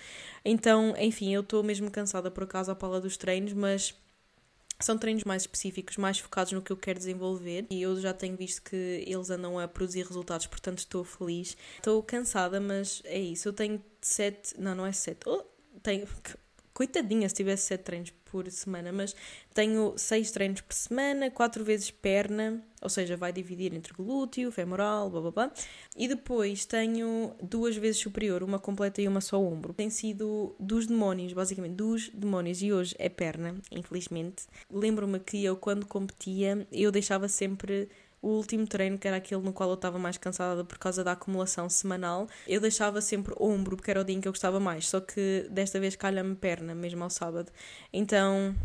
Então, 0.46 0.94
enfim, 1.00 1.34
eu 1.34 1.42
estou 1.42 1.64
mesmo 1.64 1.90
cansada 1.90 2.30
por 2.30 2.44
acaso 2.44 2.70
à 2.70 2.76
pala 2.76 3.02
dos 3.02 3.18
treinos, 3.18 3.54
mas 3.54 3.96
são 4.80 4.96
treinos 4.96 5.24
mais 5.24 5.44
específicos, 5.44 5.98
mais 5.98 6.20
focados 6.20 6.52
no 6.52 6.62
que 6.62 6.72
eu 6.72 6.78
quero 6.78 7.00
desenvolver 7.00 7.66
e 7.72 7.82
eu 7.82 8.00
já 8.00 8.14
tenho 8.14 8.36
visto 8.36 8.62
que 8.62 9.04
eles 9.08 9.30
andam 9.32 9.58
a 9.58 9.68
produzir 9.68 10.06
resultados, 10.06 10.46
portanto 10.46 10.80
estou 10.80 11.04
feliz. 11.04 11.58
Estou 11.78 12.04
cansada, 12.04 12.60
mas 12.60 13.02
é 13.06 13.18
isso. 13.18 13.48
Eu 13.48 13.54
tenho 13.54 13.82
sete, 14.02 14.54
não, 14.60 14.76
não 14.76 14.86
é 14.86 14.92
sete. 14.92 15.28
Oh, 15.28 15.44
tenho, 15.82 16.06
coitadinha 16.74 17.30
se 17.30 17.36
tivesse 17.36 17.68
sete 17.68 17.84
treinos 17.84 18.14
por 18.26 18.50
semana, 18.50 18.92
mas 18.92 19.16
tenho 19.54 19.94
seis 19.96 20.32
treinos 20.32 20.62
por 20.62 20.74
semana, 20.74 21.30
quatro 21.30 21.64
vezes 21.64 21.92
perna, 21.92 22.64
ou 22.82 22.90
seja, 22.90 23.16
vai 23.16 23.32
dividir 23.32 23.74
entre 23.74 23.94
glúteo, 23.94 24.52
femoral, 24.52 25.10
blá 25.10 25.22
blá 25.22 25.32
blá. 25.32 25.52
E 25.96 26.08
depois 26.08 26.66
tenho 26.66 27.36
duas 27.42 27.78
vezes 27.78 28.02
superior, 28.02 28.42
uma 28.42 28.58
completa 28.58 29.02
e 29.02 29.08
uma 29.08 29.22
só 29.22 29.40
ombro. 29.40 29.72
Tem 29.74 29.90
sido 29.90 30.56
dos 30.60 30.88
demónios, 30.88 31.32
basicamente, 31.32 31.76
dos 31.76 32.10
demónios. 32.10 32.62
E 32.64 32.74
hoje 32.74 32.96
é 32.98 33.08
perna, 33.08 33.56
infelizmente. 33.72 34.48
Lembro-me 34.70 35.20
que 35.20 35.46
eu, 35.46 35.56
quando 35.56 35.86
competia, 35.86 36.68
eu 36.72 36.92
deixava 36.92 37.28
sempre 37.28 37.88
o 38.24 38.30
último 38.30 38.66
treino, 38.66 38.98
que 38.98 39.06
era 39.06 39.18
aquele 39.18 39.42
no 39.42 39.52
qual 39.52 39.70
eu 39.70 39.76
estava 39.76 40.00
mais 40.00 40.18
cansada 40.18 40.64
por 40.64 40.78
causa 40.78 41.04
da 41.04 41.12
acumulação 41.12 41.70
semanal, 41.70 42.26
eu 42.48 42.62
deixava 42.62 43.02
sempre 43.02 43.36
ombro, 43.38 43.76
porque 43.76 43.92
era 43.92 44.00
o 44.00 44.04
dia 44.04 44.16
em 44.16 44.22
que 44.22 44.28
eu 44.28 44.32
gostava 44.32 44.62
mais. 44.62 44.88
Só 44.88 45.02
que 45.02 45.46
desta 45.52 45.78
vez 45.78 45.98
calha-me 45.98 46.34
perna, 46.34 46.74
mesmo 46.74 47.04
ao 47.04 47.10
sábado. 47.10 47.52
Então, 47.92 48.56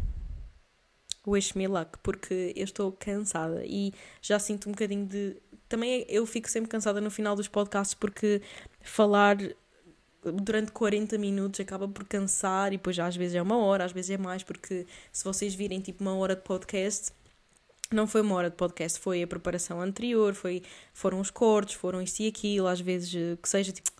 wish 1.26 1.58
me 1.58 1.66
luck, 1.66 1.98
porque 2.04 2.52
eu 2.54 2.64
estou 2.64 2.92
cansada 2.92 3.64
e 3.66 3.92
já 4.22 4.38
sinto 4.38 4.68
um 4.68 4.72
bocadinho 4.72 5.04
de. 5.06 5.36
Também 5.68 6.06
eu 6.08 6.24
fico 6.24 6.48
sempre 6.48 6.70
cansada 6.70 7.00
no 7.00 7.10
final 7.10 7.34
dos 7.34 7.48
podcasts 7.48 7.94
porque 7.94 8.40
falar 8.80 9.36
durante 10.22 10.70
40 10.70 11.18
minutos 11.18 11.60
acaba 11.60 11.88
por 11.88 12.04
cansar 12.04 12.68
e 12.68 12.76
depois 12.76 12.98
às 12.98 13.16
vezes 13.16 13.34
é 13.34 13.42
uma 13.42 13.58
hora, 13.58 13.84
às 13.84 13.92
vezes 13.92 14.10
é 14.12 14.18
mais, 14.18 14.42
porque 14.44 14.86
se 15.12 15.24
vocês 15.24 15.54
virem 15.54 15.80
tipo 15.80 16.02
uma 16.02 16.14
hora 16.14 16.36
de 16.36 16.42
podcast, 16.42 17.12
não 17.92 18.06
foi 18.06 18.20
uma 18.20 18.34
hora 18.34 18.50
de 18.50 18.56
podcast, 18.56 18.98
foi 18.98 19.22
a 19.22 19.26
preparação 19.26 19.80
anterior, 19.80 20.34
foi, 20.34 20.62
foram 20.92 21.20
os 21.20 21.30
cortes, 21.30 21.74
foram 21.74 22.02
isto 22.02 22.20
e 22.20 22.28
aquilo, 22.28 22.66
às 22.66 22.80
vezes 22.80 23.14
eh, 23.14 23.36
que 23.40 23.48
seja 23.48 23.72
tipo 23.72 23.90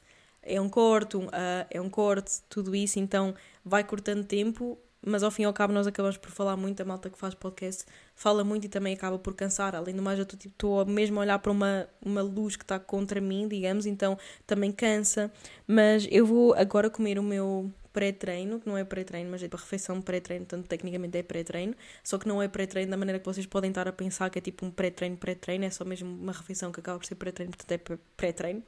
é 0.43 0.61
um 0.61 0.68
corte, 0.68 1.16
um, 1.16 1.26
uh, 1.26 1.66
é 1.70 1.80
um 1.80 1.91
corte, 1.91 2.41
tudo 2.49 2.74
isso, 2.74 2.99
então 2.99 3.34
vai 3.64 3.84
cortando 3.84 4.24
tempo 4.24 4.78
mas 5.05 5.22
ao 5.22 5.30
fim 5.30 5.43
e 5.43 5.45
ao 5.45 5.53
cabo 5.53 5.72
nós 5.72 5.86
acabamos 5.86 6.16
por 6.16 6.30
falar 6.30 6.57
muito, 6.57 6.80
a 6.80 6.84
malta 6.84 7.09
que 7.09 7.18
faz 7.18 7.34
podcast 7.34 7.84
fala 8.14 8.43
muito 8.43 8.64
e 8.64 8.68
também 8.68 8.95
acaba 8.95 9.18
por 9.18 9.34
cansar. 9.34 9.74
Além 9.74 9.95
do 9.95 10.03
mais, 10.03 10.18
eu 10.18 10.24
estou 10.24 10.39
tipo, 10.39 10.84
mesmo 10.86 11.18
a 11.18 11.22
olhar 11.22 11.39
para 11.39 11.53
uma, 11.53 11.89
uma 12.05 12.20
luz 12.20 12.57
que 12.57 12.64
está 12.64 12.78
contra 12.78 13.20
mim, 13.20 13.47
digamos, 13.49 13.86
então 13.86 14.18
também 14.47 14.72
cansa. 14.72 15.30
Mas 15.66 16.07
eu 16.11 16.26
vou 16.26 16.55
agora 16.55 16.91
comer 16.91 17.18
o 17.18 17.22
meu 17.22 17.70
pré-treino, 17.99 18.61
que 18.61 18.69
não 18.69 18.79
é 18.79 18.85
pré-treino, 18.85 19.29
mas 19.29 19.43
é 19.43 19.49
para 19.49 19.59
refeição 19.59 20.01
pré-treino, 20.01 20.47
tanto 20.47 20.69
tecnicamente 20.69 21.19
é 21.19 21.23
pré-treino, 21.25 21.75
só 22.05 22.17
que 22.17 22.29
não 22.29 22.41
é 22.41 22.47
pré-treino 22.47 22.93
da 22.93 22.97
maneira 22.97 23.19
que 23.19 23.27
vocês 23.27 23.45
podem 23.45 23.71
estar 23.71 23.89
a 23.89 23.93
pensar 23.93 24.31
que 24.31 24.39
é 24.39 24.41
tipo 24.41 24.65
um 24.65 24.71
pré-treino, 24.71 25.17
pré-treino, 25.17 25.65
é 25.65 25.71
só 25.71 25.85
mesmo 25.85 26.09
uma 26.09 26.31
refeição 26.31 26.71
que 26.71 26.79
acaba 26.79 26.97
por 26.97 27.05
ser 27.05 27.17
pré-treino, 27.17 27.51
portanto 27.51 27.73
é 27.73 27.99
pré-treino. 28.17 28.63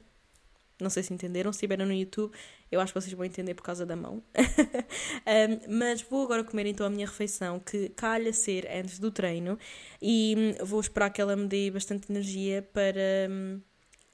Não 0.81 0.89
sei 0.89 1.01
se 1.03 1.13
entenderam. 1.13 1.53
Se 1.53 1.57
estiverem 1.57 1.85
no 1.85 1.93
YouTube, 1.93 2.33
eu 2.69 2.81
acho 2.81 2.91
que 2.91 2.99
vocês 2.99 3.13
vão 3.13 3.23
entender 3.23 3.53
por 3.53 3.61
causa 3.61 3.85
da 3.85 3.95
mão. 3.95 4.21
um, 5.69 5.77
mas 5.77 6.01
vou 6.01 6.23
agora 6.23 6.43
comer 6.43 6.65
então 6.65 6.85
a 6.85 6.89
minha 6.89 7.05
refeição, 7.05 7.57
que 7.57 7.87
calha 7.89 8.33
ser 8.33 8.67
antes 8.67 8.99
do 8.99 9.11
treino, 9.11 9.57
e 10.01 10.35
hum, 10.59 10.65
vou 10.65 10.81
esperar 10.81 11.09
que 11.11 11.21
ela 11.21 11.37
me 11.37 11.47
dê 11.47 11.71
bastante 11.71 12.11
energia 12.11 12.67
para. 12.73 13.29
Um, 13.29 13.61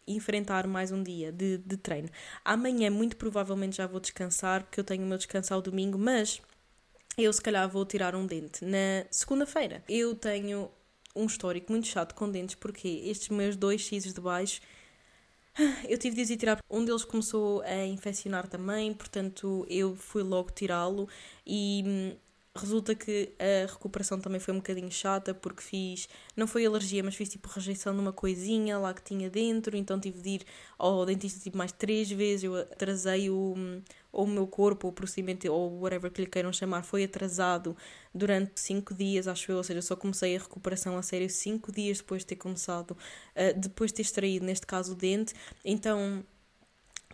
enfrentar 0.08 0.68
mais 0.68 0.92
um 0.92 1.04
dia 1.04 1.32
de, 1.32 1.58
de 1.58 1.78
treino. 1.78 2.10
Amanhã, 2.44 2.90
muito 2.90 3.18
provavelmente, 3.18 3.78
já 3.78 3.88
vou 3.88 4.00
descansar, 4.00 4.64
porque 4.64 4.80
eu 4.80 4.84
tenho 4.84 5.04
o 5.04 5.08
meu 5.08 5.18
descanso 5.18 5.54
ao 5.54 5.62
domingo, 5.62 5.98
mas 5.98 6.42
eu 7.18 7.32
se 7.34 7.42
calhar 7.42 7.68
vou 7.68 7.86
tirar 7.86 8.16
um 8.16 8.26
dente 8.26 8.64
na 8.64 9.06
segunda-feira. 9.12 9.84
Eu 9.90 10.16
tenho 10.16 10.72
um 11.16 11.26
histórico 11.26 11.72
muito 11.72 11.88
chato 11.88 12.14
com 12.14 12.30
dentes, 12.30 12.56
porque 12.56 12.88
estes 12.88 13.30
meus 13.30 13.56
dois 13.56 13.86
sisos 13.86 14.14
de 14.14 14.22
baixo 14.22 14.62
eu 15.88 15.98
tive 15.98 16.24
de 16.24 16.34
ir 16.34 16.38
tirar. 16.38 16.64
Um 16.70 16.86
deles 16.86 17.04
começou 17.04 17.62
a 17.62 17.86
infeccionar 17.86 18.48
também, 18.48 18.94
portanto 18.94 19.66
eu 19.70 19.96
fui 19.96 20.24
logo 20.24 20.52
tirá-lo 20.52 21.08
e 21.46 21.84
hum, 21.86 22.18
resulta 22.58 22.94
que 22.94 23.32
a 23.40 23.72
recuperação 23.72 24.20
também 24.20 24.40
foi 24.40 24.54
um 24.54 24.58
bocadinho 24.58 24.92
chata 24.92 25.34
porque 25.34 25.62
fiz, 25.62 26.10
não 26.36 26.46
foi 26.48 26.66
alergia, 26.66 27.04
mas 27.04 27.16
fiz 27.16 27.30
tipo 27.30 27.48
rejeição 27.48 27.94
de 27.94 28.00
uma 28.00 28.12
coisinha 28.12 28.78
lá 28.78 28.94
que 28.94 29.02
tinha 29.02 29.30
dentro, 29.30 29.78
então 29.78 30.00
tive 30.00 30.22
de 30.22 30.30
ir 30.30 30.46
ao 30.78 31.06
dentista 31.06 31.40
tipo 31.40 31.58
mais 31.58 31.72
três 31.72 32.12
vezes, 32.12 32.44
eu 32.44 32.56
atrasei 32.56 33.30
o, 33.30 33.56
o 34.12 34.26
meu 34.26 34.48
corpo, 34.48 34.88
ou 34.88 34.92
o 34.92 34.94
procedimento, 34.94 35.52
ou 35.52 35.80
whatever 35.80 36.12
que 36.12 36.22
lhe 36.22 36.28
queiram 36.28 36.52
chamar, 36.52 36.84
foi 36.84 37.04
atrasado 37.04 37.76
durante 38.14 38.60
cinco 38.60 38.94
dias, 38.94 39.28
acho 39.28 39.52
eu, 39.52 39.58
ou 39.58 39.64
seja, 39.64 39.82
só 39.82 39.96
comecei 39.96 40.36
a 40.36 40.40
recuperação 40.40 40.98
a 40.98 41.02
sério 41.02 41.30
cinco 41.30 41.72
dias 41.72 42.00
depois 42.00 42.22
de 42.24 42.28
ter 42.28 42.36
começado, 42.36 42.92
uh, 42.92 43.60
depois 43.60 43.92
de 43.92 43.98
ter 43.98 44.02
extraído, 44.02 44.46
neste 44.46 44.66
caso, 44.66 44.94
o 44.94 44.96
dente, 44.96 45.34
então 45.64 46.24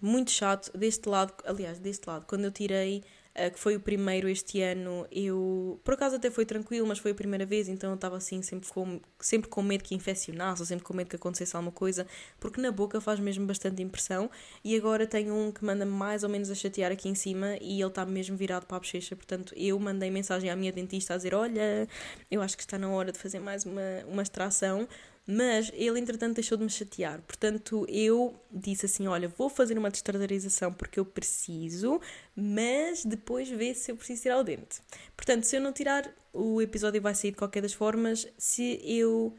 muito 0.01 0.31
chato 0.31 0.75
deste 0.77 1.07
lado, 1.07 1.33
aliás, 1.45 1.79
deste 1.79 2.07
lado, 2.07 2.25
quando 2.25 2.43
eu 2.43 2.51
tirei 2.51 3.03
uh, 3.37 3.51
que 3.51 3.59
foi 3.59 3.75
o 3.75 3.79
primeiro 3.79 4.27
este 4.27 4.61
ano. 4.61 5.07
Eu, 5.11 5.79
por 5.83 5.93
acaso 5.93 6.15
até 6.15 6.29
foi 6.29 6.45
tranquilo, 6.45 6.87
mas 6.87 6.99
foi 6.99 7.11
a 7.11 7.15
primeira 7.15 7.45
vez, 7.45 7.67
então 7.67 7.89
eu 7.89 7.95
estava 7.95 8.17
assim 8.17 8.41
sempre 8.41 8.69
com, 8.69 8.99
sempre 9.19 9.49
com 9.49 9.61
medo 9.61 9.83
que 9.83 9.95
infeccionasse, 9.95 10.61
ou 10.61 10.65
sempre 10.65 10.83
com 10.83 10.93
medo 10.93 11.09
que 11.09 11.15
acontecesse 11.15 11.55
alguma 11.55 11.71
coisa, 11.71 12.05
porque 12.39 12.61
na 12.61 12.71
boca 12.71 12.99
faz 13.01 13.19
mesmo 13.19 13.45
bastante 13.45 13.81
impressão. 13.81 14.29
E 14.63 14.75
agora 14.75 15.05
tenho 15.07 15.33
um 15.33 15.51
que 15.51 15.63
manda 15.63 15.85
mais 15.85 16.23
ou 16.23 16.29
menos 16.29 16.49
a 16.49 16.55
chatear 16.55 16.91
aqui 16.91 17.09
em 17.09 17.15
cima 17.15 17.57
e 17.61 17.81
ele 17.81 17.87
está 17.87 18.05
mesmo 18.05 18.37
virado 18.37 18.65
para 18.65 18.77
a 18.77 18.79
bochecha, 18.79 19.15
portanto 19.15 19.53
eu 19.55 19.79
mandei 19.79 20.09
mensagem 20.09 20.49
à 20.49 20.55
minha 20.55 20.71
dentista 20.71 21.13
a 21.13 21.17
dizer: 21.17 21.33
Olha, 21.33 21.87
eu 22.29 22.41
acho 22.41 22.55
que 22.57 22.63
está 22.63 22.77
na 22.77 22.89
hora 22.89 23.11
de 23.11 23.19
fazer 23.19 23.39
mais 23.39 23.65
uma, 23.65 23.81
uma 24.07 24.21
extração 24.21 24.87
mas 25.25 25.71
ele, 25.73 25.99
entretanto, 25.99 26.35
deixou 26.35 26.57
de 26.57 26.63
me 26.63 26.69
chatear. 26.69 27.21
Portanto, 27.21 27.85
eu 27.87 28.35
disse 28.51 28.85
assim: 28.85 29.07
Olha, 29.07 29.27
vou 29.27 29.49
fazer 29.49 29.77
uma 29.77 29.89
destradarização 29.89 30.73
porque 30.73 30.99
eu 30.99 31.05
preciso, 31.05 32.01
mas 32.35 33.05
depois 33.05 33.49
vê 33.49 33.73
se 33.73 33.91
eu 33.91 33.95
preciso 33.95 34.23
tirar 34.23 34.39
o 34.39 34.43
dente. 34.43 34.81
Portanto, 35.15 35.43
se 35.43 35.55
eu 35.55 35.61
não 35.61 35.71
tirar, 35.71 36.09
o 36.33 36.61
episódio 36.61 37.01
vai 37.01 37.15
sair 37.15 37.31
de 37.31 37.37
qualquer 37.37 37.61
das 37.61 37.73
formas. 37.73 38.27
Se 38.37 38.81
eu 38.83 39.33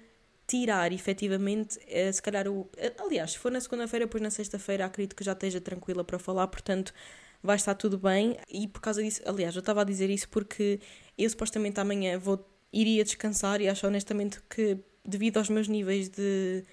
tirar 0.47 0.93
efetivamente, 0.93 1.79
eh, 1.87 2.11
se 2.11 2.23
calhar 2.23 2.49
o. 2.49 2.69
Eh, 2.77 2.93
aliás, 2.99 3.33
se 3.33 3.39
for 3.39 3.53
na 3.53 3.61
segunda-feira, 3.61 4.07
depois 4.07 4.23
na 4.23 4.31
sexta-feira, 4.31 4.87
acredito 4.87 5.15
que 5.15 5.25
já 5.25 5.33
esteja 5.33 5.61
tranquila 5.61 6.03
para 6.05 6.19
falar, 6.19 6.47
portanto 6.49 6.93
vai 7.43 7.57
estar 7.57 7.75
tudo 7.75 7.99
bem. 7.99 8.39
E 8.49 8.67
por 8.67 8.81
causa 8.81 9.03
disso, 9.03 9.21
aliás, 9.27 9.55
eu 9.55 9.61
estava 9.61 9.83
a 9.83 9.85
dizer 9.85 10.09
isso 10.09 10.29
porque 10.31 10.81
eu 11.19 11.29
supostamente 11.29 11.79
amanhã 11.79 12.19
vou 12.19 12.43
iria 12.73 13.05
descansar 13.05 13.61
e 13.61 13.69
acho 13.69 13.87
honestamente 13.87 14.41
que 14.51 14.79
devido 15.05 15.39
aos 15.39 15.49
meus 15.49 15.69
níveis 15.69 16.09
de 16.09 16.65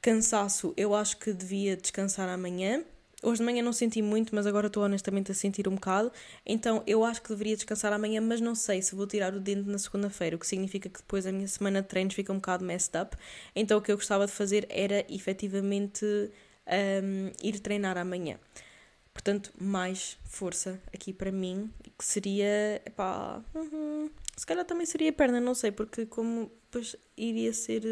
cansaço, 0.00 0.72
eu 0.76 0.94
acho 0.94 1.18
que 1.18 1.32
devia 1.32 1.76
descansar 1.76 2.28
amanhã. 2.28 2.82
Hoje 3.22 3.40
de 3.40 3.44
manhã 3.44 3.62
não 3.62 3.72
senti 3.72 4.00
muito, 4.00 4.34
mas 4.34 4.46
agora 4.46 4.68
estou 4.68 4.82
honestamente 4.82 5.30
a 5.30 5.34
sentir 5.34 5.68
um 5.68 5.74
bocado. 5.74 6.10
Então 6.46 6.82
eu 6.86 7.04
acho 7.04 7.20
que 7.20 7.28
deveria 7.28 7.54
descansar 7.54 7.92
amanhã, 7.92 8.20
mas 8.20 8.40
não 8.40 8.54
sei 8.54 8.80
se 8.80 8.94
vou 8.94 9.06
tirar 9.06 9.34
o 9.34 9.40
dente 9.40 9.68
na 9.68 9.78
segunda-feira, 9.78 10.36
o 10.36 10.38
que 10.38 10.46
significa 10.46 10.88
que 10.88 11.00
depois 11.00 11.26
a 11.26 11.32
minha 11.32 11.46
semana 11.46 11.82
de 11.82 11.88
treinos 11.88 12.14
fica 12.14 12.32
um 12.32 12.36
bocado 12.36 12.64
messed 12.64 12.98
up. 12.98 13.14
Então 13.54 13.78
o 13.78 13.82
que 13.82 13.92
eu 13.92 13.96
gostava 13.96 14.26
de 14.26 14.32
fazer 14.32 14.66
era 14.70 15.04
efetivamente 15.12 16.04
um, 16.66 17.30
ir 17.42 17.60
treinar 17.60 17.98
amanhã. 17.98 18.38
Portanto, 19.12 19.52
mais 19.60 20.16
força 20.24 20.80
aqui 20.94 21.12
para 21.12 21.30
mim, 21.30 21.70
que 21.98 22.04
seria, 22.04 22.80
epá, 22.86 23.42
uhum, 23.54 24.08
se 24.36 24.46
calhar 24.46 24.64
também 24.64 24.86
seria 24.86 25.12
perna, 25.12 25.40
não 25.40 25.54
sei, 25.54 25.72
porque 25.72 26.06
como 26.06 26.50
depois 26.70 26.96
iria 27.16 27.52
ser, 27.52 27.82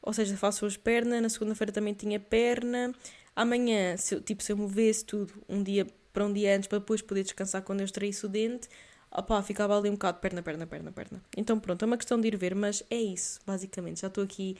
ou 0.00 0.12
seja, 0.12 0.36
faço 0.36 0.64
hoje 0.64 0.78
perna, 0.78 1.20
na 1.20 1.28
segunda-feira 1.28 1.72
também 1.72 1.94
tinha 1.94 2.20
perna, 2.20 2.94
amanhã, 3.34 3.96
se 3.96 4.20
tipo, 4.20 4.42
se 4.42 4.52
eu 4.52 4.56
movesse 4.56 5.04
tudo 5.04 5.32
um 5.48 5.62
dia 5.62 5.86
para 6.12 6.24
um 6.24 6.32
dia 6.32 6.56
antes, 6.56 6.68
para 6.68 6.78
depois 6.78 7.02
poder 7.02 7.24
descansar 7.24 7.62
quando 7.62 7.80
eu 7.80 7.84
extraísse 7.84 8.24
o 8.24 8.28
dente, 8.28 8.68
opá, 9.10 9.42
ficava 9.42 9.76
ali 9.76 9.88
um 9.88 9.94
bocado 9.94 10.18
perna, 10.18 10.42
perna, 10.42 10.66
perna, 10.66 10.92
perna. 10.92 11.22
Então 11.36 11.58
pronto, 11.58 11.84
é 11.84 11.86
uma 11.86 11.96
questão 11.96 12.20
de 12.20 12.28
ir 12.28 12.36
ver, 12.36 12.54
mas 12.54 12.82
é 12.90 12.96
isso, 12.96 13.40
basicamente, 13.46 14.00
já 14.00 14.06
estou 14.08 14.24
aqui 14.24 14.56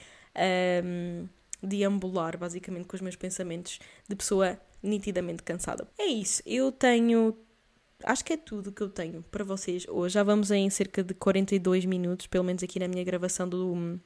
um, 0.85 1.29
deambular, 1.63 2.37
basicamente, 2.37 2.87
com 2.87 2.97
os 2.97 3.01
meus 3.01 3.17
pensamentos 3.17 3.79
de 4.09 4.17
pessoa 4.17 4.59
nitidamente 4.83 5.43
cansada. 5.43 5.87
É 5.99 6.07
isso, 6.07 6.43
eu 6.45 6.71
tenho. 6.71 7.37
Acho 8.05 8.25
que 8.25 8.35
é 8.35 8.37
tudo 8.37 8.73
que 8.73 8.83
eu 8.83 8.91
tenho 8.91 9.23
para 9.23 9.45
vocês 9.45 9.87
hoje. 9.89 10.15
Já 10.15 10.23
vamos 10.23 10.51
em 10.51 10.69
cerca 10.71 11.03
de 11.03 11.15
42 11.15 11.85
minutos, 11.85 12.27
pelo 12.27 12.45
menos 12.45 12.63
aqui 12.63 12.79
na 12.79 12.89
minha 12.89 13.03
gravação 13.03 13.49
do, 13.49 13.99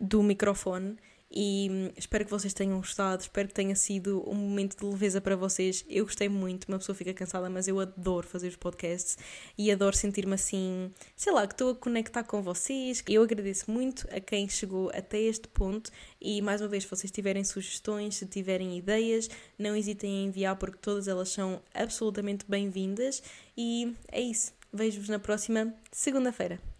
do 0.00 0.22
microfone 0.22 0.96
e 1.30 1.68
hum, 1.70 1.92
espero 1.96 2.24
que 2.24 2.30
vocês 2.30 2.54
tenham 2.54 2.76
gostado, 2.78 3.22
espero 3.22 3.48
que 3.48 3.54
tenha 3.54 3.74
sido 3.74 4.22
um 4.28 4.34
momento 4.34 4.78
de 4.78 4.84
leveza 4.84 5.20
para 5.20 5.36
vocês. 5.36 5.84
Eu 5.88 6.04
gostei 6.04 6.28
muito, 6.28 6.66
uma 6.68 6.78
pessoa 6.78 6.94
fica 6.94 7.12
cansada, 7.12 7.50
mas 7.50 7.66
eu 7.66 7.80
adoro 7.80 8.26
fazer 8.26 8.48
os 8.48 8.56
podcasts 8.56 9.18
e 9.58 9.70
adoro 9.70 9.96
sentir-me 9.96 10.34
assim, 10.34 10.90
sei 11.16 11.32
lá, 11.32 11.46
que 11.46 11.54
estou 11.54 11.70
a 11.70 11.74
conectar 11.74 12.24
com 12.24 12.42
vocês. 12.42 13.02
Eu 13.08 13.22
agradeço 13.22 13.70
muito 13.70 14.06
a 14.10 14.20
quem 14.20 14.48
chegou 14.48 14.90
até 14.94 15.18
este 15.18 15.48
ponto 15.48 15.90
e 16.20 16.40
mais 16.40 16.60
uma 16.60 16.68
vez, 16.68 16.84
se 16.84 16.90
vocês 16.90 17.10
tiverem 17.10 17.44
sugestões, 17.44 18.16
se 18.16 18.26
tiverem 18.26 18.78
ideias, 18.78 19.28
não 19.58 19.74
hesitem 19.74 20.10
em 20.10 20.26
enviar 20.26 20.56
porque 20.56 20.78
todas 20.78 21.08
elas 21.08 21.28
são 21.30 21.60
absolutamente 21.74 22.44
bem-vindas 22.48 23.22
e 23.56 23.94
é 24.12 24.20
isso. 24.20 24.52
Vejo-vos 24.72 25.08
na 25.08 25.18
próxima 25.18 25.74
segunda-feira. 25.90 26.75